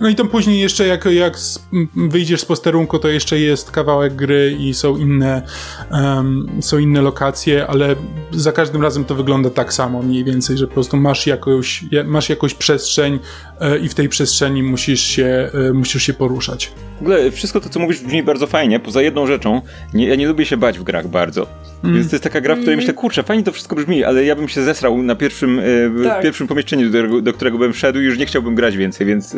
No 0.00 0.08
i 0.08 0.14
tam 0.14 0.28
później 0.28 0.60
jeszcze 0.60 0.86
jak, 0.86 1.04
jak 1.04 1.38
wyjdziesz 1.96 2.40
z 2.40 2.44
posterunku, 2.44 2.98
to 2.98 3.08
jeszcze 3.08 3.40
jest 3.40 3.70
kawałek 3.70 4.14
gry 4.14 4.56
i 4.60 4.74
są 4.74 4.96
inne, 4.96 5.42
um, 5.90 6.48
są 6.60 6.78
inne 6.78 7.00
lokacje, 7.00 7.66
ale 7.66 7.96
za 8.32 8.52
każdym 8.52 8.82
razem 8.82 9.04
to 9.04 9.14
wygląda 9.14 9.50
tak 9.50 9.72
samo 9.72 10.02
mniej 10.02 10.24
więcej, 10.24 10.58
że 10.58 10.66
po 10.66 10.74
prostu 10.74 10.96
masz 10.96 11.26
jakąś, 11.26 11.84
masz 12.04 12.28
jakąś 12.28 12.54
przestrzeń 12.54 13.18
e, 13.60 13.78
i 13.78 13.88
w 13.88 13.94
tej 13.94 14.08
przestrzeni 14.08 14.62
musisz 14.62 15.00
się, 15.00 15.50
e, 15.68 15.72
musisz 15.72 16.02
się 16.02 16.14
poruszać. 16.14 16.72
W 16.98 17.00
ogóle 17.00 17.30
wszystko 17.30 17.60
to, 17.60 17.68
co 17.68 17.80
mówisz 17.80 18.00
brzmi 18.00 18.22
bardzo 18.22 18.46
fajnie, 18.46 18.80
poza 18.80 19.02
jedną 19.02 19.26
rzeczą, 19.26 19.62
nie, 19.94 20.08
ja 20.08 20.14
nie 20.14 20.28
lubię 20.28 20.44
się 20.44 20.56
bać 20.56 20.78
w 20.78 20.82
grach 20.82 21.08
bardzo. 21.08 21.46
Mm. 21.84 21.96
Więc 21.96 22.10
to 22.10 22.16
jest 22.16 22.24
taka 22.24 22.40
gra, 22.40 22.54
w 22.54 22.58
której 22.58 22.74
mm. 22.74 22.82
myślę, 22.82 22.94
kurczę, 22.94 23.22
fajnie 23.22 23.44
to 23.44 23.52
wszystko 23.52 23.76
brzmi, 23.76 24.04
ale 24.04 24.24
ja 24.24 24.36
bym 24.36 24.48
się 24.48 24.62
zesrał 24.62 25.02
na 25.02 25.14
pierwszym, 25.14 25.58
e, 25.58 26.04
tak. 26.04 26.22
pierwszym 26.22 26.46
pomieszczeniu, 26.46 26.90
do, 26.90 27.20
do, 27.20 27.32
którego 27.32 27.58
bym 27.58 27.72
wszedł 27.72 28.00
i 28.00 28.02
już 28.02 28.18
nie 28.18 28.26
chciałbym 28.26 28.54
grać 28.54 28.76
więcej, 28.76 29.06
więc... 29.06 29.36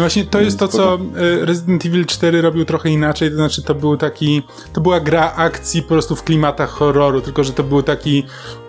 Właśnie, 0.00 0.24
to 0.24 0.40
jest 0.40 0.58
to, 0.58 0.68
co 0.68 0.94
e, 0.94 0.98
Resident 1.46 1.86
Evil 1.86 2.06
4 2.06 2.40
robił 2.40 2.64
trochę 2.64 2.90
inaczej, 2.90 3.30
to 3.30 3.36
znaczy 3.36 3.62
to 3.62 3.74
był 3.74 3.96
taki, 3.96 4.42
to 4.72 4.80
była 4.80 5.00
gra 5.00 5.32
akcji 5.36 5.82
po 5.82 5.88
prostu 5.88 6.16
w 6.16 6.22
klimatach 6.22 6.70
horroru, 6.70 7.20
tylko 7.20 7.44
że 7.44 7.52
to 7.52 7.64
był 7.64 7.82
taki 7.82 8.24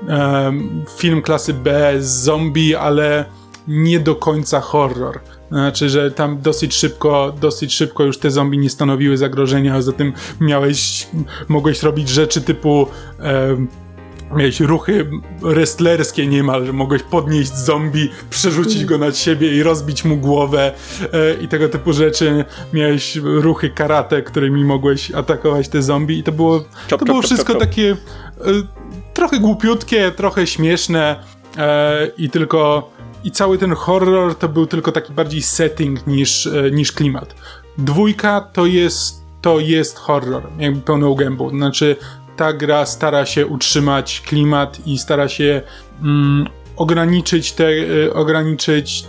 um, 0.07 0.85
film 0.97 1.21
klasy 1.21 1.53
B 1.53 1.95
z 1.99 2.23
zombie, 2.23 2.75
ale 2.75 3.25
nie 3.67 3.99
do 3.99 4.15
końca 4.15 4.59
horror. 4.59 5.19
Znaczy, 5.51 5.89
że 5.89 6.11
tam 6.11 6.41
dosyć 6.41 6.73
szybko, 6.75 7.33
dosyć 7.41 7.73
szybko 7.73 8.03
już 8.03 8.17
te 8.17 8.31
zombie 8.31 8.57
nie 8.57 8.69
stanowiły 8.69 9.17
zagrożenia, 9.17 9.75
a 9.75 9.81
zatem 9.81 10.13
miałeś, 10.39 11.07
mogłeś 11.47 11.83
robić 11.83 12.09
rzeczy 12.09 12.41
typu 12.41 12.87
e, 13.19 13.57
miałeś 14.35 14.59
ruchy 14.59 15.09
wrestlerskie 15.41 16.27
niemal, 16.27 16.65
że 16.65 16.73
mogłeś 16.73 17.03
podnieść 17.03 17.57
zombie, 17.57 18.09
przerzucić 18.29 18.85
go 18.85 18.97
nad 18.97 19.17
siebie 19.17 19.55
i 19.57 19.63
rozbić 19.63 20.05
mu 20.05 20.17
głowę 20.17 20.71
e, 21.13 21.33
i 21.33 21.47
tego 21.47 21.69
typu 21.69 21.93
rzeczy. 21.93 22.45
Miałeś 22.73 23.15
ruchy 23.15 23.69
karate, 23.69 24.21
którymi 24.21 24.63
mogłeś 24.63 25.11
atakować 25.11 25.69
te 25.69 25.81
zombie 25.81 26.19
i 26.19 26.23
to 26.23 26.31
było, 26.31 26.59
chop, 26.59 26.67
to 26.89 26.97
chop, 26.97 27.05
było 27.05 27.17
chop, 27.17 27.25
wszystko 27.25 27.55
takie 27.55 27.91
e, 27.91 27.95
trochę 29.13 29.39
głupiutkie, 29.39 30.11
trochę 30.11 30.47
śmieszne 30.47 31.23
e, 31.57 32.07
i 32.17 32.29
tylko 32.29 32.91
i 33.23 33.31
cały 33.31 33.57
ten 33.57 33.73
horror 33.73 34.35
to 34.35 34.49
był 34.49 34.67
tylko 34.67 34.91
taki 34.91 35.13
bardziej 35.13 35.41
setting 35.41 36.07
niż, 36.07 36.47
e, 36.47 36.71
niż 36.71 36.91
klimat. 36.91 37.35
Dwójka 37.77 38.41
to 38.41 38.65
jest, 38.65 39.21
to 39.41 39.59
jest 39.59 39.97
horror, 39.97 40.43
jakby 40.59 40.81
pełną 40.81 41.15
gębą. 41.15 41.49
Znaczy, 41.49 41.95
ta 42.41 42.53
gra 42.53 42.85
stara 42.85 43.25
się 43.25 43.47
utrzymać 43.47 44.21
klimat 44.21 44.87
i 44.87 44.97
stara 44.97 45.29
się 45.29 45.61
mm, 46.03 46.47
ograniczyć 46.75 47.51
te, 47.51 47.69
y, 47.69 48.13
ograniczyć 48.13 49.03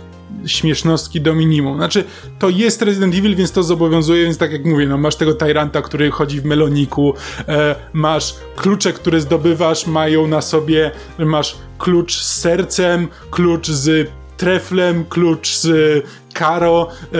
śmiesznostki 0.45 1.21
do 1.21 1.35
minimum. 1.35 1.77
Znaczy, 1.77 2.03
to 2.39 2.49
jest 2.49 2.81
Resident 2.81 3.15
Evil, 3.15 3.35
więc 3.35 3.51
to 3.51 3.63
zobowiązuje, 3.63 4.23
więc 4.23 4.37
tak 4.37 4.51
jak 4.51 4.65
mówię, 4.65 4.87
no 4.87 4.97
masz 4.97 5.15
tego 5.15 5.33
Tyranta, 5.33 5.81
który 5.81 6.11
chodzi 6.11 6.41
w 6.41 6.45
meloniku, 6.45 7.13
e, 7.47 7.75
masz 7.93 8.35
klucze, 8.55 8.93
które 8.93 9.21
zdobywasz, 9.21 9.87
mają 9.87 10.27
na 10.27 10.41
sobie, 10.41 10.91
masz 11.19 11.55
klucz 11.77 12.21
z 12.21 12.41
sercem, 12.41 13.07
klucz 13.31 13.67
z 13.67 14.09
treflem, 14.37 15.05
klucz 15.05 15.57
z 15.57 16.05
Karo, 16.33 16.87
e, 17.13 17.17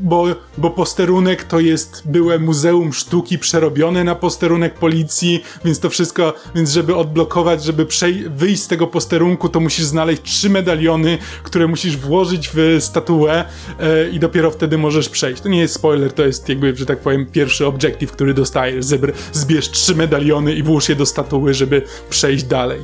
bo, 0.00 0.26
bo 0.58 0.70
posterunek 0.70 1.44
to 1.44 1.60
jest 1.60 2.02
byłe 2.04 2.38
muzeum 2.38 2.92
sztuki 2.92 3.38
przerobione 3.38 4.04
na 4.04 4.14
posterunek 4.14 4.74
policji, 4.74 5.42
więc 5.64 5.80
to 5.80 5.90
wszystko, 5.90 6.34
więc 6.54 6.70
żeby 6.70 6.96
odblokować, 6.96 7.64
żeby 7.64 7.86
przej- 7.86 8.30
wyjść 8.30 8.62
z 8.62 8.68
tego 8.68 8.86
posterunku, 8.86 9.48
to 9.48 9.60
musisz 9.60 9.84
znaleźć 9.84 10.22
trzy 10.22 10.50
medaliony, 10.50 11.18
które 11.42 11.66
musisz 11.66 11.96
włożyć 11.96 12.50
w 12.54 12.76
statuę 12.80 13.44
e, 13.80 14.08
i 14.08 14.18
dopiero 14.18 14.50
wtedy 14.50 14.78
możesz 14.78 15.08
przejść. 15.08 15.42
To 15.42 15.48
nie 15.48 15.60
jest 15.60 15.74
spoiler, 15.74 16.12
to 16.12 16.26
jest 16.26 16.48
jakby, 16.48 16.76
że 16.76 16.86
tak 16.86 16.98
powiem, 17.00 17.26
pierwszy 17.26 17.66
obiektyw, 17.66 18.12
który 18.12 18.34
dostajesz. 18.34 18.84
Zbierz 19.32 19.70
trzy 19.70 19.94
medaliony 19.94 20.54
i 20.54 20.62
włóż 20.62 20.88
je 20.88 20.96
do 20.96 21.06
statuły, 21.06 21.54
żeby 21.54 21.82
przejść 22.10 22.44
dalej. 22.44 22.80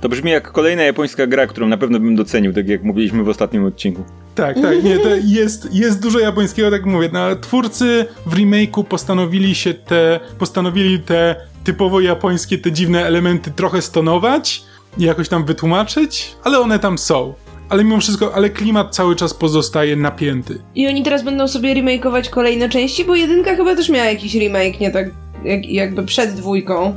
To 0.00 0.08
brzmi 0.08 0.30
jak 0.30 0.52
kolejna 0.52 0.82
japońska 0.82 1.26
gra, 1.26 1.46
którą 1.46 1.68
na 1.68 1.76
pewno 1.76 2.00
bym 2.00 2.16
docenił, 2.16 2.52
tak 2.52 2.68
jak 2.68 2.82
mówiliśmy 2.82 3.24
w 3.24 3.28
ostatnim 3.28 3.64
odcinku. 3.64 4.04
Tak, 4.34 4.60
tak, 4.62 4.84
nie, 4.84 4.98
to 4.98 5.08
jest, 5.24 5.74
jest 5.74 6.02
dużo 6.02 6.18
japońskiego, 6.18 6.70
tak 6.70 6.86
mówię. 6.86 7.10
No, 7.12 7.36
twórcy 7.36 8.06
w 8.26 8.34
remake'u 8.36 8.84
postanowili 8.84 9.54
się 9.54 9.74
te, 9.74 10.20
postanowili 10.38 10.98
te 10.98 11.36
typowo 11.64 12.00
japońskie, 12.00 12.58
te 12.58 12.72
dziwne 12.72 13.06
elementy 13.06 13.50
trochę 13.50 13.82
stonować 13.82 14.62
i 14.98 15.02
jakoś 15.02 15.28
tam 15.28 15.44
wytłumaczyć, 15.44 16.34
ale 16.44 16.60
one 16.60 16.78
tam 16.78 16.98
są. 16.98 17.34
Ale 17.68 17.84
mimo 17.84 18.00
wszystko, 18.00 18.34
ale 18.34 18.50
klimat 18.50 18.94
cały 18.94 19.16
czas 19.16 19.34
pozostaje 19.34 19.96
napięty. 19.96 20.58
I 20.74 20.88
oni 20.88 21.02
teraz 21.02 21.22
będą 21.22 21.48
sobie 21.48 21.74
remake'ować 21.74 22.28
kolejne 22.28 22.68
części, 22.68 23.04
bo 23.04 23.14
jedynka 23.14 23.56
chyba 23.56 23.76
też 23.76 23.88
miała 23.88 24.06
jakiś 24.06 24.34
remake, 24.34 24.80
nie 24.80 24.90
tak 24.90 25.10
jak, 25.44 25.66
jakby 25.66 26.02
przed 26.02 26.34
dwójką. 26.34 26.94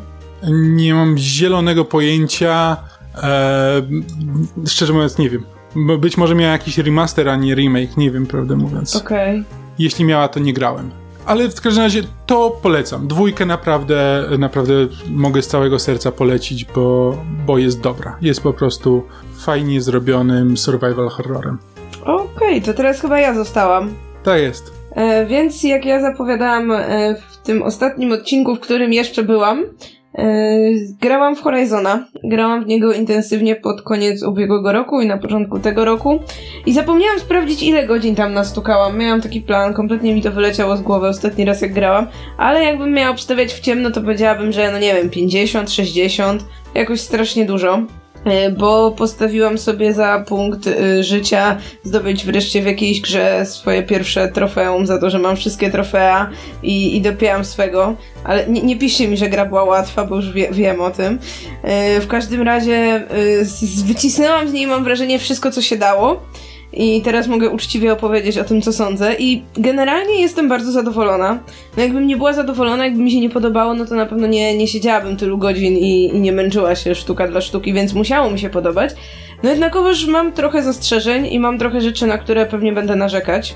Nie 0.51 0.93
mam 0.93 1.17
zielonego 1.17 1.85
pojęcia. 1.85 2.77
Eee, 3.23 3.83
szczerze 4.67 4.93
mówiąc, 4.93 5.17
nie 5.17 5.29
wiem. 5.29 5.43
Być 5.99 6.17
może 6.17 6.35
miała 6.35 6.51
jakiś 6.51 6.77
remaster, 6.77 7.29
a 7.29 7.35
nie 7.35 7.55
remake, 7.55 7.97
nie 7.97 8.11
wiem, 8.11 8.25
prawdę 8.25 8.55
mówiąc. 8.55 8.95
Okej. 8.95 9.39
Okay. 9.39 9.43
Jeśli 9.79 10.05
miała, 10.05 10.27
to 10.27 10.39
nie 10.39 10.53
grałem. 10.53 10.91
Ale 11.25 11.49
w 11.49 11.61
każdym 11.61 11.83
razie 11.83 12.03
to 12.25 12.59
polecam. 12.61 13.07
Dwójkę 13.07 13.45
naprawdę, 13.45 14.23
naprawdę 14.39 14.73
mogę 15.09 15.41
z 15.41 15.47
całego 15.47 15.79
serca 15.79 16.11
polecić, 16.11 16.65
bo, 16.65 17.17
bo 17.45 17.57
jest 17.57 17.81
dobra. 17.81 18.17
Jest 18.21 18.41
po 18.41 18.53
prostu 18.53 19.03
fajnie 19.37 19.81
zrobionym 19.81 20.57
survival 20.57 21.09
horrorem. 21.09 21.57
Okej, 22.01 22.25
okay, 22.35 22.61
to 22.61 22.73
teraz 22.73 23.01
chyba 23.01 23.19
ja 23.19 23.33
zostałam. 23.33 23.93
Tak 24.23 24.41
jest. 24.41 24.73
E, 24.95 25.25
więc 25.25 25.63
jak 25.63 25.85
ja 25.85 26.01
zapowiadałam 26.01 26.71
e, 26.71 27.15
w 27.15 27.37
tym 27.37 27.63
ostatnim 27.63 28.11
odcinku, 28.11 28.55
w 28.55 28.59
którym 28.59 28.93
jeszcze 28.93 29.23
byłam, 29.23 29.65
grałam 31.01 31.35
w 31.35 31.41
Horizona. 31.41 32.05
Grałam 32.23 32.63
w 32.63 32.67
niego 32.67 32.93
intensywnie 32.93 33.55
pod 33.55 33.81
koniec 33.81 34.23
ubiegłego 34.23 34.71
roku 34.71 35.01
i 35.01 35.07
na 35.07 35.17
początku 35.17 35.59
tego 35.59 35.85
roku. 35.85 36.19
I 36.65 36.73
zapomniałam 36.73 37.19
sprawdzić, 37.19 37.63
ile 37.63 37.87
godzin 37.87 38.15
tam 38.15 38.33
nastukałam. 38.33 38.97
Miałam 38.97 39.21
taki 39.21 39.41
plan, 39.41 39.73
kompletnie 39.73 40.15
mi 40.15 40.21
to 40.21 40.31
wyleciało 40.31 40.77
z 40.77 40.81
głowy 40.81 41.07
ostatni 41.07 41.45
raz, 41.45 41.61
jak 41.61 41.73
grałam. 41.73 42.07
Ale 42.37 42.63
jakbym 42.63 42.91
miała 42.91 43.09
obstawiać 43.09 43.53
w 43.53 43.59
ciemno, 43.59 43.91
to 43.91 44.01
powiedziałabym, 44.01 44.51
że 44.51 44.71
no 44.71 44.79
nie 44.79 44.93
wiem, 44.93 45.09
50, 45.09 45.71
60, 45.71 46.45
jakoś 46.75 47.01
strasznie 47.01 47.45
dużo. 47.45 47.81
E, 48.25 48.51
bo 48.51 48.91
postawiłam 48.91 49.57
sobie 49.57 49.93
za 49.93 50.23
punkt 50.27 50.67
e, 50.67 51.03
życia 51.03 51.57
zdobyć 51.83 52.25
wreszcie 52.25 52.61
w 52.61 52.65
jakiejś 52.65 53.01
grze 53.01 53.45
swoje 53.45 53.83
pierwsze 53.83 54.27
trofeum 54.27 54.85
za 54.85 54.99
to, 54.99 55.09
że 55.09 55.19
mam 55.19 55.35
wszystkie 55.35 55.71
trofea 55.71 56.29
i, 56.63 56.97
i 56.97 57.01
dopięłam 57.01 57.45
swego. 57.45 57.95
Ale 58.23 58.47
nie, 58.47 58.61
nie 58.61 58.75
piszcie 58.75 59.07
mi, 59.07 59.17
że 59.17 59.29
gra 59.29 59.45
była 59.45 59.63
łatwa, 59.63 60.05
bo 60.05 60.15
już 60.15 60.31
wie, 60.31 60.49
wiem 60.51 60.81
o 60.81 60.91
tym. 60.91 61.19
E, 61.63 62.01
w 62.01 62.07
każdym 62.07 62.41
razie 62.41 63.03
wycisnęłam 63.85 64.49
z 64.49 64.53
niej, 64.53 64.67
mam 64.67 64.83
wrażenie, 64.83 65.19
wszystko, 65.19 65.51
co 65.51 65.61
się 65.61 65.77
dało 65.77 66.21
i 66.73 67.01
teraz 67.01 67.27
mogę 67.27 67.49
uczciwie 67.49 67.93
opowiedzieć 67.93 68.37
o 68.37 68.43
tym, 68.43 68.61
co 68.61 68.73
sądzę. 68.73 69.15
I 69.19 69.43
generalnie 69.57 70.21
jestem 70.21 70.49
bardzo 70.49 70.71
zadowolona. 70.71 71.39
No 71.77 71.83
jakbym 71.83 72.07
nie 72.07 72.17
była 72.17 72.33
zadowolona, 72.33 72.85
jakby 72.85 73.01
mi 73.01 73.11
się 73.11 73.19
nie 73.19 73.29
podobało, 73.29 73.73
no 73.73 73.85
to 73.85 73.95
na 73.95 74.05
pewno 74.05 74.27
nie, 74.27 74.57
nie 74.57 74.67
siedziałabym 74.67 75.17
tylu 75.17 75.37
godzin 75.37 75.77
i, 75.77 76.05
i 76.05 76.19
nie 76.19 76.31
męczyła 76.31 76.75
się 76.75 76.95
sztuka 76.95 77.27
dla 77.27 77.41
sztuki, 77.41 77.73
więc 77.73 77.93
musiało 77.93 78.31
mi 78.31 78.39
się 78.39 78.49
podobać. 78.49 78.91
No 79.43 79.49
jednakowoż 79.49 80.05
mam 80.05 80.31
trochę 80.31 80.63
zastrzeżeń 80.63 81.27
i 81.27 81.39
mam 81.39 81.59
trochę 81.59 81.81
rzeczy, 81.81 82.07
na 82.07 82.17
które 82.17 82.45
pewnie 82.45 82.73
będę 82.73 82.95
narzekać. 82.95 83.55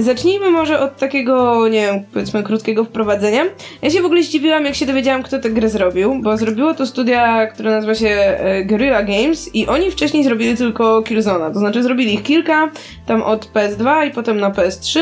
Zacznijmy 0.00 0.50
może 0.50 0.80
od 0.80 0.96
takiego, 0.96 1.68
nie 1.68 1.86
wiem, 1.86 2.04
powiedzmy 2.12 2.42
krótkiego 2.42 2.84
wprowadzenia. 2.84 3.44
Ja 3.82 3.90
się 3.90 4.02
w 4.02 4.04
ogóle 4.04 4.22
zdziwiłam, 4.22 4.64
jak 4.64 4.74
się 4.74 4.86
dowiedziałam, 4.86 5.22
kto 5.22 5.38
tę 5.38 5.50
grę 5.50 5.68
zrobił, 5.68 6.20
bo 6.22 6.36
zrobiło 6.36 6.74
to 6.74 6.86
studia, 6.86 7.46
które 7.46 7.70
nazywa 7.70 7.94
się 7.94 8.08
e, 8.08 8.64
Guerrilla 8.64 9.02
Games 9.02 9.54
i 9.54 9.66
oni 9.66 9.90
wcześniej 9.90 10.24
zrobili 10.24 10.56
tylko 10.56 11.02
Killzona, 11.02 11.50
to 11.50 11.58
znaczy 11.58 11.82
zrobili 11.82 12.14
ich 12.14 12.22
kilka, 12.22 12.70
tam 13.06 13.22
od 13.22 13.52
PS2 13.52 14.08
i 14.08 14.10
potem 14.10 14.40
na 14.40 14.50
PS3, 14.50 15.00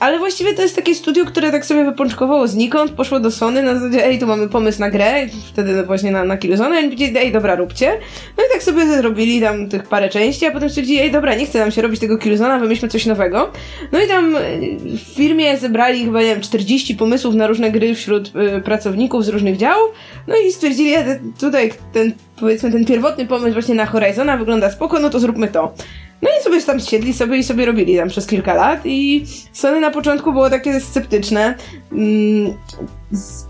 ale 0.00 0.18
właściwie 0.18 0.54
to 0.54 0.62
jest 0.62 0.76
takie 0.76 0.94
studio, 0.94 1.24
które 1.24 1.52
tak 1.52 1.66
sobie 1.66 1.84
wypączkowało 1.84 2.48
znikąd, 2.48 2.90
poszło 2.92 3.20
do 3.20 3.30
Sony 3.30 3.62
na 3.62 3.74
zasadzie, 3.74 4.06
ej, 4.06 4.18
tu 4.18 4.26
mamy 4.26 4.48
pomysł 4.48 4.80
na 4.80 4.90
grę, 4.90 5.26
wtedy 5.52 5.82
właśnie 5.82 6.10
na, 6.10 6.24
na 6.24 6.36
Killzone, 6.36 6.80
i 6.80 6.84
powiedzieli, 6.84 7.18
ej, 7.18 7.32
dobra, 7.32 7.54
róbcie. 7.54 7.92
No 8.38 8.44
i 8.44 8.52
tak 8.52 8.62
sobie 8.62 8.96
zrobili 8.96 9.40
tam 9.40 9.68
tych 9.68 9.88
parę 9.88 10.08
części, 10.08 10.46
a 10.46 10.50
potem 10.50 10.68
stwierdzili, 10.68 10.98
ej, 10.98 11.10
dobra, 11.10 11.34
nie 11.34 11.46
chce 11.46 11.58
nam 11.58 11.70
się 11.70 11.82
robić 11.82 12.00
tego 12.00 12.16
Killzone'a, 12.16 12.60
wymyślmy 12.60 12.88
coś 12.88 13.06
nowego. 13.06 13.50
No 13.92 14.00
i 14.00 14.08
tam 14.08 14.36
w 14.80 15.14
firmie 15.16 15.58
zebrali 15.58 16.04
chyba, 16.04 16.20
nie 16.20 16.26
wiem, 16.26 16.40
40 16.40 16.94
pomysłów 16.94 17.34
na 17.34 17.46
różne 17.46 17.70
gry 17.70 17.94
wśród 17.94 18.32
y, 18.58 18.60
pracowników 18.60 19.24
z 19.24 19.28
różnych 19.28 19.56
działów, 19.56 19.90
no 20.26 20.34
i 20.36 20.52
stwierdzili, 20.52 20.94
tutaj 21.40 21.72
ten, 21.92 22.12
powiedzmy, 22.40 22.72
ten 22.72 22.84
pierwotny 22.84 23.26
pomysł 23.26 23.52
właśnie 23.52 23.74
na 23.74 23.86
Horizona 23.86 24.36
wygląda 24.36 24.70
spoko, 24.70 24.98
no 24.98 25.10
to 25.10 25.20
zróbmy 25.20 25.48
to. 25.48 25.74
No 26.22 26.28
i 26.40 26.42
sobie 26.42 26.62
tam 26.62 26.80
siedli 26.80 27.12
sobie 27.12 27.36
i 27.36 27.44
sobie 27.44 27.66
robili 27.66 27.96
tam 27.96 28.08
przez 28.08 28.26
kilka 28.26 28.54
lat 28.54 28.80
i 28.84 29.24
Sony 29.52 29.80
na 29.80 29.90
początku 29.90 30.32
było 30.32 30.50
takie 30.50 30.80
sceptyczne. 30.80 31.54
Mm, 31.92 32.54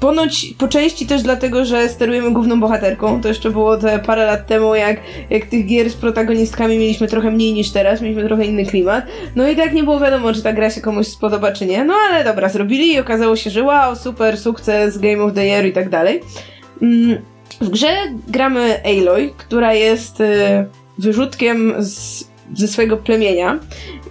ponoć 0.01 0.55
po 0.59 0.69
części 0.69 1.07
też 1.07 1.23
dlatego, 1.23 1.65
że 1.65 1.89
sterujemy 1.89 2.31
główną 2.31 2.61
bohaterką. 2.61 3.21
To 3.21 3.29
jeszcze 3.29 3.51
było 3.51 3.77
te 3.77 3.99
parę 3.99 4.27
lat 4.27 4.47
temu, 4.47 4.75
jak, 4.75 5.01
jak 5.31 5.47
tych 5.47 5.67
gier 5.67 5.91
z 5.91 5.95
protagonistkami 5.95 6.79
mieliśmy 6.79 7.09
trochę 7.09 7.31
mniej 7.31 7.53
niż 7.53 7.71
teraz, 7.71 8.01
mieliśmy 8.01 8.25
trochę 8.25 8.45
inny 8.45 8.67
klimat. 8.67 9.07
No 9.37 9.49
i 9.49 9.57
tak 9.57 9.73
nie 9.73 9.83
było 9.83 10.01
wiadomo, 10.01 10.33
czy 10.33 10.43
ta 10.43 10.53
gra 10.53 10.71
się 10.71 10.81
komuś 10.81 11.07
spodoba, 11.07 11.53
czy 11.53 11.67
nie. 11.67 11.85
No 11.85 11.95
ale 12.11 12.25
dobra, 12.25 12.49
zrobili 12.49 12.93
i 12.93 13.01
okazało 13.01 13.37
się, 13.37 13.51
że 13.51 13.63
wow, 13.63 13.97
super, 13.97 14.39
sukces, 14.39 14.99
Game 14.99 15.23
of 15.23 15.35
the 15.35 15.47
Year 15.47 15.67
i 15.67 15.73
tak 15.73 15.89
dalej. 15.89 16.21
Mm, 16.83 17.19
w 17.61 17.69
grze 17.69 17.97
gramy 18.29 18.81
Aloy, 18.85 19.31
która 19.37 19.75
jest 19.75 20.21
y, 20.21 20.67
wyrzutkiem 20.99 21.75
z 21.79 22.34
ze 22.55 22.69
swojego 22.69 22.97
plemienia. 22.97 23.59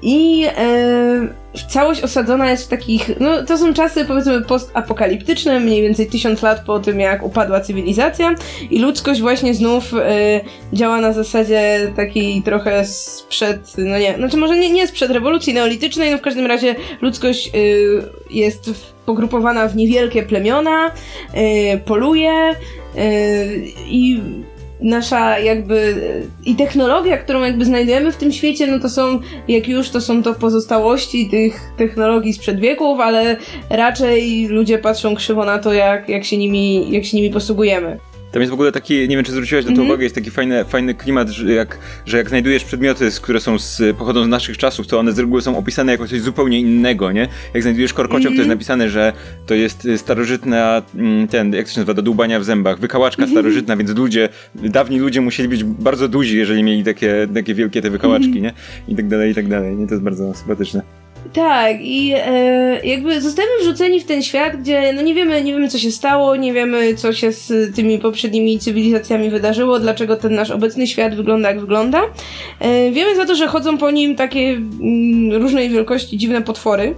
I 0.02 0.46
e, 0.58 1.28
całość 1.70 2.04
osadzona 2.04 2.52
jest 2.52 2.66
w 2.66 2.68
takich, 2.68 3.12
no 3.20 3.44
to 3.44 3.58
są 3.58 3.74
czasy 3.74 4.06
powiedzmy 4.06 4.42
postapokaliptyczne, 4.42 5.60
mniej 5.60 5.82
więcej 5.82 6.08
tysiąc 6.08 6.42
lat 6.42 6.66
po 6.66 6.80
tym 6.80 7.00
jak 7.00 7.24
upadła 7.24 7.62
cywilizacja. 7.62 8.36
I 8.72 8.80
ludzkość 8.80 9.22
właśnie 9.22 9.54
znów 9.54 9.94
e, 9.94 10.42
działa 10.74 11.02
na 11.02 11.14
zasadzie 11.14 11.92
takiej 11.96 12.42
trochę 12.42 12.86
sprzed, 12.86 13.74
no 13.78 13.98
nie, 13.98 14.16
znaczy 14.16 14.38
może 14.38 14.58
nie, 14.58 14.70
nie 14.70 14.88
sprzed 14.88 15.12
rewolucji 15.12 15.54
neolitycznej, 15.54 16.12
no 16.12 16.18
w 16.18 16.22
każdym 16.22 16.46
razie 16.46 16.76
ludzkość 17.02 17.48
e, 17.48 17.52
jest 18.30 18.94
pogrupowana 19.06 19.68
w 19.68 19.76
niewielkie 19.76 20.24
plemiona, 20.24 20.92
e, 21.34 21.78
poluje 21.78 22.32
e, 22.32 22.56
i 23.88 24.22
nasza 24.84 25.40
jakby 25.40 25.96
i 26.46 26.56
technologia, 26.56 27.18
którą 27.18 27.42
jakby 27.42 27.66
znajdujemy 27.66 28.12
w 28.12 28.18
tym 28.18 28.32
świecie, 28.32 28.68
no 28.68 28.80
to 28.80 28.90
są, 28.90 29.20
jak 29.48 29.68
już, 29.68 29.90
to 29.90 30.02
są 30.02 30.24
to 30.24 30.34
pozostałości 30.34 31.30
tych 31.30 31.62
technologii 31.78 32.34
sprzed 32.34 32.60
wieków, 32.60 33.00
ale 33.00 33.38
raczej 33.70 34.48
ludzie 34.48 34.78
patrzą 34.78 35.16
krzywo 35.16 35.46
na 35.46 35.60
to, 35.60 35.74
jak, 35.74 36.10
jak, 36.10 36.24
się, 36.24 36.38
nimi, 36.38 36.92
jak 36.92 37.06
się 37.06 37.18
nimi 37.18 37.30
posługujemy. 37.30 38.00
Tam 38.34 38.42
jest 38.42 38.50
w 38.50 38.54
ogóle 38.54 38.72
taki, 38.72 38.94
nie 38.94 39.16
wiem 39.16 39.26
czy 39.26 39.32
zwróciłeś 39.32 39.66
na 39.66 39.72
to 39.72 39.74
mm 39.74 39.86
-hmm. 39.86 39.90
uwagę, 39.90 40.04
jest 40.04 40.16
taki 40.16 40.32
fajny, 40.32 40.66
fajny 40.66 40.94
klimat, 40.94 41.30
że 41.30 41.54
jak, 41.54 41.78
że 42.06 42.18
jak 42.18 42.30
znajdujesz 42.30 42.64
przedmioty, 42.64 43.10
które 43.22 43.40
są 43.40 43.60
z, 43.60 43.98
pochodzą 43.98 44.24
z 44.24 44.28
naszych 44.28 44.58
czasów, 44.58 44.88
to 44.88 45.00
one 45.00 45.12
z 45.12 45.20
reguły 45.20 45.42
są 45.42 45.58
opisane 45.58 45.92
jako 45.92 46.08
coś 46.08 46.22
zupełnie 46.22 46.60
innego, 46.60 47.12
nie? 47.12 47.28
Jak 47.54 47.64
znajdujesz 47.64 47.94
korkociąg, 47.94 48.26
mm 48.26 48.34
-hmm. 48.34 48.38
to 48.38 48.42
jest 48.42 48.52
mhm. 48.52 48.58
napisane, 48.58 48.90
że 48.90 49.14
to 49.46 49.56
jest 49.56 49.88
starożytna, 49.98 50.82
mm, 50.96 51.28
ten, 51.28 51.54
jak 51.54 51.66
to 51.66 51.72
się 51.72 51.80
nazywa, 51.80 51.94
do 51.94 52.02
dłubania 52.02 52.40
w 52.40 52.44
zębach, 52.44 52.80
wykałaczka 52.80 53.24
mm 53.24 53.30
-hmm. 53.30 53.34
starożytna, 53.34 53.78
więc 53.78 53.96
ludzie, 53.96 54.30
dawni 54.56 55.00
ludzie 55.00 55.22
musieli 55.22 55.50
być 55.50 55.64
bardzo 55.64 56.08
duzi, 56.08 56.38
jeżeli 56.38 56.64
mieli 56.64 56.84
takie, 56.84 57.28
takie 57.34 57.54
wielkie 57.54 57.82
te 57.82 57.90
wykałaczki, 57.90 58.38
mhm. 58.38 58.44
nie? 58.44 58.54
I 58.88 58.96
tak 58.96 59.08
dalej, 59.08 59.32
i 59.32 59.36
tak 59.36 59.48
dalej, 59.48 59.76
nie? 59.76 59.88
To 59.88 59.94
jest 59.94 60.04
bardzo 60.04 60.34
sympatyczne. 60.34 61.03
Tak, 61.34 61.78
i 61.82 62.13
e, 62.15 62.86
jakby 62.86 63.21
zostajemy 63.21 63.53
wrzuceni 63.61 63.99
w 63.99 64.05
ten 64.05 64.24
świat, 64.24 64.55
gdzie 64.57 64.93
no 64.93 65.01
nie 65.01 65.13
wiemy, 65.13 65.43
nie 65.43 65.53
wiemy 65.53 65.69
co 65.69 65.78
się 65.78 65.91
stało, 65.91 66.36
nie 66.36 66.53
wiemy 66.53 66.95
co 66.95 67.13
się 67.13 67.32
z 67.32 67.76
tymi 67.76 67.99
poprzednimi 67.99 68.59
cywilizacjami 68.59 69.30
wydarzyło, 69.30 69.80
dlaczego 69.80 70.15
ten 70.15 70.36
nasz 70.36 70.51
obecny 70.51 70.88
świat 70.88 71.15
wygląda 71.15 71.49
jak 71.49 71.59
wygląda. 71.59 72.01
E, 72.59 72.91
wiemy 72.91 73.15
za 73.15 73.26
to, 73.26 73.36
że 73.36 73.47
chodzą 73.47 73.78
po 73.78 73.91
nim 73.91 74.15
takie 74.15 74.49
mm, 74.49 75.41
różnej 75.41 75.69
wielkości 75.69 76.17
dziwne 76.17 76.41
potwory, 76.41 76.95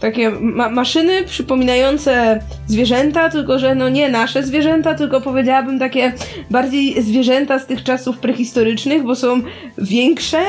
takie 0.00 0.30
ma 0.30 0.68
maszyny 0.68 1.24
przypominające 1.24 2.40
zwierzęta, 2.66 3.30
tylko 3.30 3.58
że 3.58 3.74
no 3.74 3.88
nie 3.88 4.08
nasze 4.08 4.42
zwierzęta, 4.42 4.94
tylko 4.94 5.20
powiedziałabym 5.20 5.78
takie 5.78 6.12
bardziej 6.50 7.02
zwierzęta 7.02 7.58
z 7.58 7.66
tych 7.66 7.82
czasów 7.82 8.18
prehistorycznych, 8.18 9.02
bo 9.02 9.14
są 9.14 9.40
większe 9.78 10.42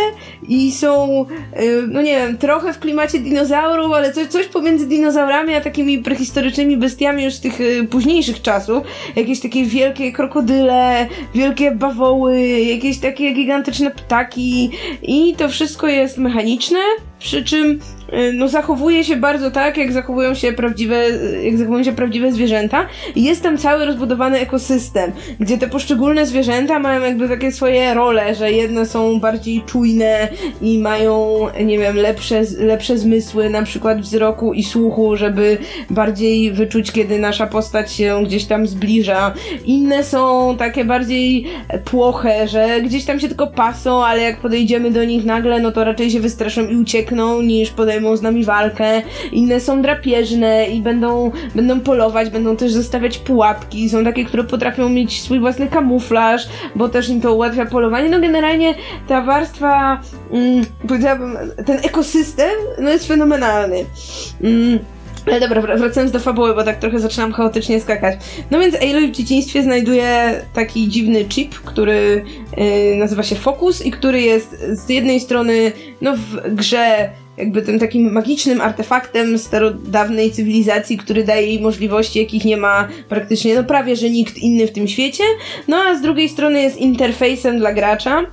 i 0.47 0.71
są, 0.71 1.25
e, 1.53 1.63
no 1.87 2.01
nie 2.01 2.15
wiem, 2.15 2.37
trochę 2.37 2.73
w 2.73 2.79
klimacie 2.79 3.19
dinozaurów, 3.19 3.93
ale 3.93 4.13
coś, 4.13 4.27
coś 4.27 4.47
pomiędzy 4.47 4.87
dinozaurami 4.87 5.53
a 5.53 5.61
takimi 5.61 5.99
prehistorycznymi 5.99 6.77
bestiami 6.77 7.23
już 7.23 7.33
z 7.33 7.41
tych 7.41 7.61
e, 7.61 7.83
późniejszych 7.83 8.41
czasów. 8.41 8.83
Jakieś 9.15 9.39
takie 9.39 9.65
wielkie 9.65 10.11
krokodyle, 10.11 11.07
wielkie 11.35 11.71
bawoły, 11.71 12.41
jakieś 12.47 12.99
takie 12.99 13.31
gigantyczne 13.31 13.91
ptaki 13.91 14.71
i 15.01 15.35
to 15.37 15.49
wszystko 15.49 15.87
jest 15.87 16.17
mechaniczne, 16.17 16.79
przy 17.19 17.43
czym 17.43 17.79
y, 18.13 18.33
no, 18.33 18.47
zachowuje 18.47 19.03
się 19.03 19.15
bardzo 19.15 19.51
tak, 19.51 19.77
jak 19.77 19.91
zachowują 19.91 20.33
się 20.33 20.53
prawdziwe, 20.53 21.09
jak 21.43 21.57
zachowują 21.57 21.83
się 21.83 21.93
prawdziwe 21.93 22.31
zwierzęta. 22.31 22.87
Jest 23.15 23.43
tam 23.43 23.57
cały 23.57 23.85
rozbudowany 23.85 24.39
ekosystem, 24.39 25.11
gdzie 25.39 25.57
te 25.57 25.67
poszczególne 25.67 26.25
zwierzęta 26.25 26.79
mają 26.79 27.01
jakby 27.01 27.29
takie 27.29 27.51
swoje 27.51 27.93
role, 27.93 28.35
że 28.35 28.51
jedne 28.51 28.85
są 28.85 29.19
bardziej 29.19 29.61
czujne 29.61 30.27
i 30.61 30.79
mają, 30.79 31.37
nie 31.65 31.79
wiem, 31.79 31.95
lepsze, 31.95 32.41
lepsze 32.59 32.97
zmysły, 32.97 33.49
na 33.49 33.63
przykład 33.63 34.01
wzroku 34.01 34.53
i 34.53 34.63
słuchu, 34.63 35.15
żeby 35.15 35.57
bardziej 35.89 36.51
wyczuć, 36.51 36.91
kiedy 36.91 37.19
nasza 37.19 37.47
postać 37.47 37.93
się 37.93 38.23
gdzieś 38.25 38.45
tam 38.45 38.67
zbliża. 38.67 39.33
Inne 39.65 40.03
są 40.03 40.55
takie 40.57 40.85
bardziej 40.85 41.45
płoche, 41.85 42.47
że 42.47 42.81
gdzieś 42.81 43.05
tam 43.05 43.19
się 43.19 43.27
tylko 43.27 43.47
pasą, 43.47 44.05
ale 44.05 44.21
jak 44.21 44.39
podejdziemy 44.39 44.91
do 44.91 45.03
nich 45.03 45.25
nagle, 45.25 45.59
no 45.59 45.71
to 45.71 45.83
raczej 45.83 46.11
się 46.11 46.19
wystraszą 46.19 46.67
i 46.67 46.75
uciekną 46.75 47.06
uciekną, 47.07 47.41
niż 47.41 47.69
podejmą 47.69 48.15
z 48.15 48.21
nami 48.21 48.45
walkę. 48.45 49.01
Inne 49.31 49.59
są 49.59 49.81
drapieżne 49.81 50.67
i 50.67 50.81
będą, 50.81 51.31
będą 51.55 51.79
polować, 51.79 52.29
będą 52.29 52.55
też 52.55 52.71
zostawiać 52.73 53.17
pułapki. 53.17 53.89
Są 53.89 54.03
takie, 54.03 54.25
które 54.25 54.43
potrafią 54.43 54.89
mieć 54.89 55.21
swój 55.21 55.39
własny 55.39 55.67
kamuflaż, 55.67 56.47
bo 56.75 56.89
też 56.89 57.09
im 57.09 57.21
to 57.21 57.33
ułatwia 57.33 57.65
polowanie. 57.65 58.09
No 58.09 58.19
generalnie 58.19 58.75
ta 59.07 59.21
warstwa, 59.21 60.01
mm, 60.31 60.65
powiedziałabym, 60.87 61.37
ten 61.65 61.77
ekosystem, 61.77 62.55
no 62.79 62.89
jest 62.89 63.07
fenomenalny. 63.07 63.85
Mm. 64.43 64.79
Ale 65.27 65.39
dobra, 65.39 65.77
wracając 65.77 66.11
do 66.11 66.19
fabuły, 66.19 66.55
bo 66.55 66.63
tak 66.63 66.79
trochę 66.79 66.99
zaczynam 66.99 67.33
chaotycznie 67.33 67.81
skakać. 67.81 68.15
No 68.51 68.59
więc 68.59 68.75
Aloy 68.75 69.07
w 69.07 69.11
dzieciństwie 69.11 69.63
znajduje 69.63 70.41
taki 70.53 70.87
dziwny 70.87 71.25
chip, 71.25 71.55
który 71.55 72.23
yy, 72.57 72.95
nazywa 72.95 73.23
się 73.23 73.35
Focus 73.35 73.85
i 73.85 73.91
który 73.91 74.21
jest 74.21 74.65
z 74.69 74.89
jednej 74.89 75.19
strony 75.19 75.71
no 76.01 76.15
w 76.15 76.55
grze 76.55 77.09
jakby 77.37 77.61
tym 77.61 77.79
takim 77.79 78.11
magicznym 78.11 78.61
artefaktem 78.61 79.37
starodawnej 79.37 80.31
cywilizacji, 80.31 80.97
który 80.97 81.23
daje 81.23 81.47
jej 81.47 81.61
możliwości, 81.61 82.19
jakich 82.19 82.45
nie 82.45 82.57
ma 82.57 82.87
praktycznie, 83.09 83.55
no 83.55 83.63
prawie, 83.63 83.95
że 83.95 84.09
nikt 84.09 84.37
inny 84.37 84.67
w 84.67 84.71
tym 84.71 84.87
świecie. 84.87 85.23
No 85.67 85.77
a 85.77 85.95
z 85.95 86.01
drugiej 86.01 86.29
strony 86.29 86.61
jest 86.61 86.77
interfejsem 86.77 87.57
dla 87.57 87.73
gracza, 87.73 88.25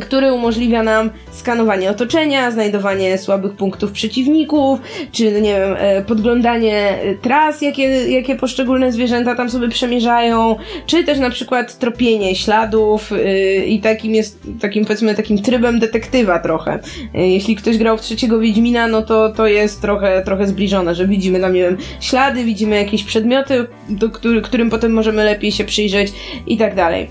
który 0.00 0.32
umożliwia 0.32 0.82
nam 0.82 1.10
skanowanie 1.30 1.90
otoczenia, 1.90 2.50
znajdowanie 2.50 3.18
słabych 3.18 3.52
punktów 3.52 3.92
przeciwników, 3.92 4.80
czy 5.12 5.24
nie 5.24 5.54
wiem, 5.54 5.76
e, 5.78 6.04
podglądanie 6.04 6.98
tras, 7.22 7.62
jakie, 7.62 8.12
jakie 8.12 8.36
poszczególne 8.36 8.92
zwierzęta 8.92 9.34
tam 9.34 9.50
sobie 9.50 9.68
przemierzają, 9.68 10.56
czy 10.86 11.04
też 11.04 11.18
na 11.18 11.30
przykład 11.30 11.78
tropienie 11.78 12.36
śladów 12.36 13.10
yy, 13.10 13.66
i 13.66 13.80
takim 13.80 14.14
jest, 14.14 14.40
takim 14.60 14.84
powiedzmy 14.84 15.14
takim 15.14 15.42
trybem 15.42 15.78
detektywa 15.78 16.38
trochę. 16.38 16.78
Jeśli 17.14 17.56
ktoś 17.56 17.78
grał 17.78 17.98
w 17.98 18.00
trzeciego 18.00 18.40
Wiedźmina, 18.40 18.88
no 18.88 19.02
to 19.02 19.32
to 19.32 19.46
jest 19.46 19.80
trochę, 19.80 20.22
trochę 20.24 20.46
zbliżone, 20.46 20.94
że 20.94 21.06
widzimy 21.06 21.40
tam, 21.40 21.52
nie 21.52 21.62
wiem, 21.62 21.76
ślady, 22.00 22.44
widzimy 22.44 22.76
jakieś 22.76 23.04
przedmioty, 23.04 23.66
do 23.88 24.10
który, 24.10 24.42
którym 24.42 24.70
potem 24.70 24.92
możemy 24.92 25.24
lepiej 25.24 25.52
się 25.52 25.64
przyjrzeć 25.64 26.12
i 26.46 26.56
tak 26.56 26.74
dalej. 26.74 27.08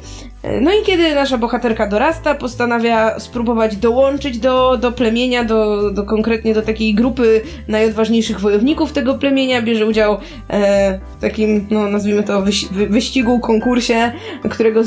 No 0.61 0.71
i 0.73 0.83
kiedy 0.85 1.15
nasza 1.15 1.37
bohaterka 1.37 1.87
dorasta, 1.87 2.35
postanawia 2.35 3.19
spróbować 3.19 3.75
dołączyć 3.75 4.37
do, 4.37 4.77
do 4.77 4.91
plemienia, 4.91 5.43
do, 5.43 5.91
do 5.91 6.03
konkretnie 6.03 6.53
do 6.53 6.61
takiej 6.61 6.93
grupy 6.93 7.41
najodważniejszych 7.67 8.39
wojowników 8.39 8.91
tego 8.91 9.15
plemienia, 9.15 9.61
bierze 9.61 9.85
udział 9.85 10.17
e, 10.49 10.99
w 11.17 11.21
takim, 11.21 11.67
no 11.69 11.89
nazwijmy 11.89 12.23
to, 12.23 12.41
wyś, 12.41 12.65
wyścigu, 12.65 13.39
konkursie, 13.39 14.11
którego 14.49 14.81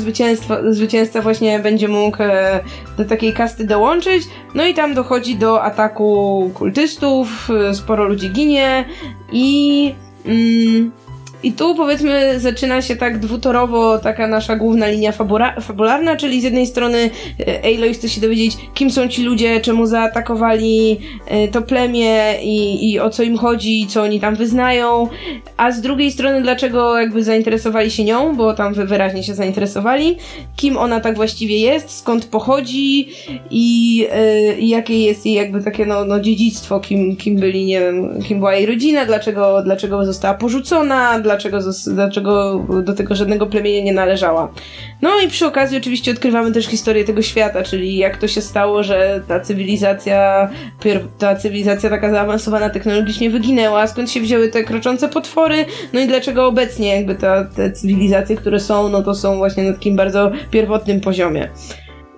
zwycięzca 0.69 1.21
właśnie 1.21 1.59
będzie 1.59 1.87
mógł 1.87 2.23
e, 2.23 2.59
do 2.97 3.05
takiej 3.05 3.33
kasty 3.33 3.65
dołączyć. 3.65 4.23
No 4.55 4.65
i 4.65 4.73
tam 4.73 4.93
dochodzi 4.93 5.35
do 5.35 5.63
ataku 5.63 6.51
kultystów, 6.53 7.49
sporo 7.73 8.03
ludzi 8.03 8.29
ginie 8.29 8.85
i... 9.31 9.95
Mm, 10.25 11.02
I 11.43 11.51
tu 11.51 11.75
powiedzmy 11.75 12.39
zaczyna 12.39 12.81
się 12.81 12.95
tak 12.95 13.19
dwutorowo 13.19 13.99
taka 13.99 14.27
nasza 14.27 14.55
główna 14.55 14.87
linia 14.87 15.11
fabura- 15.11 15.61
fabularna, 15.61 16.15
czyli 16.15 16.41
z 16.41 16.43
jednej 16.43 16.67
strony 16.67 17.09
e, 17.47 17.59
Aloy 17.63 17.93
chce 17.93 18.09
się 18.09 18.21
dowiedzieć, 18.21 18.57
kim 18.73 18.91
są 18.91 19.07
ci 19.07 19.23
ludzie, 19.23 19.61
czemu 19.61 19.85
zaatakowali 19.85 20.99
e, 21.27 21.47
to 21.47 21.61
plemię 21.61 22.33
i, 22.41 22.91
i 22.91 22.99
o 22.99 23.09
co 23.09 23.23
im 23.23 23.37
chodzi, 23.37 23.87
co 23.87 24.01
oni 24.01 24.19
tam 24.19 24.35
wyznają, 24.35 25.07
a 25.57 25.71
z 25.71 25.81
drugiej 25.81 26.11
strony 26.11 26.41
dlaczego 26.41 26.99
jakby 26.99 27.23
zainteresowali 27.23 27.91
się 27.91 28.03
nią, 28.03 28.35
bo 28.35 28.53
tam 28.53 28.73
wyraźnie 28.73 29.23
się 29.23 29.35
zainteresowali, 29.35 30.17
kim 30.55 30.77
ona 30.77 30.99
tak 30.99 31.15
właściwie 31.15 31.59
jest, 31.59 31.97
skąd 31.97 32.25
pochodzi 32.25 33.09
i, 33.51 33.97
yy, 33.97 34.55
i 34.59 34.69
jakie 34.69 34.99
jest 34.99 35.25
jej 35.25 35.35
jakby 35.35 35.63
takie 35.63 35.85
no, 35.85 36.05
no 36.05 36.19
dziedzictwo, 36.19 36.79
kim, 36.79 37.15
kim 37.15 37.35
byli, 37.35 37.65
nie 37.65 37.79
wiem, 37.79 38.21
kim 38.27 38.37
była 38.39 38.55
jej 38.55 38.65
rodzina, 38.65 39.05
dlaczego, 39.05 39.61
dlaczego 39.63 40.05
została 40.05 40.33
porzucona, 40.33 41.19
dlaczego, 41.33 41.59
dlaczego 41.87 42.59
do 42.83 42.93
tego 42.93 43.15
żadnego 43.15 43.45
plemienia 43.47 43.83
nie 43.83 43.93
należała. 43.93 44.53
No 45.01 45.09
i 45.25 45.27
przy 45.27 45.45
okazji 45.45 45.77
oczywiście 45.77 46.11
odkrywamy 46.11 46.51
też 46.51 46.65
historię 46.65 47.05
tego 47.05 47.21
świata, 47.21 47.63
czyli 47.63 47.97
jak 47.97 48.17
to 48.17 48.27
się 48.27 48.41
stało, 48.41 48.83
że 48.83 49.21
ta 49.27 49.39
cywilizacja, 49.39 50.49
ta 51.17 51.35
cywilizacja 51.35 51.89
taka 51.89 52.11
zaawansowana 52.11 52.69
technologicznie 52.69 53.29
wyginęła, 53.29 53.87
skąd 53.87 54.11
się 54.11 54.21
wzięły 54.21 54.47
te 54.47 54.63
kroczące 54.63 55.09
potwory, 55.09 55.65
no 55.93 55.99
i 55.99 56.07
dlaczego 56.07 56.47
obecnie 56.47 56.95
jakby 56.95 57.15
ta, 57.15 57.45
te 57.45 57.71
cywilizacje, 57.71 58.35
które 58.35 58.59
są, 58.59 58.89
no 58.89 59.03
to 59.03 59.15
są 59.15 59.37
właśnie 59.37 59.63
na 59.63 59.73
takim 59.73 59.95
bardzo 59.95 60.31
pierwotnym 60.51 61.01
poziomie. 61.01 61.49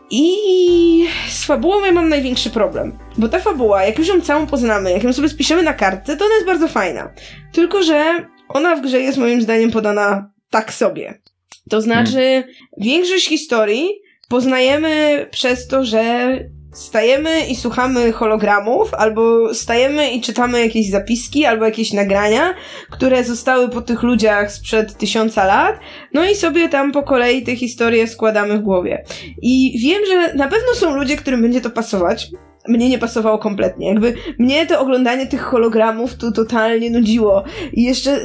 I 0.09 1.07
z 1.29 1.45
fabułą 1.45 1.85
ja 1.85 1.91
mam 1.91 2.09
największy 2.09 2.49
problem. 2.49 2.97
Bo 3.17 3.29
ta 3.29 3.39
fabuła, 3.39 3.83
jak 3.83 3.99
już 3.99 4.07
ją 4.07 4.21
całą 4.21 4.47
poznamy, 4.47 4.91
jak 4.91 5.03
ją 5.03 5.13
sobie 5.13 5.29
spiszemy 5.29 5.63
na 5.63 5.73
kartce, 5.73 6.17
to 6.17 6.25
ona 6.25 6.33
jest 6.33 6.47
bardzo 6.47 6.67
fajna. 6.67 7.09
Tylko, 7.51 7.83
że 7.83 8.25
ona 8.49 8.75
w 8.75 8.81
grze 8.81 8.99
jest 8.99 9.17
moim 9.17 9.41
zdaniem 9.41 9.71
podana 9.71 10.31
tak 10.49 10.73
sobie. 10.73 11.21
To 11.69 11.81
znaczy, 11.81 12.11
hmm. 12.11 12.43
większość 12.77 13.27
historii 13.27 13.89
poznajemy 14.29 15.27
przez 15.31 15.67
to, 15.67 15.85
że 15.85 16.39
stajemy 16.75 17.45
i 17.45 17.55
słuchamy 17.55 18.11
hologramów, 18.11 18.93
albo 18.93 19.53
stajemy 19.53 20.11
i 20.11 20.21
czytamy 20.21 20.61
jakieś 20.61 20.89
zapiski, 20.89 21.45
albo 21.45 21.65
jakieś 21.65 21.93
nagrania, 21.93 22.53
które 22.91 23.23
zostały 23.23 23.69
po 23.69 23.81
tych 23.81 24.03
ludziach 24.03 24.51
sprzed 24.51 24.97
tysiąca 24.97 25.45
lat, 25.45 25.79
no 26.13 26.25
i 26.25 26.35
sobie 26.35 26.69
tam 26.69 26.91
po 26.91 27.03
kolei 27.03 27.43
te 27.43 27.55
historie 27.55 28.07
składamy 28.07 28.57
w 28.57 28.61
głowie. 28.61 29.03
I 29.41 29.79
wiem, 29.79 30.05
że 30.05 30.33
na 30.33 30.47
pewno 30.47 30.73
są 30.73 30.95
ludzie, 30.95 31.17
którym 31.17 31.41
będzie 31.41 31.61
to 31.61 31.69
pasować, 31.69 32.27
mnie 32.67 32.89
nie 32.89 32.97
pasowało 32.97 33.37
kompletnie. 33.37 33.87
Jakby 33.87 34.13
mnie 34.39 34.65
to 34.65 34.79
oglądanie 34.79 35.27
tych 35.27 35.41
hologramów 35.41 36.15
tu 36.15 36.31
totalnie 36.31 36.89
nudziło. 36.89 37.43
I 37.73 37.83
jeszcze 37.83 38.19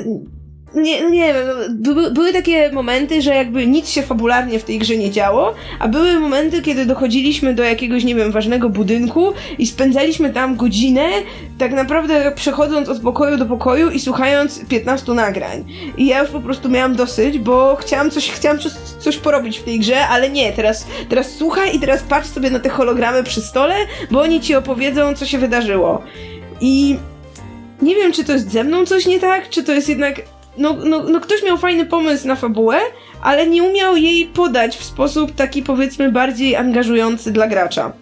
nie, 0.75 1.03
no 1.03 1.09
nie 1.09 1.35
wiem, 1.35 1.47
by, 1.71 2.11
były 2.11 2.33
takie 2.33 2.73
momenty, 2.73 3.23
że 3.23 3.35
jakby 3.35 3.67
nic 3.67 3.89
się 3.89 4.03
fabularnie 4.03 4.59
w 4.59 4.65
tej 4.65 4.79
grze 4.79 4.97
nie 4.97 5.11
działo, 5.11 5.55
a 5.79 5.89
były 5.89 6.21
momenty, 6.21 6.63
kiedy 6.63 6.87
dochodziliśmy 6.87 7.55
do 7.55 7.63
jakiegoś, 7.63 8.05
nie 8.05 8.15
wiem, 8.15 8.33
ważnego 8.33 8.69
budynku 8.69 9.33
i 9.59 9.67
spędzaliśmy 9.67 10.31
tam 10.31 10.57
godzinę, 10.57 11.07
tak 11.59 11.73
naprawdę 11.73 12.33
przechodząc 12.35 12.89
od 12.89 13.01
pokoju 13.01 13.37
do 13.37 13.47
pokoju 13.47 13.91
i 13.91 14.01
słuchając 14.01 14.65
15 14.69 15.13
nagrań. 15.13 15.65
I 15.97 16.07
ja 16.07 16.21
już 16.21 16.31
po 16.31 16.41
prostu 16.41 16.69
miałam 16.69 16.97
dosyć, 16.97 17.39
bo 17.39 17.77
chciałam 17.77 18.11
coś, 18.11 18.31
chciałam 18.31 18.59
coś, 18.59 18.73
coś 18.99 19.17
porobić 19.17 19.59
w 19.59 19.63
tej 19.63 19.79
grze, 19.79 20.09
ale 20.09 20.31
nie, 20.31 20.53
teraz, 20.53 20.87
teraz 21.09 21.35
słuchaj 21.37 21.77
i 21.77 21.81
teraz 21.81 22.03
patrz 22.03 22.29
sobie 22.29 22.51
na 22.51 22.59
te 22.59 22.69
hologramy 22.69 23.25
przy 23.25 23.41
stole, 23.41 23.75
bo 24.11 24.21
oni 24.21 24.41
ci 24.41 24.55
opowiedzą, 24.55 25.15
co 25.15 25.27
się 25.27 25.39
wydarzyło. 25.39 26.03
I 26.61 26.97
nie 27.83 27.95
wiem, 27.95 28.13
czy 28.13 28.25
to 28.25 28.33
jest 28.33 28.53
ze 28.53 28.65
mną 28.65 28.87
coś 28.87 29.07
nie 29.07 29.21
tak, 29.21 29.49
czy 29.49 29.65
to 29.65 29.73
jest 29.73 29.89
jednak 29.89 30.23
no, 30.59 30.77
no, 30.85 31.03
no 31.03 31.21
ktoś 31.21 31.43
miał 31.43 31.59
fajny 31.59 31.87
pomysł 31.87 32.29
na 32.29 32.37
fabułę, 32.37 32.79
ale 33.23 33.47
nie 33.47 33.63
umiał 33.63 33.97
jej 33.97 34.27
podać 34.27 34.77
w 34.77 34.85
sposób 34.85 35.35
taki 35.35 35.63
powiedzmy 35.63 36.13
bardziej 36.13 36.57
angażujący 36.57 37.31
dla 37.33 37.47
gracza. 37.47 37.93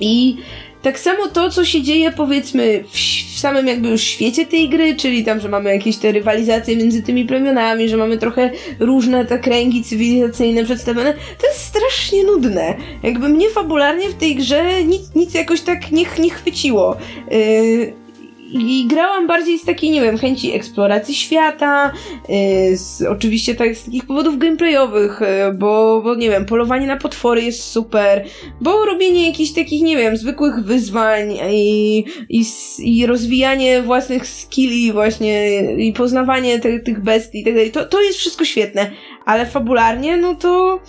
I 0.00 0.36
tak 0.82 0.98
samo 0.98 1.26
to, 1.26 1.50
co 1.50 1.64
się 1.64 1.82
dzieje 1.82 2.12
powiedzmy 2.12 2.84
w, 2.84 2.96
w, 3.36 3.38
samym 3.38 3.66
jakby 3.66 3.88
już 3.88 4.02
świecie 4.02 4.46
tej 4.46 4.68
gry, 4.68 4.96
czyli 4.96 5.24
tam, 5.24 5.40
że 5.40 5.48
mamy 5.48 5.74
jakieś 5.74 5.96
te 5.96 6.12
rywalizacje 6.12 6.76
między 6.76 7.02
tymi 7.02 7.24
plemionami, 7.24 7.88
że 7.88 7.96
mamy 7.96 8.18
trochę 8.18 8.50
różne 8.80 9.24
te 9.24 9.38
kręgi 9.38 9.84
cywilizacyjne 9.84 10.64
przedstawione, 10.64 11.12
to 11.12 11.46
jest 11.46 11.60
strasznie 11.60 12.24
nudne. 12.24 12.74
Jakby 13.02 13.28
mnie 13.28 13.50
fabularnie 13.50 14.08
w 14.08 14.14
tej 14.14 14.36
grze 14.36 14.84
nic, 14.84 15.14
nic 15.14 15.34
jakoś 15.34 15.60
tak 15.60 15.90
nie, 15.90 16.04
nie 16.18 16.30
chwyciło. 16.30 16.96
Yy, 17.30 18.07
i 18.52 18.86
grałam 18.86 19.26
bardziej 19.26 19.58
z 19.58 19.64
takiej, 19.64 19.90
nie 19.90 20.00
wiem, 20.00 20.18
chęci 20.18 20.54
eksploracji 20.54 21.14
świata, 21.14 21.92
yy, 22.28 22.76
z, 22.76 23.02
oczywiście 23.02 23.54
tak 23.54 23.76
z 23.76 23.84
takich 23.84 24.06
powodów 24.06 24.38
gameplayowych, 24.38 25.20
yy, 25.20 25.52
bo, 25.54 26.00
bo 26.04 26.14
nie 26.14 26.30
wiem, 26.30 26.44
polowanie 26.44 26.86
na 26.86 26.96
potwory 26.96 27.42
jest 27.42 27.62
super, 27.62 28.24
bo 28.60 28.84
robienie 28.84 29.26
jakichś 29.26 29.52
takich, 29.52 29.82
nie 29.82 29.96
wiem, 29.96 30.16
zwykłych 30.16 30.64
wyzwań 30.64 31.38
i, 31.50 32.04
i, 32.28 32.44
i 32.78 33.06
rozwijanie 33.06 33.82
własnych 33.82 34.26
skilli 34.26 34.92
właśnie 34.92 35.62
i 35.76 35.92
poznawanie 35.92 36.58
te, 36.58 36.80
tych 36.80 37.02
bestii 37.02 37.40
i 37.40 37.44
tak 37.44 37.54
dalej, 37.54 37.70
to, 37.70 37.84
to 37.84 38.02
jest 38.02 38.18
wszystko 38.18 38.44
świetne, 38.44 38.90
ale 39.24 39.46
fabularnie, 39.46 40.16
no 40.16 40.34
to 40.34 40.80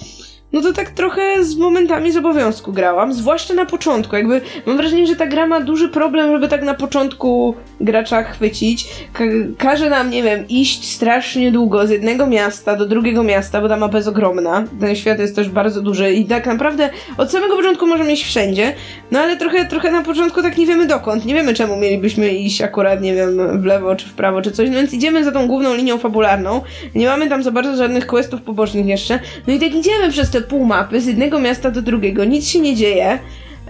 no 0.53 0.61
to 0.61 0.73
tak 0.73 0.89
trochę 0.89 1.43
z 1.43 1.55
momentami 1.55 2.11
z 2.11 2.17
obowiązku 2.17 2.73
grałam, 2.73 3.13
zwłaszcza 3.13 3.53
na 3.53 3.65
początku. 3.65 4.15
Jakby 4.15 4.41
mam 4.65 4.77
wrażenie, 4.77 5.07
że 5.07 5.15
ta 5.15 5.27
gra 5.27 5.47
ma 5.47 5.59
duży 5.59 5.89
problem, 5.89 6.31
żeby 6.31 6.47
tak 6.47 6.63
na 6.63 6.73
początku 6.73 7.55
gracza 7.81 8.23
chwycić. 8.23 8.87
Ka 9.13 9.23
każe 9.57 9.89
nam, 9.89 10.09
nie 10.09 10.23
wiem, 10.23 10.47
iść 10.47 10.93
strasznie 10.93 11.51
długo 11.51 11.87
z 11.87 11.89
jednego 11.89 12.27
miasta 12.27 12.75
do 12.75 12.85
drugiego 12.85 13.23
miasta, 13.23 13.61
bo 13.61 13.69
ta 13.69 13.77
mapa 13.77 13.97
jest 13.97 14.09
ogromna. 14.09 14.63
Ten 14.79 14.95
świat 14.95 15.19
jest 15.19 15.35
też 15.35 15.49
bardzo 15.49 15.81
duży 15.81 16.13
i 16.13 16.25
tak 16.25 16.45
naprawdę 16.45 16.89
od 17.17 17.31
samego 17.31 17.55
początku 17.55 17.87
możemy 17.87 18.13
iść 18.13 18.23
wszędzie. 18.23 18.73
No 19.11 19.19
ale 19.19 19.37
trochę, 19.37 19.65
trochę 19.65 19.91
na 19.91 20.01
początku 20.01 20.41
tak 20.41 20.57
nie 20.57 20.65
wiemy 20.65 20.87
dokąd. 20.87 21.25
Nie 21.25 21.33
wiemy 21.33 21.53
czemu 21.53 21.77
mielibyśmy 21.77 22.29
iść 22.29 22.61
akurat, 22.61 23.01
nie 23.01 23.15
wiem, 23.15 23.61
w 23.61 23.65
lewo 23.65 23.95
czy 23.95 24.07
w 24.07 24.13
prawo 24.13 24.41
czy 24.41 24.51
coś. 24.51 24.69
No 24.69 24.75
więc 24.75 24.93
idziemy 24.93 25.23
za 25.23 25.31
tą 25.31 25.47
główną 25.47 25.73
linią 25.75 25.97
fabularną. 25.97 26.61
Nie 26.95 27.07
mamy 27.07 27.29
tam 27.29 27.43
za 27.43 27.51
bardzo 27.51 27.75
żadnych 27.75 28.07
questów 28.07 28.41
pobocznych 28.41 28.85
jeszcze. 28.85 29.19
No 29.47 29.53
i 29.53 29.59
tak 29.59 29.75
idziemy 29.75 30.09
przez 30.09 30.29
te 30.31 30.38
te 30.39 30.47
pół 30.47 30.65
mapy 30.65 31.01
z 31.01 31.05
jednego 31.05 31.39
miasta 31.39 31.71
do 31.71 31.81
drugiego, 31.81 32.25
nic 32.25 32.47
się 32.47 32.59
nie 32.59 32.75
dzieje. 32.75 33.19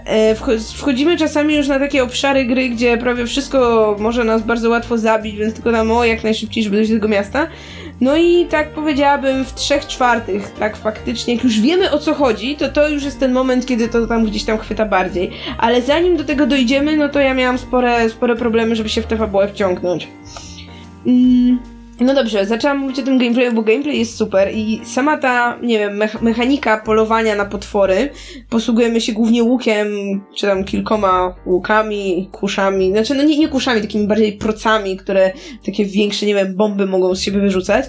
E, 0.04 0.34
wchodzimy 0.74 1.16
czasami 1.16 1.54
już 1.54 1.68
na 1.68 1.78
takie 1.78 2.02
obszary 2.02 2.44
gry, 2.44 2.68
gdzie 2.68 2.98
prawie 2.98 3.26
wszystko 3.26 3.96
może 3.98 4.24
nas 4.24 4.42
bardzo 4.42 4.70
łatwo 4.70 4.98
zabić, 4.98 5.36
więc 5.36 5.54
tylko 5.54 5.70
nam 5.70 5.92
o 5.92 6.04
jak 6.04 6.24
najszybciej, 6.24 6.64
żeby 6.64 6.76
dojść 6.76 6.90
do 6.90 6.96
tego 6.96 7.08
miasta. 7.08 7.46
No 8.00 8.16
i 8.16 8.46
tak 8.46 8.70
powiedziałabym 8.70 9.44
w 9.44 9.54
trzech 9.54 9.86
czwartych, 9.86 10.50
tak 10.58 10.76
faktycznie, 10.76 11.34
jak 11.34 11.44
już 11.44 11.60
wiemy 11.60 11.90
o 11.90 11.98
co 11.98 12.14
chodzi, 12.14 12.56
to 12.56 12.68
to 12.68 12.88
już 12.88 13.04
jest 13.04 13.20
ten 13.20 13.32
moment, 13.32 13.66
kiedy 13.66 13.88
to 13.88 14.06
tam 14.06 14.24
gdzieś 14.24 14.44
tam 14.44 14.58
chwyta 14.58 14.86
bardziej. 14.86 15.30
Ale 15.58 15.82
zanim 15.82 16.16
do 16.16 16.24
tego 16.24 16.46
dojdziemy, 16.46 16.96
no 16.96 17.08
to 17.08 17.20
ja 17.20 17.34
miałam 17.34 17.58
spore, 17.58 18.10
spore 18.10 18.36
problemy, 18.36 18.76
żeby 18.76 18.88
się 18.88 19.02
w 19.02 19.06
tę 19.06 19.16
fabułę 19.16 19.48
wciągnąć. 19.48 20.08
Mm. 21.06 21.79
No 22.00 22.14
dobrze, 22.14 22.46
zaczęłam 22.46 22.78
mówić 22.78 22.98
o 22.98 23.02
tym 23.02 23.18
gameplayu, 23.18 23.52
bo 23.52 23.62
gameplay 23.62 23.98
jest 23.98 24.16
super 24.16 24.54
i 24.54 24.80
sama 24.84 25.18
ta, 25.18 25.58
nie 25.62 25.78
wiem, 25.78 26.02
mechanika 26.20 26.78
polowania 26.78 27.34
na 27.34 27.44
potwory, 27.44 28.10
posługujemy 28.48 29.00
się 29.00 29.12
głównie 29.12 29.42
łukiem, 29.42 29.88
czy 30.36 30.46
tam 30.46 30.64
kilkoma 30.64 31.34
łukami, 31.46 32.28
kuszami, 32.32 32.90
znaczy 32.90 33.14
no 33.14 33.22
nie, 33.22 33.38
nie 33.38 33.48
kuszami, 33.48 33.80
takimi 33.80 34.06
bardziej 34.06 34.32
procami, 34.32 34.96
które 34.96 35.32
takie 35.66 35.84
większe, 35.84 36.26
nie 36.26 36.34
wiem, 36.34 36.56
bomby 36.56 36.86
mogą 36.86 37.14
z 37.14 37.22
siebie 37.22 37.40
wyrzucać. 37.40 37.84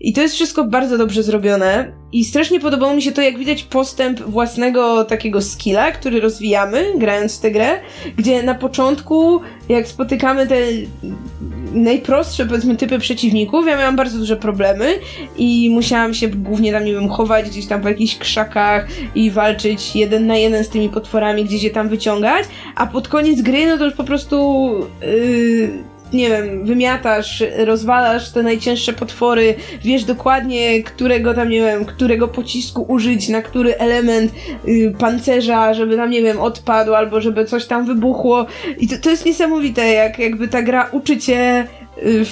I 0.00 0.12
to 0.12 0.20
jest 0.20 0.34
wszystko 0.34 0.64
bardzo 0.64 0.98
dobrze 0.98 1.22
zrobione 1.22 1.92
i 2.12 2.24
strasznie 2.24 2.60
podobało 2.60 2.94
mi 2.94 3.02
się 3.02 3.12
to, 3.12 3.22
jak 3.22 3.38
widać 3.38 3.62
postęp 3.62 4.20
własnego 4.20 5.04
takiego 5.04 5.42
skilla, 5.42 5.92
który 5.92 6.20
rozwijamy, 6.20 6.84
grając 6.96 7.38
w 7.38 7.40
tę 7.40 7.50
grę, 7.50 7.80
gdzie 8.16 8.42
na 8.42 8.54
początku, 8.54 9.40
jak 9.68 9.88
spotykamy 9.88 10.46
te 10.46 10.56
najprostsze, 11.72 12.46
powiedzmy, 12.46 12.76
typy 12.76 12.98
przeciwników, 12.98 13.66
ja 13.66 13.78
miałam 13.78 13.96
bardzo 13.96 14.18
duże 14.18 14.36
problemy 14.36 14.98
i 15.36 15.70
musiałam 15.70 16.14
się 16.14 16.28
głównie 16.28 16.72
tam, 16.72 16.84
nie 16.84 16.92
wiem, 16.92 17.08
chować 17.08 17.50
gdzieś 17.50 17.66
tam 17.66 17.82
po 17.82 17.88
jakichś 17.88 18.16
krzakach 18.18 18.88
i 19.14 19.30
walczyć 19.30 19.96
jeden 19.96 20.26
na 20.26 20.36
jeden 20.36 20.64
z 20.64 20.68
tymi 20.68 20.88
potworami, 20.88 21.44
gdzieś 21.44 21.62
je 21.62 21.70
tam 21.70 21.88
wyciągać, 21.88 22.44
a 22.76 22.86
pod 22.86 23.08
koniec 23.08 23.42
gry, 23.42 23.66
no 23.66 23.78
to 23.78 23.84
już 23.84 23.94
po 23.94 24.04
prostu... 24.04 24.70
Yy, 25.02 25.95
nie 26.12 26.28
wiem, 26.28 26.64
wymiatasz, 26.64 27.44
rozwalasz 27.56 28.30
te 28.30 28.42
najcięższe 28.42 28.92
potwory, 28.92 29.54
wiesz 29.84 30.04
dokładnie, 30.04 30.82
którego 30.82 31.34
tam, 31.34 31.48
nie 31.48 31.60
wiem, 31.60 31.84
którego 31.84 32.28
pocisku 32.28 32.84
użyć, 32.88 33.28
na 33.28 33.42
który 33.42 33.78
element 33.78 34.32
y, 34.68 34.94
pancerza, 34.98 35.74
żeby 35.74 35.96
tam, 35.96 36.10
nie 36.10 36.22
wiem, 36.22 36.40
odpadł, 36.40 36.94
albo 36.94 37.20
żeby 37.20 37.44
coś 37.44 37.66
tam 37.66 37.86
wybuchło. 37.86 38.46
I 38.78 38.88
to, 38.88 38.94
to 39.02 39.10
jest 39.10 39.26
niesamowite, 39.26 39.88
jak 39.88 40.18
jakby 40.18 40.48
ta 40.48 40.62
gra 40.62 40.88
uczy 40.92 41.18
cię 41.18 41.66
y, 42.02 42.24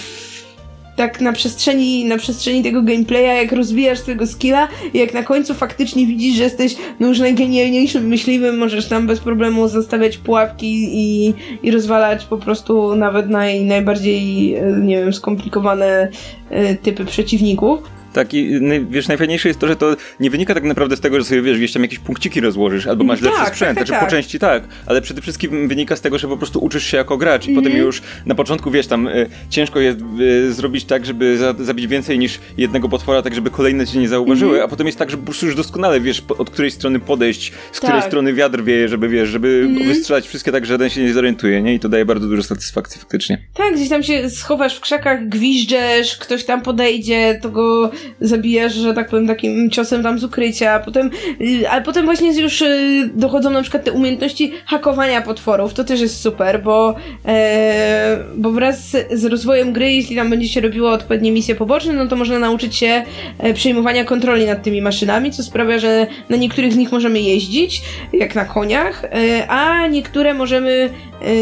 tak 0.96 1.20
na 1.20 1.32
przestrzeni, 1.32 2.04
na 2.04 2.18
przestrzeni 2.18 2.62
tego 2.62 2.82
gameplaya, 2.82 3.36
jak 3.42 3.52
rozwijasz 3.52 3.98
swojego 3.98 4.26
skilla 4.26 4.68
i 4.94 4.98
jak 4.98 5.14
na 5.14 5.22
końcu 5.22 5.54
faktycznie 5.54 6.06
widzisz, 6.06 6.36
że 6.36 6.42
jesteś 6.42 6.76
no 7.00 7.08
już 7.08 7.18
najgenialniejszym 7.18 8.06
myśliwym, 8.06 8.58
możesz 8.58 8.88
tam 8.88 9.06
bez 9.06 9.20
problemu 9.20 9.68
zostawiać 9.68 10.18
pułapki 10.18 10.88
i, 10.92 11.34
i 11.62 11.70
rozwalać 11.70 12.24
po 12.24 12.38
prostu 12.38 12.94
nawet 12.94 13.30
naj, 13.30 13.64
najbardziej, 13.64 14.54
e, 14.54 14.62
nie 14.80 14.96
wiem, 14.96 15.12
skomplikowane 15.12 16.08
e, 16.50 16.74
typy 16.74 17.04
przeciwników. 17.04 17.94
Tak, 18.14 18.34
i 18.34 18.60
wiesz, 18.90 19.08
najfajniejsze 19.08 19.48
jest 19.48 19.60
to, 19.60 19.68
że 19.68 19.76
to 19.76 19.96
nie 20.20 20.30
wynika 20.30 20.54
tak 20.54 20.64
naprawdę 20.64 20.96
z 20.96 21.00
tego, 21.00 21.18
że 21.18 21.24
sobie 21.24 21.42
wiesz, 21.42 21.56
gdzieś 21.58 21.72
tam 21.72 21.82
jakieś 21.82 21.98
punkciki 21.98 22.40
rozłożysz, 22.40 22.86
albo 22.86 23.04
masz 23.04 23.18
Tak, 23.20 23.24
lepszy 23.26 23.40
tak, 23.40 23.48
sprzęt, 23.48 23.68
tak, 23.78 23.86
znaczy 23.86 24.00
tak. 24.00 24.04
po 24.04 24.16
części 24.16 24.38
tak, 24.38 24.62
ale 24.86 25.00
przede 25.02 25.20
wszystkim 25.22 25.68
wynika 25.68 25.96
z 25.96 26.00
tego, 26.00 26.18
że 26.18 26.28
po 26.28 26.36
prostu 26.36 26.64
uczysz 26.64 26.84
się 26.86 26.96
jako 26.96 27.16
gracz 27.16 27.46
i 27.46 27.54
potem 27.54 27.66
Mhm. 27.72 27.86
już 27.86 28.02
na 28.26 28.34
początku, 28.34 28.70
wiesz, 28.70 28.86
tam 28.86 29.06
y, 29.08 29.26
ciężko 29.50 29.80
jest 29.80 29.98
y, 30.20 30.52
zrobić 30.52 30.84
tak, 30.84 31.06
żeby 31.06 31.38
za, 31.38 31.54
zabić 31.58 31.86
więcej 31.86 32.18
niż 32.18 32.38
jednego 32.58 32.88
potwora, 32.88 33.22
tak 33.22 33.34
żeby 33.34 33.50
kolejne 33.50 33.86
cię 33.86 33.98
nie 33.98 34.08
zauważyły, 34.08 34.50
Mhm. 34.50 34.66
a 34.66 34.68
potem 34.70 34.86
jest 34.86 34.98
tak, 34.98 35.10
że 35.10 35.16
po 35.16 35.22
prostu 35.24 35.46
już 35.46 35.54
doskonale 35.54 36.00
wiesz, 36.00 36.20
po, 36.20 36.36
od 36.36 36.50
której 36.50 36.70
strony 36.70 37.00
podejść, 37.00 37.52
z 37.72 37.78
której 37.78 37.96
Tak. 38.00 38.06
strony 38.06 38.32
wiatr 38.34 38.62
wieje, 38.64 38.88
żeby 38.88 39.08
wiesz, 39.08 39.28
żeby 39.28 39.62
Mhm. 39.68 39.88
wystrzelać 39.88 40.28
wszystkie 40.28 40.52
tak, 40.52 40.66
że 40.66 40.72
żaden 40.74 40.90
się 40.90 41.02
nie 41.02 41.12
zorientuje, 41.12 41.62
nie? 41.62 41.74
I 41.74 41.80
to 41.80 41.88
daje 41.88 42.04
bardzo 42.04 42.26
dużo 42.28 42.42
satysfakcji 42.42 43.00
faktycznie. 43.00 43.38
Tak, 43.54 43.74
gdzieś 43.74 43.88
tam 43.88 44.02
się 44.02 44.30
schowasz 44.30 44.76
w 44.76 44.80
krzakach, 44.80 45.28
gwiżdżesz, 45.28 46.16
ktoś 46.16 46.44
tam 46.44 46.62
podejdzie, 46.62 47.38
to 47.42 47.50
go 47.50 47.90
zabijasz, 48.20 48.74
że 48.74 48.94
tak 48.94 49.08
powiem, 49.08 49.26
takim 49.26 49.70
ciosem 49.70 50.02
tam 50.02 50.18
z 50.18 50.24
ukrycia, 50.24 50.78
potem, 50.78 51.10
y, 51.40 51.68
ale 51.70 51.82
potem 51.82 52.04
właśnie 52.04 52.40
już 52.40 52.62
y, 52.62 53.10
dochodzą 53.14 53.50
na 53.50 53.62
przykład 53.62 53.84
te 53.84 53.92
umiejętności 53.92 54.52
hakowania 54.66 55.22
potworów, 55.22 55.74
to 55.74 55.84
też 55.84 56.00
jest 56.00 56.20
super, 56.20 56.62
bo, 56.62 56.94
e, 57.26 58.18
bo 58.36 58.52
wraz 58.52 58.96
z, 59.10 59.24
rozwojem 59.24 59.72
gry, 59.72 59.92
jeśli 59.92 60.16
tam 60.16 60.30
będzie 60.30 60.48
się 60.48 60.60
robiło 60.60 60.90
odpowiednie 60.90 61.32
misje 61.32 61.54
poboczne, 61.54 61.92
no 61.92 62.06
to 62.06 62.16
można 62.16 62.38
nauczyć 62.38 62.76
się 62.76 63.02
e, 63.38 63.54
przejmowania 63.54 64.04
kontroli 64.04 64.46
nad 64.46 64.62
tymi 64.62 64.82
maszynami, 64.82 65.30
co 65.30 65.42
sprawia, 65.42 65.78
że 65.78 66.06
na 66.28 66.36
niektórych 66.36 66.72
z 66.72 66.76
nich 66.76 66.92
możemy 66.92 67.20
jeździć, 67.20 67.82
jak 68.12 68.34
na 68.34 68.44
koniach, 68.44 69.04
e, 69.04 69.46
a 69.48 69.86
niektóre 69.86 70.34
możemy 70.34 70.90
e, 71.22 71.34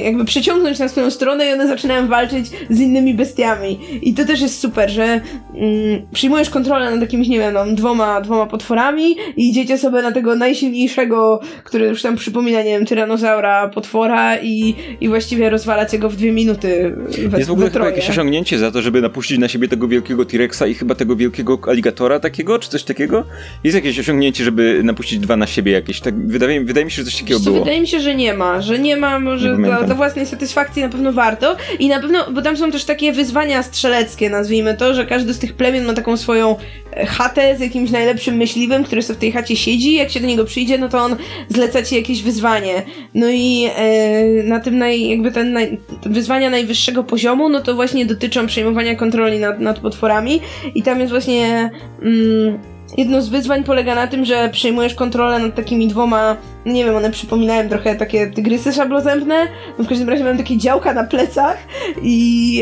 jakby 0.00 0.24
przyciągnąć 0.24 0.78
na 0.78 0.88
swoją 0.88 1.10
stronę 1.10 1.46
i 1.46 1.52
one 1.52 1.68
zaczynają 1.68 2.08
walczyć 2.08 2.46
z 2.70 2.80
innymi 2.80 3.14
bestiami. 3.14 3.78
I 4.02 4.14
to 4.14 4.24
też 4.24 4.40
jest 4.40 4.60
super, 4.60 4.90
że 4.90 5.20
mm, 5.54 6.03
przyjmujesz 6.12 6.50
kontrolę 6.50 6.90
nad 6.90 7.00
jakimiś, 7.00 7.28
nie 7.28 7.38
wiem, 7.38 7.74
dwoma, 7.74 8.20
dwoma 8.20 8.46
potworami 8.46 9.16
i 9.36 9.50
idziecie 9.50 9.78
sobie 9.78 10.02
na 10.02 10.12
tego 10.12 10.36
najsilniejszego, 10.36 11.40
który 11.64 11.86
już 11.86 12.02
tam 12.02 12.16
przypomina, 12.16 12.58
nie 12.58 12.70
wiem, 12.70 12.86
tyranozaura, 12.86 13.68
potwora 13.68 14.38
i, 14.38 14.74
i 15.00 15.08
właściwie 15.08 15.50
rozwalacie 15.50 15.98
go 15.98 16.08
w 16.08 16.16
dwie 16.16 16.32
minuty 16.32 16.94
we, 17.28 17.38
Jest 17.38 17.50
w 17.50 17.52
ogóle 17.52 17.70
chyba 17.70 17.86
jakieś 17.86 18.10
osiągnięcie 18.10 18.58
za 18.58 18.70
to, 18.70 18.82
żeby 18.82 19.00
napuścić 19.00 19.38
na 19.38 19.48
siebie 19.48 19.68
tego 19.68 19.88
wielkiego 19.88 20.24
T-Rexa 20.24 20.62
i 20.68 20.74
chyba 20.74 20.94
tego 20.94 21.16
wielkiego 21.16 21.58
aligatora 21.68 22.20
takiego, 22.20 22.58
czy 22.58 22.68
coś 22.68 22.82
takiego? 22.82 23.24
Jest 23.64 23.74
jakieś 23.74 23.98
osiągnięcie, 23.98 24.44
żeby 24.44 24.80
napuścić 24.84 25.18
dwa 25.18 25.36
na 25.36 25.46
siebie 25.46 25.72
jakieś. 25.72 26.00
Tak, 26.00 26.26
wydaje, 26.26 26.60
wydaje 26.60 26.84
mi 26.84 26.90
się, 26.90 26.96
że 26.96 27.04
coś 27.04 27.20
takiego 27.20 27.40
co, 27.40 27.44
było. 27.44 27.58
Wydaje 27.58 27.80
mi 27.80 27.88
się, 27.88 28.00
że 28.00 28.14
nie 28.14 28.34
ma, 28.34 28.60
że 28.60 28.78
nie 28.78 28.96
ma, 28.96 29.14
Nie 29.14 29.24
może 29.24 29.48
dla, 29.48 29.56
pamiętam. 29.56 29.86
dla 29.86 29.94
własnej 29.94 30.26
satysfakcji 30.26 30.82
na 30.82 30.88
pewno 30.88 31.12
warto 31.12 31.56
i 31.78 31.88
na 31.88 32.00
pewno, 32.00 32.30
bo 32.32 32.42
tam 32.42 32.56
są 32.56 32.70
też 32.70 32.84
takie 32.84 33.12
wyzwania 33.12 33.62
strzeleckie, 33.62 34.30
nazwijmy 34.30 34.74
to, 34.76 34.94
że 34.94 35.06
każdy 35.06 35.34
z 35.34 35.38
tych 35.38 35.54
plemion 35.54 35.84
ma 35.84 35.93
taką 35.94 36.16
swoją 36.16 36.56
e, 36.92 37.06
chatę 37.06 37.56
z 37.56 37.60
jakimś 37.60 37.90
najlepszym 37.90 38.34
myśliwym, 38.34 38.84
który 38.84 39.02
sobie 39.02 39.16
w 39.16 39.20
tej 39.20 39.32
chacie 39.32 39.56
siedzi, 39.56 39.94
jak 39.94 40.10
się 40.10 40.20
do 40.20 40.26
niego 40.26 40.44
przyjdzie, 40.44 40.78
no 40.78 40.88
to 40.88 40.98
on 40.98 41.16
zleca 41.48 41.82
ci 41.82 41.96
jakieś 41.96 42.22
wyzwanie. 42.22 42.82
No 43.14 43.26
i 43.30 43.68
e, 43.76 44.42
na 44.42 44.60
tym 44.60 44.78
naj, 44.78 45.08
jakby 45.08 45.32
ten 45.32 45.52
naj, 45.52 45.78
wyzwania 46.06 46.50
najwyższego 46.50 47.04
poziomu, 47.04 47.48
no 47.48 47.60
to 47.60 47.74
właśnie 47.74 48.06
dotyczą 48.06 48.46
przejmowania 48.46 48.94
kontroli 48.94 49.38
nad, 49.38 49.60
nad 49.60 49.78
potworami 49.78 50.40
i 50.74 50.82
tam 50.82 51.00
jest 51.00 51.12
właśnie 51.12 51.70
mm, 52.02 52.58
jedno 52.96 53.22
z 53.22 53.28
wyzwań 53.28 53.64
polega 53.64 53.94
na 53.94 54.06
tym, 54.06 54.24
że 54.24 54.48
przejmujesz 54.52 54.94
kontrolę 54.94 55.38
nad 55.38 55.54
takimi 55.54 55.88
dwoma, 55.88 56.36
nie 56.66 56.84
wiem, 56.84 56.96
one 56.96 57.10
przypominają 57.10 57.68
trochę 57.68 57.94
takie 57.94 58.26
tygrysy 58.26 58.72
szablozębne, 58.72 59.48
no 59.78 59.84
w 59.84 59.88
każdym 59.88 60.08
razie 60.08 60.24
mają 60.24 60.36
takie 60.36 60.58
działka 60.58 60.94
na 60.94 61.04
plecach 61.04 61.58
i 62.02 62.56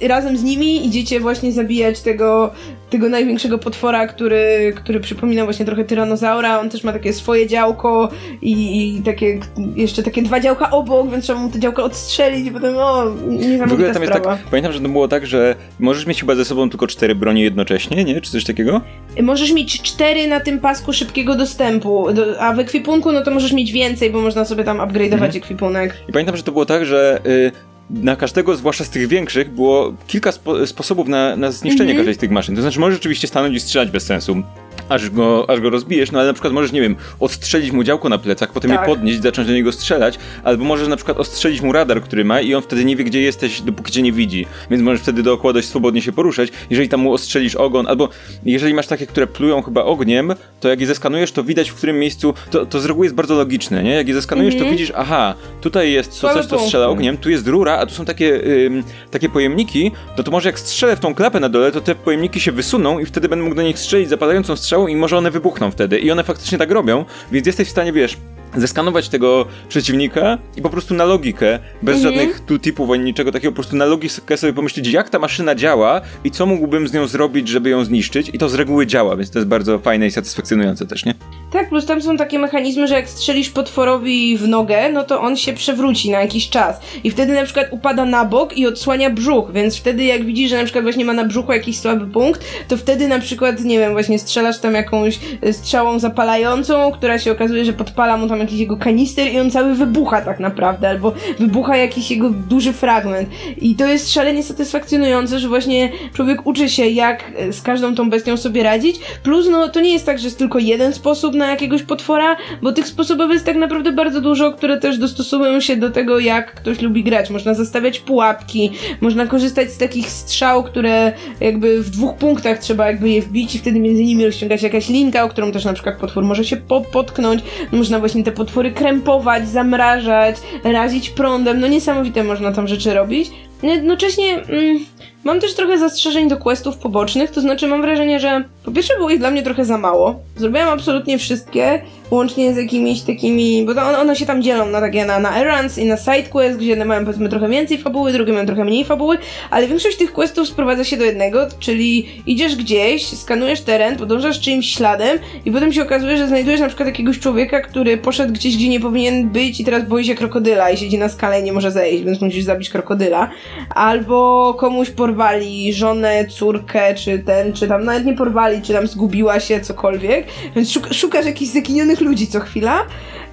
yy, 0.00 0.08
razem 0.08 0.36
z 0.36 0.42
nimi 0.42 0.86
idziecie 0.86 1.20
właśnie 1.20 1.52
zabijać 1.52 2.00
tego, 2.00 2.50
tego 2.90 3.08
największego 3.08 3.58
potwora, 3.58 4.06
który, 4.06 4.72
który 4.76 5.00
przypomina 5.00 5.44
właśnie 5.44 5.66
trochę 5.66 5.84
tyranozaura, 5.84 6.60
on 6.60 6.70
też 6.70 6.84
ma 6.84 6.92
takie 6.92 7.12
swoje 7.12 7.46
działko 7.46 8.08
i, 8.42 8.52
i 8.96 9.02
takie, 9.02 9.40
jeszcze 9.76 10.02
takie 10.02 10.22
dwa 10.22 10.40
działka 10.40 10.70
obok, 10.70 11.10
więc 11.10 11.24
trzeba 11.24 11.40
mu 11.40 11.50
te 11.50 11.60
działka 11.60 11.82
odstrzelić 11.82 12.46
i 12.46 12.50
potem, 12.50 12.76
o, 12.76 13.10
W 13.10 13.28
niesamowita 13.28 13.74
ogóle 13.74 13.92
tam 13.92 14.02
jest 14.02 14.14
tak, 14.14 14.38
pamiętam, 14.50 14.72
że 14.72 14.80
to 14.80 14.88
było 14.88 15.08
tak, 15.08 15.26
że 15.26 15.54
możesz 15.78 16.06
mieć 16.06 16.20
chyba 16.20 16.34
ze 16.34 16.44
sobą 16.44 16.70
tylko 16.70 16.86
cztery 16.86 17.14
bronie 17.14 17.42
jednocześnie, 17.44 18.04
nie? 18.04 18.20
Czy 18.20 18.30
coś 18.30 18.44
takiego? 18.44 18.80
Możesz 19.22 19.52
mieć 19.52 19.82
cztery 19.82 20.26
na 20.26 20.40
tym 20.40 20.60
pasku 20.60 20.92
szybkiego 20.92 21.36
dostępu, 21.36 22.12
do, 22.12 22.40
a 22.40 22.52
w 22.52 22.58
ekwipunku 22.58 22.97
no 23.06 23.22
to 23.22 23.30
możesz 23.30 23.52
mieć 23.52 23.72
więcej, 23.72 24.10
bo 24.10 24.20
można 24.20 24.44
sobie 24.44 24.64
tam 24.64 24.78
upgrade'ować 24.78 25.12
Mhm. 25.12 25.36
ekwipunek. 25.36 25.94
I 26.08 26.12
pamiętam, 26.12 26.36
że 26.36 26.42
to 26.42 26.52
było 26.52 26.66
tak, 26.66 26.84
że 26.86 27.20
y, 27.26 27.52
na 27.90 28.16
każdego, 28.16 28.56
zwłaszcza 28.56 28.84
z 28.84 28.90
tych 28.90 29.08
większych, 29.08 29.50
było 29.50 29.92
kilka 30.06 30.32
spo 30.32 30.66
sposobów 30.66 31.08
na, 31.08 31.36
na 31.36 31.50
zniszczenie 31.52 31.90
Mhm. 31.90 31.98
każdej 31.98 32.14
z 32.14 32.18
tych 32.18 32.30
maszyn. 32.30 32.56
To 32.56 32.62
znaczy, 32.62 32.80
możesz 32.80 32.94
rzeczywiście 32.94 33.28
stanąć 33.28 33.56
i 33.56 33.60
strzelać 33.60 33.90
bez 33.90 34.06
sensu. 34.06 34.42
Aż 34.88 35.10
go, 35.10 35.50
aż 35.50 35.60
go 35.60 35.70
rozbijesz, 35.70 36.12
no 36.12 36.18
ale 36.18 36.28
na 36.28 36.32
przykład 36.34 36.52
możesz, 36.52 36.72
nie 36.72 36.80
wiem, 36.80 36.96
odstrzelić 37.20 37.72
mu 37.72 37.84
działko 37.84 38.08
na 38.08 38.18
plecach, 38.18 38.52
potem 38.52 38.70
Tak. 38.70 38.80
je 38.80 38.86
podnieść, 38.94 39.22
zacząć 39.22 39.48
do 39.48 39.54
niego 39.54 39.72
strzelać, 39.72 40.18
albo 40.44 40.64
możesz 40.64 40.88
na 40.88 40.96
przykład 40.96 41.18
ostrzelić 41.18 41.60
mu 41.60 41.72
radar, 41.72 42.02
który 42.02 42.24
ma 42.24 42.40
i 42.40 42.54
on 42.54 42.62
wtedy 42.62 42.84
nie 42.84 42.96
wie, 42.96 43.04
gdzie 43.04 43.20
jesteś, 43.22 43.60
dopóki 43.60 43.92
cię 43.92 44.02
nie 44.02 44.12
widzi. 44.12 44.46
Więc 44.70 44.82
możesz 44.82 45.00
wtedy 45.00 45.22
dookoła 45.22 45.52
dość 45.52 45.68
swobodnie 45.68 46.02
się 46.02 46.12
poruszać. 46.12 46.48
Jeżeli 46.70 46.88
tam 46.88 47.00
mu 47.00 47.12
ostrzelisz 47.12 47.54
ogon, 47.54 47.86
albo 47.86 48.08
jeżeli 48.44 48.74
masz 48.74 48.86
takie, 48.86 49.06
które 49.06 49.26
plują 49.26 49.62
chyba 49.62 49.84
ogniem, 49.84 50.34
to 50.60 50.68
jak 50.68 50.80
je 50.80 50.86
zeskanujesz, 50.86 51.32
to 51.32 51.44
widać 51.44 51.70
w 51.70 51.74
którym 51.74 51.98
miejscu, 51.98 52.34
to, 52.50 52.66
to 52.66 52.80
z 52.80 52.84
reguły 52.84 53.06
jest 53.06 53.14
bardzo 53.16 53.34
logiczne, 53.34 53.82
nie? 53.82 53.90
Jak 53.94 54.08
je 54.08 54.14
zeskanujesz, 54.14 54.54
to 54.54 54.58
Mhm. 54.60 54.76
widzisz, 54.76 54.92
aha, 54.96 55.34
tutaj 55.60 55.92
jest 55.92 56.20
to 56.20 56.34
coś, 56.34 56.46
co 56.46 56.58
strzela 56.58 56.86
ogniem, 56.88 57.16
tu 57.16 57.30
jest 57.30 57.46
rura, 57.48 57.76
a 57.78 57.86
tu 57.86 57.94
są 57.94 58.04
takie, 58.04 58.40
ym, 58.66 58.82
takie 59.10 59.28
pojemniki, 59.28 59.92
no 60.18 60.24
to 60.24 60.30
może 60.30 60.48
jak 60.48 60.58
strzelę 60.58 60.96
w 60.96 61.00
tą 61.00 61.14
klapę 61.14 61.40
na 61.40 61.48
dole, 61.48 61.72
to 61.72 61.80
te 61.80 61.94
pojemniki 61.94 62.40
się 62.40 62.52
wysuną 62.52 62.98
i 62.98 63.06
wtedy 63.06 63.28
będę 63.28 63.44
mógł 63.44 63.56
do 63.56 63.62
nich 63.62 63.78
strzelić 63.78 64.08
zapadającą 64.08 64.56
strzałą 64.56 64.77
i 64.86 64.96
może 64.96 65.18
one 65.18 65.30
wybuchną 65.30 65.70
wtedy. 65.70 65.98
I 65.98 66.10
one 66.10 66.24
faktycznie 66.24 66.58
tak 66.58 66.70
robią, 66.70 67.04
więc 67.32 67.46
jesteś 67.46 67.68
w 67.68 67.70
stanie, 67.70 67.92
wiesz, 67.92 68.16
zeskanować 68.56 69.08
tego 69.08 69.46
przeciwnika 69.68 70.38
i 70.56 70.62
po 70.62 70.70
prostu 70.70 70.94
na 70.94 71.04
logikę, 71.04 71.58
bez 71.82 71.96
Mhm. 71.96 72.14
żadnych 72.14 72.40
tooltipów 72.40 72.90
ani 72.90 73.04
niczego 73.04 73.32
takiego, 73.32 73.52
po 73.52 73.56
prostu 73.56 73.76
na 73.76 73.84
logikę 73.84 74.36
sobie 74.36 74.52
pomyśleć, 74.52 74.88
jak 74.88 75.10
ta 75.10 75.18
maszyna 75.18 75.54
działa 75.54 76.00
i 76.24 76.30
co 76.30 76.46
mógłbym 76.46 76.88
z 76.88 76.92
nią 76.92 77.06
zrobić, 77.06 77.48
żeby 77.48 77.70
ją 77.70 77.84
zniszczyć 77.84 78.30
i 78.32 78.38
to 78.38 78.48
z 78.48 78.54
reguły 78.54 78.86
działa, 78.86 79.16
więc 79.16 79.30
to 79.30 79.38
jest 79.38 79.48
bardzo 79.48 79.78
fajne 79.78 80.06
i 80.06 80.10
satysfakcjonujące 80.10 80.86
też, 80.86 81.04
nie? 81.04 81.14
Tak, 81.52 81.68
plus 81.68 81.86
tam 81.86 82.02
są 82.02 82.16
takie 82.16 82.38
mechanizmy, 82.38 82.88
że 82.88 82.94
jak 82.94 83.08
strzelisz 83.08 83.50
potworowi 83.50 84.38
w 84.38 84.48
nogę, 84.48 84.92
no 84.92 85.04
to 85.04 85.20
on 85.20 85.36
się 85.36 85.52
przewróci 85.52 86.10
na 86.10 86.20
jakiś 86.20 86.48
czas. 86.50 86.80
I 87.04 87.10
wtedy 87.10 87.32
na 87.34 87.44
przykład 87.44 87.66
upada 87.70 88.04
na 88.04 88.24
bok 88.24 88.58
i 88.58 88.66
odsłania 88.66 89.10
brzuch, 89.10 89.52
więc 89.52 89.76
wtedy 89.76 90.04
jak 90.04 90.24
widzisz, 90.24 90.50
że 90.50 90.56
na 90.58 90.64
przykład 90.64 90.84
właśnie 90.84 91.04
ma 91.04 91.12
na 91.12 91.24
brzuchu 91.24 91.52
jakiś 91.52 91.78
słaby 91.78 92.06
punkt, 92.06 92.44
to 92.68 92.76
wtedy 92.76 93.08
na 93.08 93.18
przykład, 93.18 93.64
nie 93.64 93.78
wiem, 93.78 93.92
właśnie 93.92 94.18
strzelasz 94.18 94.58
tam 94.58 94.74
jakąś 94.74 95.18
e, 95.42 95.52
strzałą 95.52 95.98
zapalającą, 95.98 96.92
która 96.92 97.18
się 97.18 97.32
okazuje, 97.32 97.64
że 97.64 97.72
podpala 97.72 98.16
mu 98.16 98.28
tam 98.28 98.37
jakiś 98.40 98.60
jego 98.60 98.76
kanister 98.76 99.32
i 99.32 99.38
on 99.38 99.50
cały 99.50 99.74
wybucha 99.74 100.20
tak 100.20 100.40
naprawdę, 100.40 100.88
albo 100.88 101.12
wybucha 101.38 101.76
jakiś 101.76 102.10
jego 102.10 102.30
duży 102.30 102.72
fragment. 102.72 103.28
I 103.56 103.74
to 103.74 103.86
jest 103.86 104.12
szalenie 104.12 104.42
satysfakcjonujące, 104.42 105.38
że 105.38 105.48
właśnie 105.48 105.90
człowiek 106.14 106.46
uczy 106.46 106.68
się, 106.68 106.86
jak 106.86 107.32
e, 107.36 107.52
z 107.52 107.62
każdą 107.62 107.94
tą 107.94 108.10
bestią 108.10 108.36
sobie 108.36 108.62
radzić. 108.62 108.96
Plus, 109.22 109.48
no 109.50 109.68
to 109.68 109.80
nie 109.80 109.92
jest 109.92 110.06
tak, 110.06 110.18
że 110.18 110.24
jest 110.24 110.38
tylko 110.38 110.58
jeden 110.58 110.92
sposób 110.92 111.34
na 111.34 111.50
jakiegoś 111.50 111.82
potwora, 111.82 112.36
bo 112.62 112.72
tych 112.72 112.86
sposobów 112.86 113.30
jest 113.30 113.44
tak 113.44 113.56
naprawdę 113.56 113.92
bardzo 113.92 114.20
dużo, 114.20 114.52
które 114.52 114.80
też 114.80 114.98
dostosowują 114.98 115.60
się 115.60 115.76
do 115.76 115.90
tego, 115.90 116.18
jak 116.18 116.54
ktoś 116.54 116.80
lubi 116.80 117.04
grać. 117.04 117.30
Można 117.30 117.54
zastawiać 117.54 118.00
pułapki, 118.00 118.70
można 119.00 119.26
korzystać 119.26 119.72
z 119.72 119.78
takich 119.78 120.10
strzał, 120.10 120.64
które 120.64 121.12
jakby 121.40 121.82
w 121.82 121.90
dwóch 121.90 122.14
punktach 122.16 122.58
trzeba 122.58 122.86
jakby 122.86 123.10
je 123.10 123.22
wbić 123.22 123.54
i 123.54 123.58
wtedy 123.58 123.80
między 123.80 124.04
nimi 124.04 124.26
rozciągać 124.26 124.62
jakaś 124.62 124.88
linka, 124.88 125.24
o 125.24 125.28
którą 125.28 125.52
też 125.52 125.64
na 125.64 125.72
przykład 125.72 125.96
potwór 125.96 126.24
może 126.24 126.44
się 126.44 126.56
po 126.56 126.80
potknąć. 126.80 127.42
Można 127.72 127.98
właśnie 127.98 128.24
te 128.28 128.32
potwory 128.32 128.72
krępować, 128.72 129.48
zamrażać, 129.48 130.36
razić 130.64 131.10
prądem. 131.10 131.60
No 131.60 131.68
niesamowite 131.68 132.24
można 132.24 132.52
tam 132.52 132.68
rzeczy 132.68 132.94
robić. 132.94 133.30
Jednocześnie 133.62 134.34
mm, 134.34 134.78
mam 135.24 135.40
też 135.40 135.54
trochę 135.54 135.78
zastrzeżeń 135.78 136.28
do 136.28 136.36
questów 136.36 136.76
pobocznych, 136.76 137.30
to 137.30 137.40
znaczy 137.40 137.66
mam 137.66 137.82
wrażenie, 137.82 138.20
że 138.20 138.44
po 138.64 138.70
pierwsze 138.70 138.94
było 138.96 139.10
ich 139.10 139.18
dla 139.18 139.30
mnie 139.30 139.42
trochę 139.42 139.64
za 139.64 139.78
mało. 139.78 140.20
Zrobiłam 140.36 140.68
absolutnie 140.68 141.18
wszystkie, 141.18 141.82
łącznie 142.10 142.54
z 142.54 142.56
jakimiś 142.56 143.02
takimi, 143.02 143.64
bo 143.66 143.72
one, 143.72 143.98
one 143.98 144.16
się 144.16 144.26
tam 144.26 144.42
dzielą 144.42 144.66
na 144.66 144.80
takie 144.80 145.04
na, 145.04 145.18
na 145.18 145.40
errands 145.40 145.78
i 145.78 145.84
na 145.84 145.96
side 145.96 146.22
quest, 146.22 146.58
gdzie 146.58 146.68
jedne 146.68 146.84
mają 146.84 147.04
powiedzmy 147.04 147.28
trochę 147.28 147.48
więcej 147.48 147.78
fabuły, 147.78 148.12
drugie 148.12 148.32
mają 148.32 148.46
trochę 148.46 148.64
mniej 148.64 148.84
fabuły, 148.84 149.18
ale 149.50 149.68
większość 149.68 149.96
tych 149.96 150.12
questów 150.12 150.48
sprowadza 150.48 150.84
się 150.84 150.96
do 150.96 151.04
jednego, 151.04 151.46
czyli 151.58 152.08
idziesz 152.26 152.56
gdzieś, 152.56 153.06
skanujesz 153.06 153.60
teren, 153.60 153.96
podążasz 153.96 154.40
czyimś 154.40 154.74
śladem 154.74 155.18
i 155.44 155.52
potem 155.52 155.72
się 155.72 155.82
okazuje, 155.82 156.16
że 156.16 156.28
znajdujesz 156.28 156.60
na 156.60 156.66
przykład 156.66 156.86
jakiegoś 156.88 157.18
człowieka, 157.18 157.60
który 157.60 157.96
poszedł 157.96 158.32
gdzieś, 158.32 158.56
gdzie 158.56 158.68
nie 158.68 158.80
powinien 158.80 159.28
być 159.28 159.60
i 159.60 159.64
teraz 159.64 159.88
boi 159.88 160.04
się 160.04 160.14
krokodyla 160.14 160.70
i 160.70 160.76
siedzi 160.76 160.98
na 160.98 161.08
skale 161.08 161.40
i 161.40 161.42
nie 161.42 161.52
może 161.52 161.70
zejść, 161.70 162.04
więc 162.04 162.20
musisz 162.20 162.44
zabić 162.44 162.70
krokodyla. 162.70 163.30
Albo 163.74 164.54
komuś 164.54 164.90
porwali 164.90 165.72
żonę, 165.72 166.26
córkę, 166.26 166.94
czy 166.94 167.18
ten, 167.18 167.52
czy 167.52 167.68
tam 167.68 167.84
nawet 167.84 168.04
nie 168.04 168.14
porwali, 168.14 168.62
czy 168.62 168.72
tam 168.72 168.86
zgubiła 168.86 169.40
się, 169.40 169.60
cokolwiek, 169.60 170.26
więc 170.56 170.72
szuk 170.72 170.88
szukasz 170.92 171.26
jakichś 171.26 171.52
zaginionych 171.52 171.97
ludzi 172.00 172.26
co 172.26 172.40
chwila. 172.40 172.86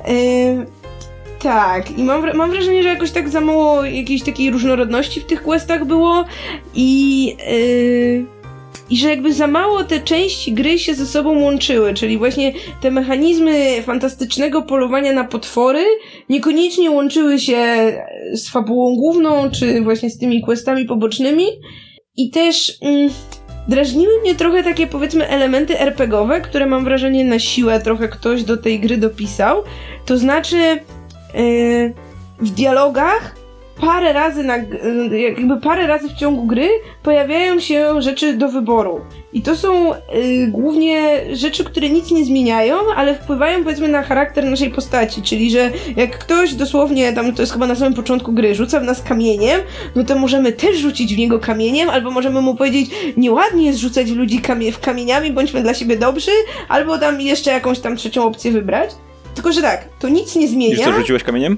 Yy, 0.08 0.66
tak, 1.40 1.98
i 1.98 2.04
mam, 2.04 2.38
mam 2.38 2.52
wrażenie, 2.52 2.84
że 2.84 2.90
jakoś 2.90 3.12
tak 3.12 3.30
za 3.30 3.42
mało 3.42 3.86
jakiejś 3.86 4.24
takiej 4.24 4.52
różnorodności 4.52 5.22
w 5.22 5.26
tych 5.26 5.44
questach 5.44 5.86
było 5.86 6.26
i... 6.76 7.26
Yy, 7.50 8.36
i 8.90 8.98
że 8.98 9.10
jakby 9.10 9.34
za 9.34 9.48
mało 9.48 9.84
te 9.84 10.00
części 10.00 10.54
gry 10.54 10.80
się 10.80 10.96
ze 10.96 11.06
sobą 11.06 11.40
łączyły, 11.40 11.94
czyli 11.94 12.18
właśnie 12.18 12.54
te 12.82 12.92
mechanizmy 12.92 13.82
fantastycznego 13.82 14.62
polowania 14.62 15.14
na 15.14 15.24
potwory 15.24 15.84
niekoniecznie 16.30 16.92
łączyły 16.92 17.40
się 17.40 17.64
z 18.34 18.50
fabułą 18.50 18.96
główną, 18.96 19.52
czy 19.52 19.82
właśnie 19.82 20.10
z 20.10 20.18
tymi 20.18 20.42
questami 20.42 20.86
pobocznymi 20.86 21.46
i 22.18 22.30
też 22.30 22.78
mm, 22.82 23.10
drażniły 23.68 24.22
mnie 24.22 24.36
trochę 24.36 24.64
takie 24.64 24.88
powiedzmy 24.88 25.28
elementy 25.28 25.80
RPGowe, 25.80 26.42
które 26.42 26.66
mam 26.66 26.84
wrażenie 26.84 27.26
na 27.26 27.40
siłę 27.40 27.82
trochę 27.82 28.08
ktoś 28.08 28.44
do 28.44 28.58
tej 28.58 28.80
gry 28.80 28.98
dopisał, 28.98 29.64
to 30.06 30.18
znaczy 30.18 30.58
yy, 31.34 31.94
w 32.40 32.50
dialogach 32.50 33.36
parę 33.82 34.14
razy 34.14 34.44
na, 34.44 34.58
y, 34.58 35.20
jakby 35.20 35.62
parę 35.62 35.88
razy 35.88 36.10
w 36.10 36.14
ciągu 36.14 36.46
gry 36.46 36.70
pojawiają 37.04 37.60
się 37.60 38.02
rzeczy 38.02 38.34
do 38.34 38.50
wyboru. 38.50 39.02
I 39.34 39.42
to 39.42 39.56
są 39.56 39.94
y, 39.94 39.98
głównie 40.48 41.22
rzeczy, 41.34 41.64
które 41.64 41.90
nic 41.90 42.12
nie 42.12 42.26
zmieniają, 42.26 42.78
ale 42.96 43.16
wpływają 43.16 43.64
powiedzmy 43.64 43.88
na 43.88 44.04
charakter 44.04 44.46
naszej 44.46 44.70
postaci, 44.70 45.22
czyli 45.22 45.52
że 45.52 45.72
jak 45.96 46.18
ktoś 46.20 46.54
dosłownie, 46.54 47.14
tam 47.14 47.34
to 47.34 47.42
jest 47.42 47.54
chyba 47.54 47.68
na 47.68 47.76
samym 47.76 47.94
początku 47.94 48.34
gry, 48.34 48.56
rzuca 48.56 48.80
w 48.80 48.84
nas 48.84 49.02
kamieniem, 49.02 49.62
no 49.96 50.04
to 50.04 50.16
możemy 50.16 50.52
też 50.52 50.78
rzucić 50.78 51.16
w 51.16 51.18
niego 51.18 51.40
kamieniem, 51.40 51.90
albo 51.90 52.12
możemy 52.12 52.42
mu 52.42 52.56
powiedzieć, 52.56 52.92
nieładnie 53.18 53.66
jest 53.66 53.80
rzucać 53.80 54.10
ludzi 54.10 54.40
kamie 54.40 54.72
w 54.72 54.80
kamieniami, 54.80 55.32
bądźmy 55.32 55.62
dla 55.62 55.74
siebie 55.74 55.98
dobrzy, 55.98 56.32
albo 56.70 56.98
tam 56.98 57.22
jeszcze 57.22 57.52
jakąś 57.52 57.80
tam 57.80 57.96
trzecią 57.96 58.26
opcję 58.26 58.52
wybrać. 58.52 58.90
Tylko, 59.36 59.52
że 59.52 59.62
tak, 59.62 59.90
to 60.00 60.10
nic 60.10 60.36
nie 60.36 60.48
zmienia. 60.48 60.76
Już 60.76 60.86
co, 60.86 60.94
rzuciłeś 60.94 61.24
kamieniem? 61.24 61.58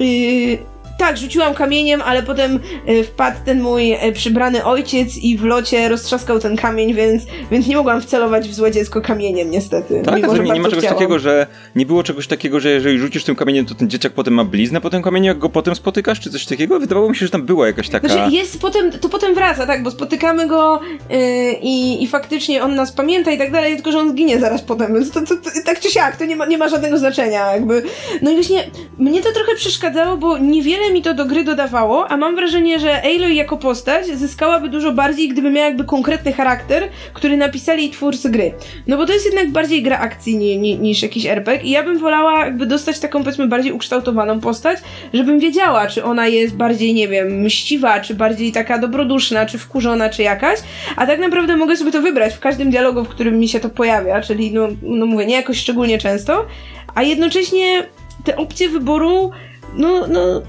Yy, 0.00 0.58
tak, 0.98 1.18
rzuciłam 1.18 1.54
kamieniem, 1.54 2.02
ale 2.02 2.22
potem 2.22 2.60
y, 2.88 3.04
wpadł 3.04 3.36
ten 3.44 3.60
mój 3.60 3.92
y, 3.92 4.12
przybrany 4.12 4.64
ojciec 4.64 5.16
i 5.16 5.38
w 5.38 5.44
locie 5.44 5.88
roztrzaskał 5.88 6.38
ten 6.38 6.56
kamień, 6.56 6.94
więc, 6.94 7.22
więc 7.50 7.66
nie 7.66 7.76
mogłam 7.76 8.00
wcelować 8.00 8.48
w 8.48 8.54
złe 8.54 8.72
dziecko 8.72 9.00
kamieniem, 9.00 9.50
niestety. 9.50 10.02
Tak, 10.04 10.16
mimo, 10.16 10.36
nie, 10.36 10.50
nie 10.50 10.60
ma 10.60 10.68
czegoś 10.68 10.84
chciałam. 10.84 10.98
takiego, 10.98 11.18
że 11.18 11.46
nie 11.74 11.86
było 11.86 12.02
czegoś 12.02 12.26
takiego, 12.26 12.60
że 12.60 12.70
jeżeli 12.70 12.98
rzucisz 12.98 13.24
tym 13.24 13.36
kamieniem, 13.36 13.66
to 13.66 13.74
ten 13.74 13.90
dzieciak 13.90 14.12
potem 14.12 14.34
ma 14.34 14.44
bliznę 14.44 14.80
po 14.80 14.90
tym 14.90 15.02
kamieniu, 15.02 15.26
jak 15.26 15.38
go 15.38 15.48
potem 15.48 15.74
spotykasz, 15.74 16.20
czy 16.20 16.30
coś 16.30 16.46
takiego? 16.46 16.80
Wydawało 16.80 17.08
mi 17.08 17.16
się, 17.16 17.26
że 17.26 17.32
tam 17.32 17.42
była 17.42 17.66
jakaś 17.66 17.88
taka... 17.88 18.08
Znaczy 18.08 18.34
jest 18.34 18.60
potem, 18.60 18.92
to 18.92 19.08
potem 19.08 19.34
wraca, 19.34 19.66
tak, 19.66 19.82
bo 19.82 19.90
spotykamy 19.90 20.46
go 20.46 20.80
yy, 21.10 21.18
i, 21.62 22.02
i 22.02 22.06
faktycznie 22.06 22.64
on 22.64 22.74
nas 22.74 22.92
pamięta 22.92 23.30
i 23.30 23.38
tak 23.38 23.52
dalej, 23.52 23.74
tylko 23.74 23.92
że 23.92 23.98
on 23.98 24.10
zginie 24.10 24.40
zaraz 24.40 24.62
potem, 24.62 24.94
więc 24.94 25.10
to, 25.10 25.20
to, 25.20 25.36
to, 25.36 25.50
tak 25.64 25.80
czy 25.80 25.90
siak, 25.90 26.16
to 26.16 26.24
nie 26.24 26.36
ma, 26.36 26.46
nie 26.46 26.58
ma 26.58 26.68
żadnego 26.68 26.98
znaczenia, 26.98 27.52
jakby. 27.52 27.82
No 28.22 28.30
i 28.30 28.34
właśnie, 28.34 28.70
mnie 28.98 29.22
to 29.22 29.32
trochę 29.32 29.54
przeszkadzało, 29.54 30.16
bo 30.16 30.38
niewiele 30.38 30.85
mi 30.90 31.02
to 31.02 31.14
do 31.14 31.24
gry 31.24 31.44
dodawało, 31.44 32.10
a 32.10 32.16
mam 32.16 32.36
wrażenie, 32.36 32.78
że 32.78 33.02
Aloy 33.02 33.34
jako 33.34 33.56
postać 33.56 34.06
zyskałaby 34.06 34.68
dużo 34.68 34.92
bardziej, 34.92 35.28
gdyby 35.28 35.50
miała 35.50 35.66
jakby 35.66 35.84
konkretny 35.84 36.32
charakter, 36.32 36.88
który 37.12 37.36
napisali 37.36 37.90
twórcy 37.90 38.30
gry. 38.30 38.52
No 38.86 38.96
bo 38.96 39.06
to 39.06 39.12
jest 39.12 39.26
jednak 39.26 39.50
bardziej 39.50 39.82
gra 39.82 39.98
akcji 39.98 40.36
ni, 40.36 40.58
ni, 40.58 40.78
niż 40.78 41.02
jakiś 41.02 41.26
RPG 41.26 41.64
i 41.64 41.70
ja 41.70 41.82
bym 41.82 41.98
wolała 41.98 42.44
jakby 42.44 42.66
dostać 42.66 42.98
taką 42.98 43.18
powiedzmy 43.18 43.46
bardziej 43.46 43.72
ukształtowaną 43.72 44.40
postać, 44.40 44.78
żebym 45.14 45.38
wiedziała, 45.38 45.86
czy 45.86 46.04
ona 46.04 46.26
jest 46.26 46.56
bardziej, 46.56 46.94
nie 46.94 47.08
wiem, 47.08 47.40
mściwa, 47.40 48.00
czy 48.00 48.14
bardziej 48.14 48.52
taka 48.52 48.78
dobroduszna, 48.78 49.46
czy 49.46 49.58
wkurzona, 49.58 50.08
czy 50.08 50.22
jakaś, 50.22 50.58
a 50.96 51.06
tak 51.06 51.20
naprawdę 51.20 51.56
mogę 51.56 51.76
sobie 51.76 51.92
to 51.92 52.02
wybrać 52.02 52.34
w 52.34 52.40
każdym 52.40 52.70
dialogu, 52.70 53.04
w 53.04 53.08
którym 53.08 53.38
mi 53.38 53.48
się 53.48 53.60
to 53.60 53.70
pojawia, 53.70 54.20
czyli 54.20 54.52
no, 54.52 54.68
no 54.82 55.06
mówię, 55.06 55.26
nie 55.26 55.34
jakoś 55.34 55.58
szczególnie 55.58 55.98
często, 55.98 56.46
a 56.94 57.02
jednocześnie 57.02 57.86
te 58.24 58.36
opcje 58.36 58.68
wyboru 58.68 59.30
no, 59.76 60.06
no, 60.08 60.42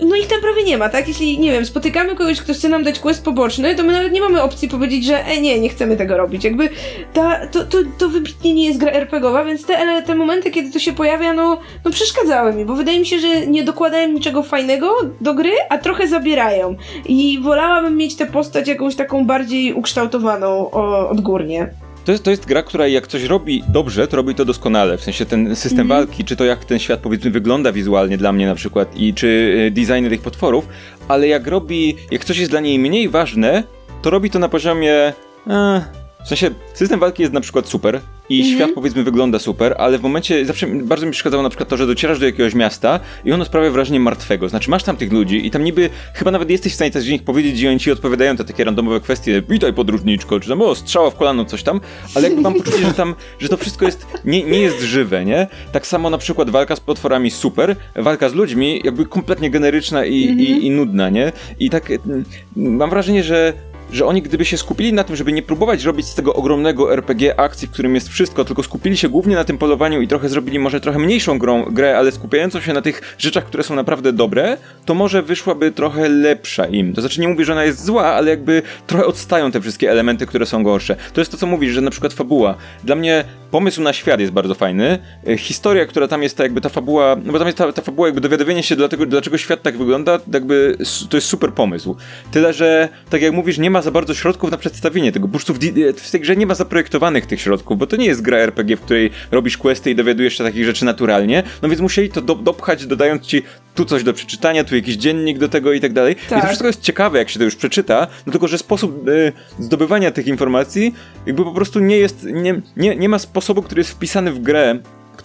no 0.00 0.16
ich 0.16 0.26
tam 0.26 0.40
prawie 0.40 0.64
nie 0.64 0.78
ma, 0.78 0.88
tak? 0.88 1.08
Jeśli, 1.08 1.38
nie 1.38 1.52
wiem, 1.52 1.66
spotykamy 1.66 2.16
kogoś, 2.16 2.40
kto 2.40 2.54
chce 2.54 2.68
nam 2.68 2.84
dać 2.84 2.98
quest 2.98 3.24
poboczny, 3.24 3.74
to 3.74 3.82
my 3.82 3.92
nawet 3.92 4.12
nie 4.12 4.20
mamy 4.20 4.42
opcji 4.42 4.68
powiedzieć, 4.68 5.04
że 5.04 5.24
e, 5.24 5.40
nie, 5.40 5.60
nie 5.60 5.68
chcemy 5.68 5.96
tego 5.96 6.16
robić. 6.16 6.44
Jakby 6.44 6.68
ta, 7.12 7.46
to, 7.46 7.64
to, 7.64 7.78
to 7.98 8.08
wybitnie 8.08 8.54
nie 8.54 8.66
jest 8.66 8.78
gra 8.78 8.92
RPGowa, 8.92 9.44
więc 9.44 9.64
te, 9.66 10.02
te 10.06 10.14
momenty, 10.14 10.50
kiedy 10.50 10.72
to 10.72 10.78
się 10.78 10.92
pojawia, 10.92 11.32
no, 11.32 11.60
no 11.84 11.90
przeszkadzały 11.90 12.52
mi, 12.52 12.64
bo 12.64 12.74
wydaje 12.74 13.00
mi 13.00 13.06
się, 13.06 13.18
że 13.18 13.46
nie 13.46 13.64
dokładają 13.64 14.12
niczego 14.12 14.42
fajnego 14.42 14.94
do 15.20 15.34
gry, 15.34 15.52
a 15.68 15.78
trochę 15.78 16.08
zabierają. 16.08 16.76
I 17.06 17.38
wolałabym 17.42 17.96
mieć 17.96 18.16
tę 18.16 18.26
postać 18.26 18.68
jakąś 18.68 18.96
taką 18.96 19.26
bardziej 19.26 19.72
ukształtowaną 19.72 20.70
o, 20.70 21.08
odgórnie. 21.08 21.70
To 22.08 22.12
jest, 22.12 22.24
to 22.24 22.30
jest 22.30 22.46
gra, 22.46 22.62
która 22.62 22.86
jak 22.86 23.06
coś 23.06 23.24
robi 23.24 23.62
dobrze, 23.68 24.08
to 24.08 24.16
robi 24.16 24.34
to 24.34 24.44
doskonale. 24.44 24.98
W 24.98 25.02
sensie 25.02 25.26
ten 25.26 25.56
system 25.56 25.80
Mhm. 25.80 25.88
walki, 25.88 26.24
czy 26.24 26.36
to 26.36 26.44
jak 26.44 26.64
ten 26.64 26.78
świat 26.78 27.00
powiedzmy 27.00 27.30
wygląda 27.30 27.72
wizualnie 27.72 28.18
dla 28.18 28.32
mnie 28.32 28.46
na 28.46 28.54
przykład 28.54 28.96
i 28.96 29.14
czy 29.14 29.26
y, 29.26 29.70
designy 29.70 30.08
tych 30.10 30.20
potworów, 30.20 30.68
ale 31.08 31.28
jak 31.28 31.46
robi, 31.46 31.96
jak 32.10 32.24
coś 32.24 32.38
jest 32.38 32.50
dla 32.50 32.60
niej 32.60 32.78
mniej 32.78 33.08
ważne, 33.08 33.64
to 34.02 34.10
robi 34.10 34.30
to 34.30 34.38
na 34.38 34.48
poziomie... 34.48 35.12
E, 35.46 35.84
w 36.24 36.28
sensie 36.28 36.50
system 36.74 37.00
walki 37.00 37.22
jest 37.22 37.34
na 37.34 37.40
przykład 37.40 37.68
super 37.68 38.00
i 38.28 38.40
Mhm. 38.40 38.56
świat 38.56 38.70
powiedzmy 38.74 39.02
wygląda 39.02 39.38
super, 39.38 39.74
ale 39.78 39.98
w 39.98 40.02
momencie 40.02 40.46
zawsze 40.46 40.66
bardzo 40.66 41.06
mi 41.06 41.12
przeszkadzało 41.12 41.42
na 41.42 41.48
przykład 41.48 41.68
to, 41.68 41.76
że 41.76 41.86
docierasz 41.86 42.18
do 42.18 42.26
jakiegoś 42.26 42.54
miasta 42.54 43.00
i 43.24 43.32
ono 43.32 43.44
sprawia 43.44 43.70
wrażenie 43.70 44.00
martwego. 44.00 44.48
Znaczy 44.48 44.70
masz 44.70 44.82
tam 44.82 44.96
tych 44.96 45.12
ludzi 45.12 45.46
i 45.46 45.50
tam 45.50 45.64
niby 45.64 45.90
chyba 46.14 46.30
nawet 46.30 46.50
jesteś 46.50 46.72
w 46.72 46.74
stanie 46.74 46.90
coś 46.90 47.04
do 47.04 47.10
nich 47.12 47.22
powiedzieć 47.22 47.60
i 47.60 47.68
oni 47.68 47.78
ci 47.80 47.92
odpowiadają 47.92 48.36
te 48.36 48.44
takie 48.44 48.64
randomowe 48.64 49.00
kwestie, 49.00 49.42
witaj 49.48 49.72
podróżniczko, 49.72 50.40
czy 50.40 50.48
tam 50.48 50.62
o 50.62 50.74
strzała 50.74 51.10
w 51.10 51.16
kolano, 51.16 51.44
coś 51.44 51.62
tam, 51.62 51.80
ale 52.14 52.26
jakby 52.28 52.42
mam 52.42 52.54
poczucie, 52.54 52.86
że 52.86 52.94
tam, 52.94 53.14
że 53.38 53.48
to 53.48 53.56
wszystko 53.56 53.86
jest, 53.86 54.06
nie, 54.24 54.42
nie 54.42 54.60
jest 54.60 54.80
żywe, 54.82 55.24
nie? 55.24 55.46
Tak 55.72 55.86
samo 55.86 56.10
na 56.10 56.18
przykład 56.18 56.50
walka 56.50 56.76
z 56.76 56.80
potworami 56.80 57.30
super, 57.30 57.76
walka 57.96 58.28
z 58.28 58.34
ludźmi 58.34 58.80
jakby 58.84 59.06
kompletnie 59.06 59.50
generyczna 59.50 60.04
i, 60.04 60.14
i, 60.16 60.66
i 60.66 60.70
nudna, 60.70 61.10
nie? 61.10 61.32
I 61.58 61.70
tak 61.70 61.90
mm, 61.90 62.24
mam 62.56 62.90
wrażenie, 62.90 63.22
że 63.24 63.52
że 63.92 64.06
oni 64.06 64.22
gdyby 64.22 64.44
się 64.44 64.58
skupili 64.58 64.92
na 64.92 65.04
tym, 65.04 65.16
żeby 65.16 65.32
nie 65.32 65.42
próbować 65.42 65.84
robić 65.84 66.06
z 66.06 66.14
tego 66.14 66.34
ogromnego 66.34 66.92
RPG 66.92 67.40
akcji, 67.40 67.68
w 67.68 67.70
którym 67.70 67.94
jest 67.94 68.08
wszystko, 68.08 68.44
tylko 68.44 68.62
skupili 68.62 68.96
się 68.96 69.08
głównie 69.08 69.34
na 69.36 69.44
tym 69.44 69.58
polowaniu 69.58 70.00
i 70.00 70.08
trochę 70.08 70.28
zrobili 70.28 70.58
może 70.58 70.80
trochę 70.80 70.98
mniejszą 70.98 71.38
grą, 71.38 71.64
grę, 71.64 71.98
ale 71.98 72.12
skupiającą 72.12 72.60
się 72.60 72.72
na 72.72 72.82
tych 72.82 73.14
rzeczach, 73.18 73.44
które 73.44 73.62
są 73.62 73.74
naprawdę 73.74 74.12
dobre, 74.12 74.56
to 74.84 74.94
może 74.94 75.22
wyszłaby 75.22 75.72
trochę 75.72 76.08
lepsza 76.08 76.66
im. 76.66 76.92
To 76.94 77.00
znaczy 77.00 77.20
nie 77.20 77.28
mówię, 77.28 77.44
że 77.44 77.52
ona 77.52 77.64
jest 77.64 77.84
zła, 77.84 78.04
ale 78.04 78.30
jakby 78.30 78.62
trochę 78.86 79.06
odstają 79.06 79.50
te 79.50 79.60
wszystkie 79.60 79.90
elementy, 79.90 80.26
które 80.26 80.46
są 80.46 80.62
gorsze. 80.62 80.96
To 81.12 81.20
jest 81.20 81.30
to, 81.30 81.36
co 81.36 81.46
mówisz, 81.46 81.72
że 81.72 81.80
na 81.80 81.90
przykład 81.90 82.12
fabuła. 82.12 82.54
Dla 82.84 82.94
mnie 82.94 83.24
pomysł 83.50 83.82
na 83.82 83.92
świat 83.92 84.20
jest 84.20 84.32
bardzo 84.32 84.54
fajny. 84.54 84.98
E, 85.26 85.38
Historia, 85.38 85.86
która 85.86 86.08
tam 86.08 86.22
jest, 86.22 86.36
ta 86.36 86.42
jakby 86.42 86.60
ta 86.60 86.68
fabuła, 86.68 87.16
no 87.24 87.32
bo 87.32 87.38
tam 87.38 87.48
jest 87.48 87.58
ta, 87.58 87.72
ta 87.72 87.82
fabuła, 87.82 88.08
jakby 88.08 88.20
dowiadywanie 88.20 88.62
się 88.62 88.76
dlatego, 88.76 89.06
dlaczego 89.06 89.38
świat 89.38 89.62
tak 89.62 89.78
wygląda, 89.78 90.18
jakby 90.32 90.76
to 91.10 91.16
jest 91.16 91.26
super 91.26 91.52
pomysł. 91.52 91.96
Tyle, 92.30 92.52
że 92.52 92.88
tak 93.10 93.22
jak 93.22 93.32
mówisz, 93.32 93.58
nie 93.58 93.70
ma 93.70 93.77
za 93.82 93.90
bardzo 93.90 94.14
środków 94.14 94.50
na 94.50 94.56
przedstawienie 94.56 95.12
tego. 95.12 95.28
Po 95.28 95.32
prostu 95.32 95.54
w, 95.54 95.58
w 95.96 96.10
tej 96.10 96.20
grze 96.20 96.36
nie 96.36 96.46
ma 96.46 96.54
zaprojektowanych 96.54 97.26
tych 97.26 97.40
środków, 97.40 97.78
bo 97.78 97.86
to 97.86 97.96
nie 97.96 98.06
jest 98.06 98.22
gra 98.22 98.38
RPG, 98.38 98.76
w 98.76 98.80
której 98.80 99.10
robisz 99.30 99.58
questy 99.58 99.90
i 99.90 99.94
dowiadujesz 99.94 100.38
się 100.38 100.44
takich 100.44 100.64
rzeczy 100.64 100.84
naturalnie, 100.84 101.42
no 101.62 101.68
więc 101.68 101.80
musieli 101.80 102.08
to 102.10 102.20
do, 102.20 102.34
dopchać, 102.34 102.86
dodając 102.86 103.26
ci 103.26 103.42
tu 103.74 103.84
coś 103.84 104.04
do 104.04 104.12
przeczytania, 104.12 104.64
tu 104.64 104.76
jakiś 104.76 104.96
dziennik 104.96 105.38
do 105.38 105.48
tego 105.48 105.72
i 105.72 105.80
tak 105.80 105.92
dalej. 105.92 106.12
I 106.26 106.28
Tak. 106.28 106.40
to 106.40 106.46
wszystko 106.46 106.66
jest 106.66 106.80
ciekawe, 106.80 107.18
jak 107.18 107.28
się 107.28 107.38
to 107.38 107.44
już 107.44 107.56
przeczyta, 107.56 108.06
no 108.26 108.32
tylko, 108.32 108.48
że 108.48 108.58
sposób 108.58 109.08
e, 109.08 109.32
zdobywania 109.62 110.10
tych 110.10 110.26
informacji 110.26 110.94
jakby 111.26 111.44
po 111.44 111.52
prostu 111.52 111.80
nie 111.80 111.96
jest, 111.96 112.24
nie, 112.24 112.60
nie, 112.76 112.96
nie 112.96 113.08
ma 113.08 113.18
sposobu, 113.18 113.62
który 113.62 113.80
jest 113.80 113.90
wpisany 113.90 114.32
w 114.32 114.38
grę, 114.42 114.78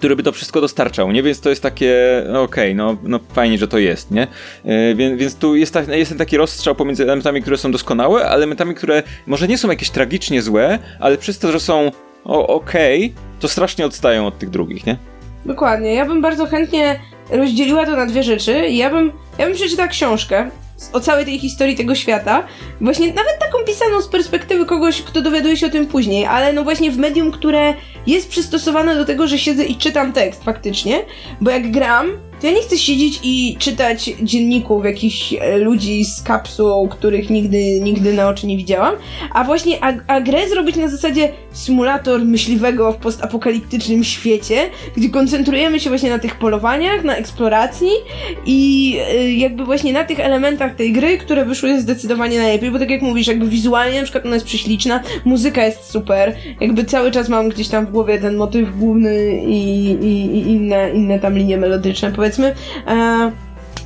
który 0.03 0.15
by 0.15 0.23
to 0.23 0.31
wszystko 0.31 0.61
dostarczał, 0.61 1.11
nie? 1.11 1.23
Więc 1.23 1.41
to 1.41 1.49
jest 1.49 1.61
takie, 1.61 2.23
no 2.29 2.41
okej, 2.41 2.75
no, 2.75 2.97
no 3.03 3.19
fajnie, 3.33 3.57
że 3.57 3.67
to 3.67 3.77
jest, 3.77 4.11
nie? 4.11 4.27
E, 4.65 4.95
więc, 4.95 5.19
więc 5.19 5.35
tu 5.35 5.55
jest, 5.55 5.73
ta, 5.73 5.95
jest 5.95 6.09
ten 6.09 6.17
taki 6.17 6.37
rozstrzał 6.37 6.75
pomiędzy 6.75 7.03
elementami, 7.03 7.41
które 7.41 7.57
są 7.57 7.71
doskonałe, 7.71 8.29
a 8.29 8.33
elementami, 8.33 8.75
które 8.75 9.03
może 9.27 9.47
nie 9.47 9.57
są 9.57 9.69
jakieś 9.69 9.89
tragicznie 9.89 10.41
złe, 10.41 10.79
ale 10.99 11.17
przez 11.17 11.39
to, 11.39 11.51
że 11.51 11.59
są 11.59 11.91
okej, 12.25 13.13
to 13.39 13.47
strasznie 13.47 13.85
odstają 13.85 14.27
od 14.27 14.37
tych 14.37 14.49
drugich, 14.49 14.85
nie? 14.85 14.97
Dokładnie. 15.45 15.93
Ja 15.93 16.05
bym 16.05 16.21
bardzo 16.21 16.45
chętnie 16.45 16.99
rozdzieliła 17.29 17.85
to 17.85 17.95
na 17.95 18.05
dwie 18.05 18.23
rzeczy. 18.23 18.69
Ja 18.69 18.89
bym, 18.89 19.11
ja 19.37 19.45
bym 19.45 19.55
przeczytała 19.55 19.87
książkę 19.87 20.49
o 20.93 20.99
całej 20.99 21.25
tej 21.25 21.39
historii 21.39 21.75
tego 21.75 21.95
świata. 21.95 22.43
Właśnie 22.81 23.07
nawet 23.07 23.39
taką 23.39 23.57
pisaną 23.67 24.01
z 24.01 24.07
perspektywy 24.07 24.65
kogoś, 24.65 25.01
kto 25.01 25.21
dowiaduje 25.21 25.57
się 25.57 25.67
o 25.67 25.69
tym 25.69 25.87
później, 25.87 26.25
ale 26.25 26.53
no 26.53 26.63
właśnie 26.63 26.91
w 26.91 26.97
medium, 26.97 27.31
które 27.31 27.73
jest 28.07 28.29
przystosowane 28.29 28.95
do 28.95 29.05
tego, 29.05 29.27
że 29.27 29.37
siedzę 29.37 29.65
i 29.65 29.75
czytam 29.75 30.13
tekst 30.13 30.43
faktycznie, 30.43 31.05
bo 31.41 31.51
jak 31.51 31.71
gram, 31.71 32.07
to 32.41 32.47
ja 32.47 32.53
nie 32.53 32.61
chcę 32.61 32.77
siedzieć 32.77 33.19
i 33.23 33.55
czytać 33.59 34.11
dzienników 34.21 34.85
jakichś 34.85 35.33
e, 35.33 35.57
ludzi 35.57 36.05
z 36.05 36.21
kapsuł, 36.21 36.87
których 36.87 37.29
nigdy, 37.29 37.79
nigdy 37.81 38.13
na 38.13 38.29
oczy 38.29 38.47
nie 38.47 38.57
widziałam, 38.57 38.95
a 39.33 39.43
właśnie 39.43 39.83
a, 39.83 39.93
a 40.07 40.21
grę 40.21 40.49
zrobić 40.49 40.75
na 40.75 40.87
zasadzie 40.87 41.29
symulator 41.53 42.25
myśliwego 42.25 42.91
w 42.91 42.97
postapokaliptycznym 42.97 44.03
świecie, 44.03 44.69
gdzie 44.97 45.09
koncentrujemy 45.09 45.79
się 45.79 45.89
właśnie 45.89 46.09
na 46.09 46.19
tych 46.19 46.35
polowaniach, 46.35 47.03
na 47.03 47.15
eksploracji 47.15 47.89
i 48.45 48.97
y, 49.13 49.31
jakby 49.31 49.65
właśnie 49.65 49.93
na 49.93 50.03
tych 50.03 50.19
elementach 50.19 50.75
tej 50.75 50.93
gry, 50.93 51.17
które 51.17 51.45
wyszły 51.45 51.81
zdecydowanie 51.81 52.37
najlepiej, 52.37 52.71
bo 52.71 52.79
tak 52.79 52.89
jak 52.89 53.01
mówisz, 53.01 53.27
jakby 53.27 53.47
wizualnie 53.47 53.97
na 53.97 54.03
przykład 54.03 54.25
ona 54.25 54.33
jest 54.33 54.45
prześliczna, 54.45 55.03
muzyka 55.25 55.65
jest 55.65 55.91
super, 55.91 56.35
jakby 56.61 56.83
cały 56.83 57.11
czas 57.11 57.29
mam 57.29 57.49
gdzieś 57.49 57.67
tam 57.67 57.85
w 57.85 57.91
głowie 57.91 58.19
ten 58.19 58.35
motyw 58.35 58.77
główny 58.77 59.41
i, 59.45 59.85
i, 59.91 60.37
i 60.37 60.51
inne, 60.51 60.91
inne 60.93 61.19
tam 61.19 61.37
linie 61.37 61.57
melodyczne, 61.57 62.11
powiedzmy. 62.11 62.55
E, 62.87 63.31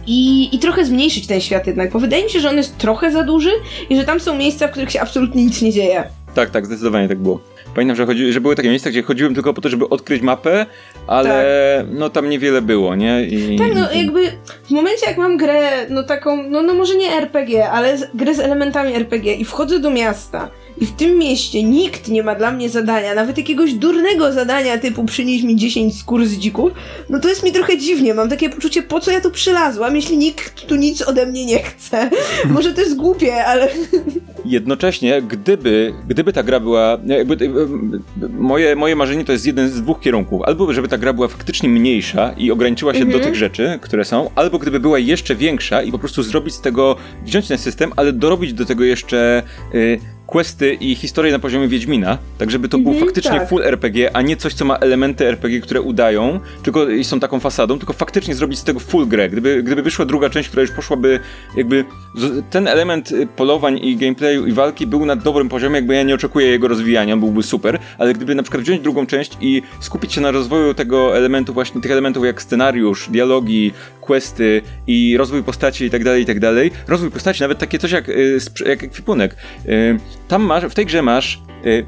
i, 0.07 0.55
I 0.55 0.59
trochę 0.59 0.85
zmniejszyć 0.85 1.27
ten 1.27 1.41
świat 1.41 1.67
jednak, 1.67 1.91
bo 1.91 1.99
wydaje 1.99 2.23
mi 2.23 2.29
się, 2.29 2.39
że 2.39 2.49
on 2.49 2.57
jest 2.57 2.77
trochę 2.77 3.11
za 3.11 3.23
duży 3.23 3.51
i 3.89 3.97
że 3.97 4.03
tam 4.03 4.19
są 4.19 4.37
miejsca, 4.37 4.67
w 4.67 4.71
których 4.71 4.91
się 4.91 5.01
absolutnie 5.01 5.45
nic 5.45 5.61
nie 5.61 5.71
dzieje. 5.71 6.03
Tak, 6.35 6.49
tak, 6.49 6.65
zdecydowanie 6.65 7.07
tak 7.07 7.19
było. 7.19 7.39
Pamiętam, 7.77 7.95
że, 7.95 8.05
chodzi, 8.05 8.33
że 8.33 8.41
były 8.41 8.55
takie 8.55 8.69
miejsca, 8.69 8.89
gdzie 8.89 9.03
chodziłem 9.03 9.33
tylko 9.33 9.53
po 9.53 9.61
to, 9.61 9.69
żeby 9.69 9.89
odkryć 9.89 10.21
mapę, 10.21 10.65
ale 11.07 11.29
tak. 11.77 11.97
no 11.99 12.09
tam 12.09 12.29
niewiele 12.29 12.61
było, 12.61 12.95
nie? 12.95 13.23
I, 13.23 13.57
tak, 13.59 13.75
no 13.75 13.91
jakby 13.91 14.31
w 14.63 14.71
momencie 14.71 15.05
jak 15.05 15.17
mam 15.17 15.37
grę, 15.37 15.89
no 15.89 16.03
taką, 16.03 16.43
no, 16.43 16.61
no 16.61 16.73
może 16.73 16.95
nie 16.95 17.11
RPG, 17.11 17.69
ale 17.69 17.97
z, 17.97 18.15
grę 18.15 18.35
z 18.35 18.39
elementami 18.39 18.93
RPG 18.93 19.33
i 19.33 19.45
wchodzę 19.45 19.79
do 19.79 19.89
miasta 19.89 20.49
i 20.81 20.85
w 20.85 20.91
tym 20.91 21.17
mieście 21.17 21.63
nikt 21.63 22.07
nie 22.07 22.23
ma 22.23 22.35
dla 22.35 22.51
mnie 22.51 22.69
zadania, 22.69 23.15
nawet 23.15 23.37
jakiegoś 23.37 23.73
durnego 23.73 24.33
zadania 24.33 24.77
typu 24.77 25.05
przynieś 25.05 25.43
mi 25.43 25.55
10 25.55 25.99
skór 25.99 26.25
z 26.25 26.33
dzików, 26.33 26.71
no 27.09 27.19
to 27.19 27.29
jest 27.29 27.43
mi 27.43 27.51
trochę 27.51 27.77
dziwnie. 27.77 28.13
Mam 28.13 28.29
takie 28.29 28.49
poczucie, 28.49 28.83
po 28.83 28.99
co 28.99 29.11
ja 29.11 29.21
tu 29.21 29.31
przylazłam, 29.31 29.95
jeśli 29.95 30.17
nikt 30.17 30.65
tu 30.67 30.75
nic 30.75 31.01
ode 31.01 31.25
mnie 31.25 31.45
nie 31.45 31.59
chce. 31.59 32.09
Może 32.55 32.73
to 32.73 32.81
jest 32.81 32.95
głupie, 32.95 33.45
ale... 33.45 33.67
Jednocześnie, 34.45 35.21
gdyby, 35.21 35.93
gdyby 36.07 36.33
ta 36.33 36.43
gra 36.43 36.59
była... 36.59 36.97
Jakby, 37.05 37.45
e, 37.45 38.27
moje, 38.29 38.75
moje 38.75 38.95
marzenie 38.95 39.25
to 39.25 39.31
jest 39.31 39.45
jeden 39.45 39.69
z 39.69 39.81
dwóch 39.81 39.99
kierunków. 39.99 40.41
Albo 40.41 40.73
żeby 40.73 40.87
ta 40.87 40.97
gra 40.97 41.13
była 41.13 41.27
faktycznie 41.27 41.69
mniejsza 41.69 42.33
i 42.37 42.51
ograniczyła 42.51 42.93
się 42.93 43.01
mhm. 43.01 43.19
do 43.19 43.25
tych 43.25 43.35
rzeczy, 43.35 43.79
które 43.81 44.05
są, 44.05 44.29
albo 44.35 44.59
gdyby 44.59 44.79
była 44.79 44.99
jeszcze 44.99 45.35
większa 45.35 45.83
i 45.83 45.91
po 45.91 45.99
prostu 45.99 46.23
zrobić 46.23 46.53
z 46.53 46.61
tego, 46.61 46.95
wziąć 47.25 47.47
ten 47.47 47.57
system, 47.57 47.91
ale 47.95 48.13
dorobić 48.13 48.53
do 48.53 48.65
tego 48.65 48.83
jeszcze... 48.83 49.43
Y, 49.75 50.16
questy 50.27 50.73
i 50.73 50.95
historię 50.95 51.31
na 51.31 51.39
poziomie 51.39 51.67
Wiedźmina, 51.67 52.17
tak 52.37 52.51
żeby 52.51 52.69
to 52.69 52.77
mm 52.77 52.87
-hmm, 52.87 52.97
był 52.97 53.05
faktycznie 53.05 53.39
tak. 53.39 53.49
full 53.49 53.63
RPG, 53.63 54.15
a 54.15 54.21
nie 54.21 54.37
coś, 54.37 54.53
co 54.53 54.65
ma 54.65 54.75
elementy 54.75 55.27
RPG, 55.27 55.61
które 55.61 55.81
udają, 55.81 56.39
tylko 56.63 56.89
i 56.89 57.03
są 57.03 57.19
taką 57.19 57.39
fasadą, 57.39 57.77
tylko 57.77 57.93
faktycznie 57.93 58.35
zrobić 58.35 58.59
z 58.59 58.63
tego 58.63 58.79
full 58.79 59.07
grę. 59.07 59.29
Gdyby, 59.29 59.63
gdyby 59.63 59.81
wyszła 59.81 60.05
druga 60.05 60.29
część, 60.29 60.49
która 60.49 60.61
już 60.61 60.71
poszłaby 60.71 61.19
jakby 61.57 61.85
ten 62.49 62.67
element 62.67 63.11
y, 63.11 63.27
polowań 63.27 63.79
i 63.81 63.95
gameplayu 63.97 64.45
i 64.45 64.51
walki 64.51 64.87
był 64.87 65.05
na 65.05 65.15
dobrym 65.15 65.49
poziomie, 65.49 65.75
jakby 65.75 65.95
ja 65.95 66.03
nie 66.03 66.15
oczekuję 66.15 66.47
jego 66.47 66.67
rozwijania, 66.67 67.17
byłby 67.17 67.43
super, 67.43 67.79
ale 67.97 68.13
gdyby 68.13 68.35
na 68.35 68.43
przykład 68.43 68.63
wziąć 68.63 68.81
drugą 68.81 69.05
część 69.05 69.37
i 69.41 69.61
skupić 69.79 70.13
się 70.13 70.21
na 70.21 70.31
rozwoju 70.31 70.73
tego 70.73 71.17
elementu, 71.17 71.53
właśnie 71.53 71.81
tych 71.81 71.91
elementów 71.91 72.25
jak 72.25 72.41
scenariusz, 72.41 73.09
dialogi, 73.09 73.71
questy 74.01 74.61
i 74.87 75.17
rozwój 75.17 75.43
postaci 75.43 75.85
i 75.85 75.89
tak 75.89 76.03
dalej, 76.03 76.23
i 76.23 76.25
tak 76.25 76.39
dalej. 76.39 76.71
Rozwój 76.87 77.11
postaci, 77.11 77.41
nawet 77.41 77.57
takie 77.57 77.79
coś 77.79 77.91
jak, 77.91 78.09
y, 78.09 78.39
jak 78.65 78.83
ekwipunek. 78.83 79.35
Tam 80.27 80.43
masz, 80.43 80.63
w 80.63 80.73
tej 80.73 80.85
grze 80.85 81.01
masz 81.01 81.41
y, 81.65 81.85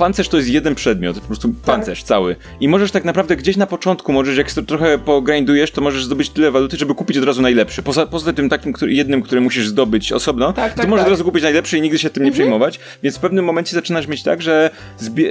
pancerz 0.00 0.28
to 0.28 0.36
jest 0.36 0.48
jeden 0.48 0.74
przedmiot, 0.74 1.20
po 1.20 1.26
prostu 1.26 1.48
tak. 1.48 1.56
pancerz 1.56 1.98
tak. 1.98 2.08
cały. 2.08 2.36
I 2.60 2.68
możesz 2.68 2.90
tak 2.90 3.04
naprawdę 3.04 3.36
gdzieś 3.36 3.56
na 3.56 3.66
początku, 3.66 4.12
możesz 4.12 4.36
jak 4.36 4.50
trochę 4.50 4.98
pogrindujesz, 4.98 5.70
to 5.70 5.80
możesz 5.80 6.04
zdobyć 6.04 6.30
tyle 6.30 6.50
waluty, 6.50 6.76
żeby 6.76 6.94
kupić 6.94 7.18
od 7.18 7.24
razu 7.24 7.42
najlepszy. 7.42 7.82
Poza, 7.82 8.06
poza 8.06 8.32
tym 8.32 8.48
takim 8.48 8.72
który, 8.72 8.92
jednym, 8.92 9.22
który 9.22 9.40
musisz 9.40 9.68
zdobyć 9.68 10.12
osobno, 10.12 10.52
tak, 10.52 10.72
to 10.72 10.80
tak, 10.80 10.88
możesz 10.88 11.04
tak. 11.04 11.08
od 11.08 11.12
razu 11.12 11.24
kupić 11.24 11.42
najlepszy 11.42 11.78
i 11.78 11.80
nigdy 11.80 11.98
się 11.98 12.10
tym 12.10 12.22
nie 12.22 12.28
mhm. 12.28 12.34
przejmować. 12.34 12.80
Więc 13.02 13.16
w 13.16 13.20
pewnym 13.20 13.44
momencie 13.44 13.74
zaczynasz 13.74 14.06
mieć 14.06 14.22
tak, 14.22 14.42
że, 14.42 14.70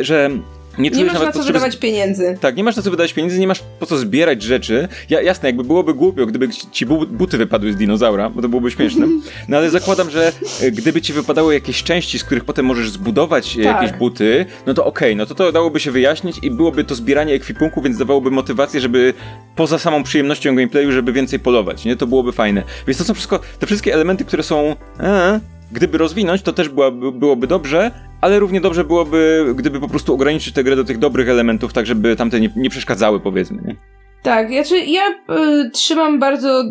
że 0.01 0.29
nie, 0.77 0.89
nie 0.89 1.05
masz 1.05 1.19
na 1.19 1.31
co 1.31 1.43
wydawać 1.43 1.77
pieniędzy. 1.77 2.37
Tak, 2.41 2.55
nie 2.55 2.63
masz 2.63 2.75
na 2.75 2.81
co 2.81 2.91
wydawać 2.91 3.13
pieniędzy, 3.13 3.39
nie 3.39 3.47
masz 3.47 3.63
po 3.79 3.85
co 3.85 3.97
zbierać 3.97 4.43
rzeczy. 4.43 4.87
Ja, 5.09 5.21
jasne, 5.21 5.49
jakby 5.49 5.63
byłoby 5.63 5.93
głupio, 5.93 6.25
gdyby 6.25 6.49
ci 6.71 6.85
buty 6.85 7.37
wypadły 7.37 7.73
z 7.73 7.75
dinozaura, 7.75 8.29
bo 8.29 8.41
to 8.41 8.49
byłoby 8.49 8.71
śmieszne. 8.71 9.07
No 9.47 9.57
ale 9.57 9.69
zakładam, 9.69 10.09
że 10.09 10.31
e, 10.61 10.71
gdyby 10.71 11.01
ci 11.01 11.13
wypadały 11.13 11.53
jakieś 11.53 11.83
części, 11.83 12.19
z 12.19 12.23
których 12.23 12.45
potem 12.45 12.65
możesz 12.65 12.89
zbudować 12.89 13.57
e, 13.57 13.63
tak. 13.63 13.81
jakieś 13.81 13.97
buty, 13.97 14.45
no 14.65 14.73
to 14.73 14.85
okej, 14.85 15.09
okay, 15.09 15.15
no 15.15 15.25
to 15.25 15.35
to 15.35 15.51
dałoby 15.51 15.79
się 15.79 15.91
wyjaśnić 15.91 16.39
i 16.43 16.51
byłoby 16.51 16.83
to 16.83 16.95
zbieranie 16.95 17.33
ekwipunku, 17.33 17.81
więc 17.81 17.97
dawałoby 17.97 18.31
motywację, 18.31 18.81
żeby 18.81 19.13
poza 19.55 19.79
samą 19.79 20.03
przyjemnością 20.03 20.55
gameplayu, 20.55 20.91
żeby 20.91 21.13
więcej 21.13 21.39
polować, 21.39 21.85
nie? 21.85 21.95
To 21.95 22.07
byłoby 22.07 22.31
fajne. 22.31 22.63
Więc 22.87 22.97
to 22.97 23.03
są 23.03 23.13
wszystko, 23.13 23.39
te 23.59 23.65
wszystkie 23.65 23.93
elementy, 23.93 24.25
które 24.25 24.43
są... 24.43 24.75
E, 24.99 25.39
gdyby 25.71 25.97
rozwinąć, 25.97 26.41
to 26.41 26.53
też 26.53 26.69
byłaby, 26.69 27.11
byłoby 27.11 27.47
dobrze, 27.47 27.91
ale 28.21 28.39
równie 28.39 28.61
dobrze 28.61 28.83
byłoby, 28.83 29.53
gdyby 29.55 29.79
po 29.79 29.87
prostu 29.87 30.13
ograniczyć 30.13 30.53
tę 30.53 30.63
grę 30.63 30.75
do 30.75 30.83
tych 30.83 30.97
dobrych 30.97 31.29
elementów, 31.29 31.73
tak 31.73 31.85
żeby 31.85 32.15
tamte 32.15 32.39
nie, 32.39 32.49
nie 32.55 32.69
przeszkadzały, 32.69 33.19
powiedzmy. 33.19 33.61
Nie? 33.65 33.75
Tak, 34.23 34.51
ja, 34.51 34.63
ja 34.87 35.35
y, 35.35 35.69
trzymam 35.69 36.19
bardzo 36.19 36.63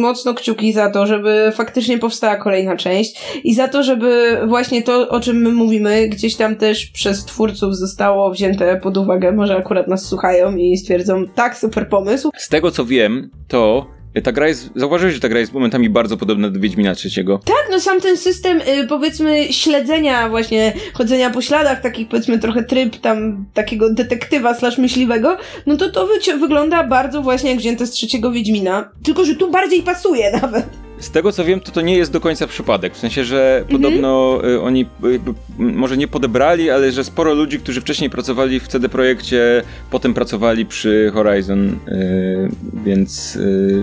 mocno 0.00 0.34
kciuki 0.34 0.72
za 0.72 0.90
to, 0.90 1.06
żeby 1.06 1.52
faktycznie 1.54 1.98
powstała 1.98 2.36
kolejna 2.36 2.76
część 2.76 3.40
i 3.44 3.54
za 3.54 3.68
to, 3.68 3.82
żeby 3.82 4.40
właśnie 4.46 4.82
to, 4.82 5.08
o 5.08 5.20
czym 5.20 5.36
my 5.36 5.50
mówimy, 5.50 6.08
gdzieś 6.08 6.36
tam 6.36 6.56
też 6.56 6.86
przez 6.86 7.24
twórców 7.24 7.76
zostało 7.76 8.30
wzięte 8.30 8.76
pod 8.76 8.96
uwagę. 8.96 9.32
Może 9.32 9.56
akurat 9.56 9.88
nas 9.88 10.06
słuchają 10.06 10.56
i 10.56 10.76
stwierdzą, 10.76 11.24
tak, 11.34 11.58
super 11.58 11.88
pomysł. 11.88 12.30
Z 12.36 12.48
tego 12.48 12.70
co 12.70 12.84
wiem, 12.84 13.30
to 13.48 13.86
ta 14.22 14.32
gra 14.32 14.48
jest, 14.48 14.70
zauważyłeś, 14.74 15.14
że 15.14 15.20
ta 15.20 15.28
gra 15.28 15.40
jest 15.40 15.52
momentami 15.52 15.90
bardzo 15.90 16.16
podobna 16.16 16.50
do 16.50 16.60
Wiedźmina 16.60 16.94
trzeciego. 16.94 17.40
Tak, 17.44 17.68
no 17.70 17.80
sam 17.80 18.00
ten 18.00 18.16
system, 18.16 18.60
y, 18.60 18.86
powiedzmy, 18.88 19.52
śledzenia 19.52 20.28
właśnie, 20.28 20.72
chodzenia 20.94 21.30
po 21.30 21.42
śladach, 21.42 21.80
takich 21.80 22.08
powiedzmy 22.08 22.38
trochę 22.38 22.64
tryb 22.64 22.96
tam 22.96 23.46
takiego 23.54 23.94
detektywa 23.94 24.54
slash 24.54 24.78
myśliwego, 24.78 25.36
no 25.66 25.76
to 25.76 25.90
to 25.90 26.08
wygląda 26.38 26.84
bardzo 26.84 27.22
właśnie 27.22 27.50
jak 27.50 27.58
wzięte 27.58 27.86
z 27.86 27.90
trzeciego 27.90 28.32
Wiedźmina. 28.32 28.90
Tylko, 29.04 29.24
że 29.24 29.36
tu 29.36 29.50
bardziej 29.50 29.82
pasuje 29.82 30.32
nawet. 30.42 30.85
Z 30.98 31.10
tego 31.10 31.32
co 31.32 31.44
wiem, 31.44 31.60
to 31.60 31.72
to 31.72 31.80
nie 31.80 31.96
jest 31.96 32.12
do 32.12 32.20
końca 32.20 32.46
przypadek. 32.46 32.94
W 32.94 32.98
sensie, 32.98 33.24
że 33.24 33.62
mhm. 33.62 33.82
podobno 33.82 34.40
y, 34.44 34.60
oni 34.60 34.86
y, 35.04 35.20
może 35.58 35.96
nie 35.96 36.08
podebrali, 36.08 36.70
ale 36.70 36.92
że 36.92 37.04
sporo 37.04 37.34
ludzi, 37.34 37.58
którzy 37.58 37.80
wcześniej 37.80 38.10
pracowali 38.10 38.60
w 38.60 38.68
CD 38.68 38.88
Projekcie, 38.88 39.62
potem 39.90 40.14
pracowali 40.14 40.66
przy 40.66 41.10
Horizon, 41.14 41.68
y, 41.68 42.48
więc, 42.84 43.38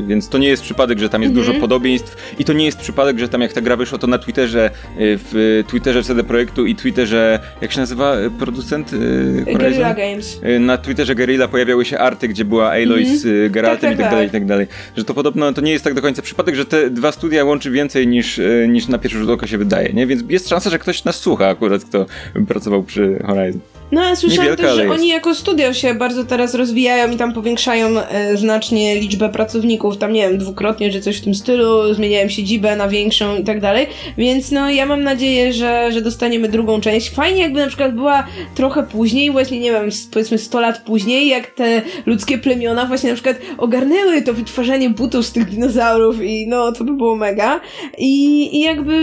więc 0.08 0.30
to 0.30 0.38
nie 0.38 0.48
jest 0.48 0.64
przypadek, 0.64 1.00
że 1.00 1.10
tam 1.10 1.22
jest 1.22 1.36
mhm. 1.36 1.48
dużo 1.48 1.62
podobieństw 1.62 2.36
i 2.40 2.46
to 2.46 2.54
nie 2.54 2.66
jest 2.66 2.78
przypadek, 2.78 3.20
że 3.20 3.30
tam 3.30 3.42
jak 3.42 3.54
ta 3.54 3.62
gra 3.62 3.76
wyszła, 3.76 3.98
to 3.98 4.08
na 4.08 4.18
Twitterze, 4.18 4.72
w 4.98 5.64
Twitterze 5.68 6.04
CD 6.04 6.24
Projektu 6.24 6.66
i 6.66 6.76
Twitterze, 6.76 7.40
jak 7.62 7.72
się 7.72 7.80
nazywa 7.80 8.16
producent 8.40 8.92
Horizon? 8.92 9.54
Guerrilla 9.58 9.94
Games. 9.94 10.42
Na 10.60 10.78
Twitterze 10.78 11.16
Guerrilla 11.16 11.48
pojawiały 11.48 11.86
się 11.86 12.00
arty, 12.00 12.28
gdzie 12.28 12.46
była 12.46 12.72
Aloy 12.72 13.00
mhm. 13.00 13.18
z 13.18 13.52
Geraltem 13.52 13.90
tak, 13.90 13.98
tak, 13.98 14.00
i 14.00 14.02
tak 14.02 14.12
dalej, 14.12 14.28
tak. 14.28 14.30
i 14.30 14.40
tak 14.40 14.46
dalej. 14.46 14.68
Że 14.98 15.04
to 15.04 15.14
podobno 15.14 15.54
to 15.54 15.62
nie 15.62 15.72
jest 15.72 15.84
tak 15.84 15.94
do 15.94 16.02
końca 16.02 16.22
przypadek, 16.22 16.56
że 16.56 16.66
te 16.66 16.90
dwa 17.04 17.12
studia 17.12 17.46
łączy 17.46 17.72
więcej 17.72 18.08
niż, 18.08 18.40
e, 18.40 18.68
niż 18.68 18.88
na 18.88 18.98
pierwszy 18.98 19.20
rzut 19.20 19.30
oka 19.30 19.48
się 19.48 19.58
wydaje, 19.58 19.94
nie? 19.94 20.08
Więc 20.08 20.24
jest 20.30 20.50
szansa, 20.50 20.70
że 20.70 20.80
ktoś 20.80 21.04
nas 21.04 21.16
słucha 21.16 21.48
akurat, 21.48 21.86
kto 21.86 22.06
pracował 22.48 22.84
przy 22.84 23.20
Horizon. 23.26 23.62
No, 23.94 24.02
a 24.02 24.16
słyszałam 24.16 24.52
Niewielka, 24.52 24.76
też, 24.76 24.76
że 24.76 24.92
oni 24.92 25.08
jako 25.08 25.36
studio 25.36 25.74
się 25.74 25.94
bardzo 25.94 26.24
teraz 26.24 26.56
rozwijają 26.56 27.12
i 27.12 27.18
tam 27.18 27.34
powiększają 27.34 28.00
e, 28.00 28.38
znacznie 28.38 29.00
liczbę 29.00 29.30
pracowników, 29.30 29.98
tam 29.98 30.14
nie 30.14 30.30
wiem, 30.30 30.38
dwukrotnie, 30.38 30.92
czy 30.92 31.02
coś 31.02 31.18
w 31.18 31.24
tym 31.24 31.36
stylu, 31.36 31.94
zmieniają 31.94 32.30
siedzibę 32.30 32.76
na 32.76 32.88
większą 32.88 33.38
i 33.38 33.44
tak 33.44 33.62
dalej, 33.62 33.88
więc 34.18 34.52
no 34.52 34.70
ja 34.70 34.86
mam 34.86 35.04
nadzieję, 35.04 35.54
że, 35.54 35.92
że 35.92 36.02
dostaniemy 36.02 36.50
drugą 36.50 36.82
część. 36.82 37.10
Fajnie 37.10 37.42
jakby 37.42 37.60
na 37.60 37.68
przykład 37.68 37.96
była 37.96 38.28
trochę 38.56 38.84
później, 38.84 39.32
właśnie 39.32 39.60
nie 39.60 39.72
wiem, 39.72 39.90
powiedzmy 40.12 40.38
100 40.38 40.60
lat 40.60 40.82
później, 40.82 41.28
jak 41.28 41.48
te 41.48 41.82
ludzkie 42.06 42.38
plemiona 42.38 42.86
właśnie 42.86 43.10
na 43.10 43.16
przykład 43.16 43.38
ogarnęły 43.58 44.22
to 44.22 44.34
wytwarzanie 44.34 44.90
butów 44.90 45.26
z 45.26 45.32
tych 45.32 45.50
dinozaurów 45.50 46.22
i 46.22 46.48
no 46.48 46.72
to 46.72 46.84
by 46.84 46.94
było 46.94 47.16
mega. 47.16 47.62
I, 47.98 48.50
i 48.58 48.62
jakby 48.62 48.94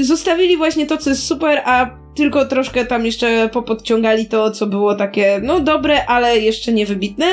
y, 0.00 0.04
zostawili 0.04 0.56
właśnie 0.56 0.86
to, 0.86 0.96
co 0.96 1.10
jest 1.10 1.26
super, 1.26 1.62
a 1.64 2.07
tylko 2.18 2.44
troszkę 2.44 2.84
tam 2.84 3.06
jeszcze 3.06 3.48
popodciągali 3.52 4.26
to, 4.26 4.50
co 4.50 4.66
było 4.66 4.94
takie, 4.94 5.40
no 5.42 5.60
dobre, 5.60 6.06
ale 6.06 6.38
jeszcze 6.38 6.72
niewybitne 6.72 7.26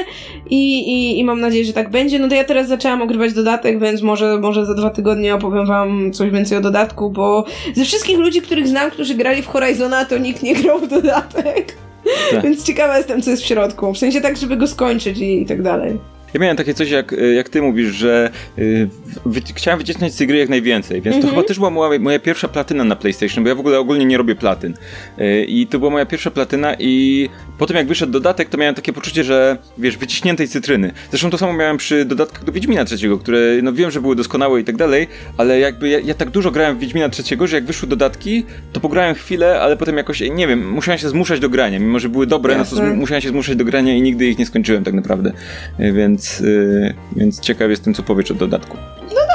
I, 0.50 0.80
i, 0.80 1.20
i 1.20 1.24
mam 1.24 1.40
nadzieję, 1.40 1.66
że 1.66 1.74
tak 1.74 1.90
będzie. 1.90 2.20
No 2.20 2.28
to 2.28 2.36
ja 2.36 2.44
teraz 2.44 2.68
zaczęłam 2.68 3.02
ogrywać 3.02 3.34
dodatek, 3.34 3.80
więc 3.80 4.02
może, 4.02 4.40
może 4.40 4.66
za 4.66 4.74
dwa 4.74 4.90
tygodnie 4.90 5.36
opowiem 5.36 5.66
wam 5.66 6.14
coś 6.14 6.32
więcej 6.32 6.58
o 6.58 6.62
dodatku, 6.62 7.10
bo 7.10 7.46
ze 7.74 7.86
wszystkich 7.86 8.18
ludzi, 8.18 8.42
których 8.42 8.68
znam, 8.68 8.92
którzy 8.92 9.16
grali 9.16 9.42
w 9.42 9.48
Horizona, 9.48 10.06
to 10.06 10.18
nikt 10.18 10.44
nie 10.44 10.56
grał 10.56 10.80
w 10.80 10.88
dodatek. 10.88 11.76
Tak. 12.32 12.42
Więc 12.44 12.64
ciekawa 12.64 12.98
jestem, 12.98 13.22
co 13.22 13.32
jest 13.32 13.44
w 13.44 13.46
środku. 13.46 13.94
W 13.94 13.98
sensie 13.98 14.22
tak, 14.22 14.38
żeby 14.38 14.58
go 14.58 14.68
skończyć 14.68 15.18
i, 15.18 15.42
i 15.42 15.46
tak 15.46 15.62
dalej. 15.62 16.15
Ja 16.36 16.42
miałem 16.42 16.58
takie 16.58 16.74
coś, 16.74 16.90
jak, 16.90 17.14
y, 17.14 17.34
jak 17.34 17.50
ty 17.50 17.62
mówisz, 17.62 17.96
że 17.96 18.30
y, 18.58 18.90
wy, 19.26 19.42
chciałem 19.56 19.80
wycisnąć 19.80 20.14
z 20.14 20.18
tej 20.18 20.28
gry 20.28 20.38
jak 20.38 20.50
najwięcej, 20.50 21.02
więc 21.02 21.22
to 21.22 21.30
chyba 21.30 21.44
też 21.44 21.58
była 21.58 21.70
moja, 21.70 22.00
moja 22.00 22.20
pierwsza 22.20 22.48
platyna 22.48 22.84
na 22.84 22.96
PlayStation, 22.96 23.44
bo 23.44 23.50
ja 23.50 23.56
w 23.56 23.60
ogóle 23.60 23.80
ogólnie 23.80 24.06
nie 24.06 24.18
robię 24.18 24.36
platyn. 24.36 24.74
Y, 25.20 25.46
I 25.46 25.68
to 25.68 25.80
była 25.80 25.92
moja 25.92 26.06
pierwsza 26.06 26.32
platyna 26.32 26.76
i 26.80 27.30
potem 27.58 27.78
jak 27.78 27.88
wyszedł 27.88 28.12
dodatek, 28.12 28.50
to 28.50 28.58
miałem 28.58 28.76
takie 28.76 28.94
poczucie, 28.94 29.24
że 29.24 29.58
wiesz, 29.78 29.98
wyciśniętej 29.98 30.48
cytryny. 30.48 30.92
Zresztą 31.10 31.30
to 31.30 31.38
samo 31.38 31.54
miałem 31.54 31.78
przy 31.78 32.06
dodatkach 32.06 32.44
do 32.44 32.52
Wiedźmina 32.52 32.86
trzeciego, 32.86 33.18
które 33.18 33.40
no 33.64 33.74
wiem, 33.74 33.92
że 33.92 34.02
były 34.02 34.16
doskonałe 34.16 34.62
i 34.62 34.64
tak 34.64 34.78
dalej, 34.78 35.08
ale 35.38 35.60
jakby 35.60 35.90
ja, 35.90 36.00
ja 36.00 36.14
tak 36.14 36.30
dużo 36.30 36.52
grałem 36.52 36.78
w 36.78 36.80
Wiedźmina 36.80 37.10
trzeciego, 37.10 37.48
że 37.48 37.56
jak 37.56 37.66
wyszły 37.66 37.88
dodatki, 37.88 38.46
to 38.74 38.80
pograłem 38.80 39.16
chwilę, 39.16 39.62
ale 39.62 39.78
potem 39.78 39.98
jakoś, 39.98 40.22
nie 40.22 40.48
wiem, 40.48 40.72
musiałem 40.72 41.00
się 41.00 41.10
zmuszać 41.10 41.40
do 41.40 41.50
grania, 41.50 41.80
mimo 41.80 42.00
że 42.00 42.10
były 42.10 42.28
dobre, 42.28 42.58
no 42.58 42.66
to 42.66 42.76
Jasne. 42.76 42.94
musiałem 42.94 43.22
się 43.22 43.30
zmuszać 43.30 43.56
do 43.56 43.66
grania 43.66 43.96
i 43.96 44.02
nigdy 44.02 44.26
ich 44.28 44.40
nie 44.40 44.46
skończyłem 44.46 44.84
tak 44.84 44.94
naprawdę. 44.94 45.32
Y, 45.80 45.94
Więc, 46.26 46.42
y, 46.42 46.94
więc 47.16 47.40
ciekaw 47.40 47.70
jestem, 47.70 47.94
co 47.94 48.04
powiesz 48.04 48.32
o 48.32 48.34
dodatku. 48.34 48.78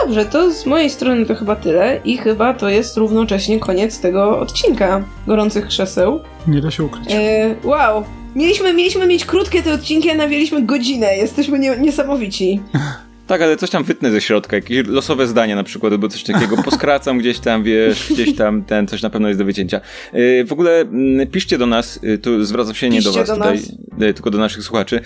Dobrze, 0.04 0.24
to 0.24 0.50
z 0.50 0.66
mojej 0.66 0.90
strony 0.90 1.26
to 1.26 1.34
chyba 1.34 1.56
tyle 1.56 2.00
i 2.04 2.16
chyba 2.18 2.54
to 2.54 2.68
jest 2.68 2.96
równocześnie 2.96 3.60
koniec 3.60 4.00
tego 4.00 4.38
odcinka 4.40 5.04
Gorących 5.26 5.66
Krzeseł. 5.66 6.20
Nie 6.46 6.60
da 6.60 6.70
się 6.70 6.84
ukryć. 6.84 7.06
E, 7.12 7.54
wow! 7.64 8.04
Mieliśmy, 8.34 8.74
mieliśmy 8.74 9.06
mieć 9.06 9.24
krótkie 9.24 9.62
te 9.62 9.74
odcinki, 9.74 10.10
a 10.10 10.14
nawieliśmy 10.14 10.62
godzinę. 10.62 11.16
Jesteśmy 11.16 11.58
nie, 11.58 11.76
niesamowici. 11.76 12.60
Tak, 13.30 13.42
ale 13.42 13.56
coś 13.56 13.70
tam 13.70 13.84
wytnę 13.84 14.10
ze 14.10 14.20
środka, 14.20 14.56
jakieś 14.56 14.86
losowe 14.86 15.26
zdania 15.26 15.56
na 15.56 15.64
przykład, 15.64 15.92
albo 15.92 16.08
coś 16.08 16.22
takiego, 16.22 16.56
poskracam 16.70 17.18
gdzieś 17.18 17.38
tam, 17.38 17.62
wiesz, 17.62 18.12
gdzieś 18.12 18.36
tam, 18.36 18.64
ten, 18.64 18.86
coś 18.86 19.02
na 19.02 19.10
pewno 19.10 19.28
jest 19.28 19.40
do 19.40 19.44
wycięcia. 19.44 19.80
Yy, 20.12 20.44
w 20.44 20.52
ogóle 20.52 20.80
mm, 20.80 21.28
piszcie 21.28 21.58
do 21.58 21.66
nas, 21.66 22.00
yy, 22.02 22.18
tu 22.18 22.44
zwracam 22.44 22.74
się 22.74 22.88
nie 22.88 23.02
do 23.02 23.10
Piszcie 23.10 23.20
was 23.20 23.28
do 23.28 23.34
tutaj, 23.34 23.56
nas. 23.56 23.72
yy, 23.98 24.14
tylko 24.14 24.30
do 24.30 24.38
naszych 24.38 24.62
słuchaczy. 24.62 25.00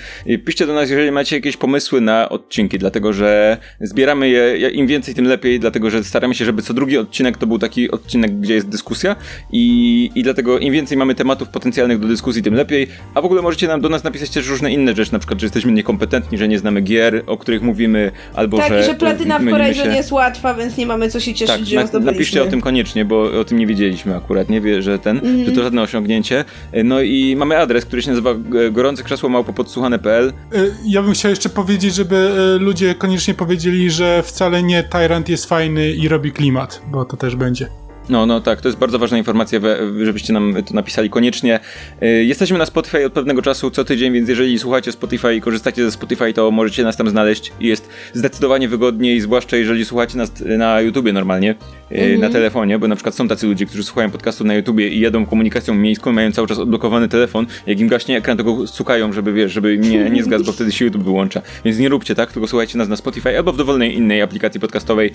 Piszcie 0.45 0.67
do 0.67 0.75
nas, 0.75 0.91
jeżeli 0.91 1.11
macie 1.11 1.37
jakieś 1.37 1.57
pomysły 1.57 2.01
na 2.01 2.29
odcinki, 2.29 2.79
dlatego 2.79 3.13
że 3.13 3.57
zbieramy 3.81 4.29
je, 4.29 4.71
im 4.71 4.87
więcej, 4.87 5.15
tym 5.15 5.25
lepiej, 5.25 5.61
dlatego 5.61 5.91
że 5.91 6.05
staramy 6.05 6.35
się, 6.35 6.45
żeby 6.45 6.63
co 6.63 6.75
drugi 6.75 6.99
odcinek 6.99 7.37
to 7.39 7.47
był 7.47 7.59
taki 7.59 7.91
odcinek, 7.91 8.41
gdzie 8.41 8.55
jest 8.55 8.69
dyskusja 8.69 9.17
i, 9.53 10.11
i 10.15 10.23
dlatego 10.23 10.59
im 10.59 10.73
więcej 10.73 10.99
mamy 10.99 11.15
tematów 11.15 11.49
potencjalnych 11.49 11.99
do 11.99 12.09
dyskusji, 12.09 12.43
tym 12.43 12.55
lepiej. 12.55 12.87
A 13.15 13.21
w 13.21 13.25
ogóle 13.25 13.43
możecie 13.43 13.69
nam 13.69 13.81
do 13.81 13.89
nas 13.89 14.05
napisać 14.05 14.31
też 14.31 14.49
różne 14.49 14.73
inne 14.73 14.95
rzeczy, 14.95 15.13
na 15.13 15.19
przykład, 15.19 15.41
że 15.41 15.47
jesteśmy 15.47 15.73
niekompetentni, 15.73 16.39
że 16.39 16.49
nie 16.49 16.59
znamy 16.59 16.81
gier, 16.81 17.23
o 17.27 17.39
których 17.39 17.63
mówimy, 17.63 18.14
albo 18.35 18.57
tak, 18.59 18.69
że... 18.69 18.81
i 18.81 18.85
że 18.85 18.95
platyna 18.95 19.39
w 19.39 19.51
Horizon 19.51 19.85
się. 19.87 19.93
jest 19.95 20.13
łatwa, 20.13 20.55
więc 20.55 20.77
nie 20.77 20.87
mamy 20.87 21.09
co 21.11 21.21
się 21.21 21.35
cieszyć, 21.35 21.57
tak, 21.57 21.65
że 21.67 21.75
ją 21.75 21.81
na, 21.81 21.87
zdobyliśmy. 21.87 22.13
napiszcie 22.13 22.43
o 22.43 22.47
tym 22.47 22.61
koniecznie, 22.61 23.05
bo 23.05 23.23
o 23.41 23.45
tym 23.45 23.59
nie 23.59 23.67
wiedzieliśmy 23.67 24.17
akurat, 24.17 24.49
nie 24.49 24.61
wie, 24.61 24.83
że 24.83 24.99
ten, 24.99 25.17
Mhm. 25.17 25.45
że 25.45 25.53
to 25.53 25.63
żadne 25.63 25.83
osiągnięcie. 25.83 26.45
No 26.85 27.01
i 27.01 27.37
mamy 27.37 27.59
adres, 27.59 27.85
który 27.85 28.03
się 28.03 28.09
nazywa 28.11 28.31
e, 28.31 28.71
gorące 28.71 29.03
krzesło 29.03 29.29
małpopodsłuchane.pl. 29.29 30.33
E, 30.53 30.59
Ja 30.87 31.03
bym 31.03 31.13
chciał 31.13 31.31
jeszcze 31.31 31.49
powiedzieć, 31.49 31.95
żeby 31.95 32.17
e, 32.57 32.59
ludzie 32.59 32.95
koniecznie 32.95 33.35
powiedzieli, 33.35 33.91
że 33.91 34.23
wcale 34.23 34.63
nie 34.63 34.83
Tyrant 34.83 35.29
jest 35.29 35.47
fajny 35.47 35.91
i 35.91 36.09
robi 36.09 36.33
klimat, 36.33 36.83
bo 36.91 37.05
to 37.05 37.17
też 37.17 37.37
będzie. 37.37 37.69
No, 38.09 38.27
no 38.27 38.41
tak, 38.41 38.61
to 38.61 38.69
jest 38.69 38.79
bardzo 38.79 38.99
ważna 38.99 39.19
informacja, 39.19 39.61
żebyście 40.03 40.33
nam 40.33 40.55
to 40.67 40.75
napisali 40.75 41.11
koniecznie. 41.11 41.61
E, 42.01 42.07
Jesteśmy 42.07 42.59
na 42.59 42.67
Spotify 42.67 43.07
od 43.07 43.13
pewnego 43.13 43.43
czasu, 43.43 43.71
co 43.71 43.85
tydzień, 43.85 44.13
więc 44.13 44.29
jeżeli 44.29 44.59
słuchacie 44.59 44.93
Spotify 44.93 45.35
i 45.35 45.41
korzystacie 45.41 45.85
ze 45.85 45.91
Spotify, 45.91 46.33
to 46.33 46.51
możecie 46.51 46.85
nas 46.85 46.97
tam 46.97 47.11
znaleźć 47.11 47.53
i 47.61 47.67
jest 47.67 47.89
zdecydowanie 48.13 48.69
wygodniej, 48.69 49.21
zwłaszcza 49.21 49.57
jeżeli 49.57 49.85
słuchacie 49.85 50.19
nas 50.19 50.33
na 50.41 50.81
YouTubie 50.81 51.13
normalnie, 51.13 51.55
e, 51.91 52.19
na 52.19 52.29
telefonie, 52.31 52.79
bo 52.79 52.89
na 52.89 52.95
przykład 52.95 53.15
są 53.15 53.29
tacy 53.29 53.47
ludzie, 53.47 53.67
którzy 53.67 53.85
słuchają 53.85 54.11
podcastu 54.11 54.45
na 54.45 54.55
YouTubie 54.55 54.89
i 54.89 55.01
jadą 55.01 55.27
komunikacją 55.27 55.75
miejską 55.75 56.13
mają 56.13 56.33
cały 56.33 56.49
czas 56.49 56.59
odblokowany 56.59 57.09
telefon, 57.09 57.47
jak 57.67 57.81
im 57.81 57.89
gaśnie 57.89 58.17
ekran, 58.17 58.37
to 58.37 58.45
go 58.45 58.67
sukają, 58.67 59.13
żeby 59.13 59.33
wiesz, 59.33 59.53
żeby 59.53 59.79
nie, 59.79 60.11
nie 60.11 60.25
zgasł, 60.25 60.45
bo 60.45 60.53
wtedy 60.53 60.73
się 60.73 60.85
YouTube 60.85 61.03
wyłącza. 61.03 61.43
Więc 61.65 61.79
nie 61.79 61.89
róbcie 61.89 62.15
tak, 62.15 62.33
tylko 62.33 62.49
słuchajcie 62.49 62.79
nas 62.79 62.89
na 62.89 62.97
Spotify 62.97 63.37
albo 63.37 63.53
w 63.53 63.57
dowolnej 63.57 63.97
innej 63.97 64.23
aplikacji 64.23 64.61
podcastowej 64.61 65.11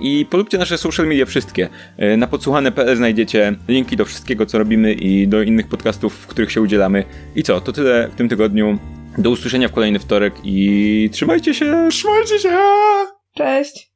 i 0.00 0.26
polubcie 0.30 0.58
nasze 0.58 0.78
social 0.78 1.06
media 1.06 1.26
wszystkie. 1.26 1.68
E, 2.12 2.16
Na 2.16 2.26
podsłuchane.pl 2.26 2.96
znajdziecie 2.96 3.56
linki 3.68 3.96
do 3.96 4.04
wszystkiego, 4.04 4.46
co 4.46 4.58
robimy 4.58 4.92
i 4.92 5.28
do 5.28 5.42
innych 5.42 5.68
podcastów, 5.68 6.14
w 6.14 6.26
których 6.26 6.52
się 6.52 6.60
udzielamy. 6.60 7.04
I 7.36 7.42
co, 7.42 7.60
to 7.60 7.72
tyle 7.72 8.08
w 8.12 8.14
tym 8.14 8.28
tygodniu. 8.28 8.78
Do 9.18 9.30
usłyszenia 9.30 9.68
w 9.68 9.72
kolejny 9.72 9.98
wtorek 9.98 10.34
i 10.44 11.10
trzymajcie 11.12 11.54
się! 11.54 11.88
Trzymajcie 11.90 12.38
się! 12.38 12.58
Cześć! 13.36 13.90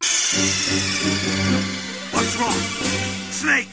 What's 2.12 2.36
wrong? 2.36 2.54
Snake! 3.30 3.71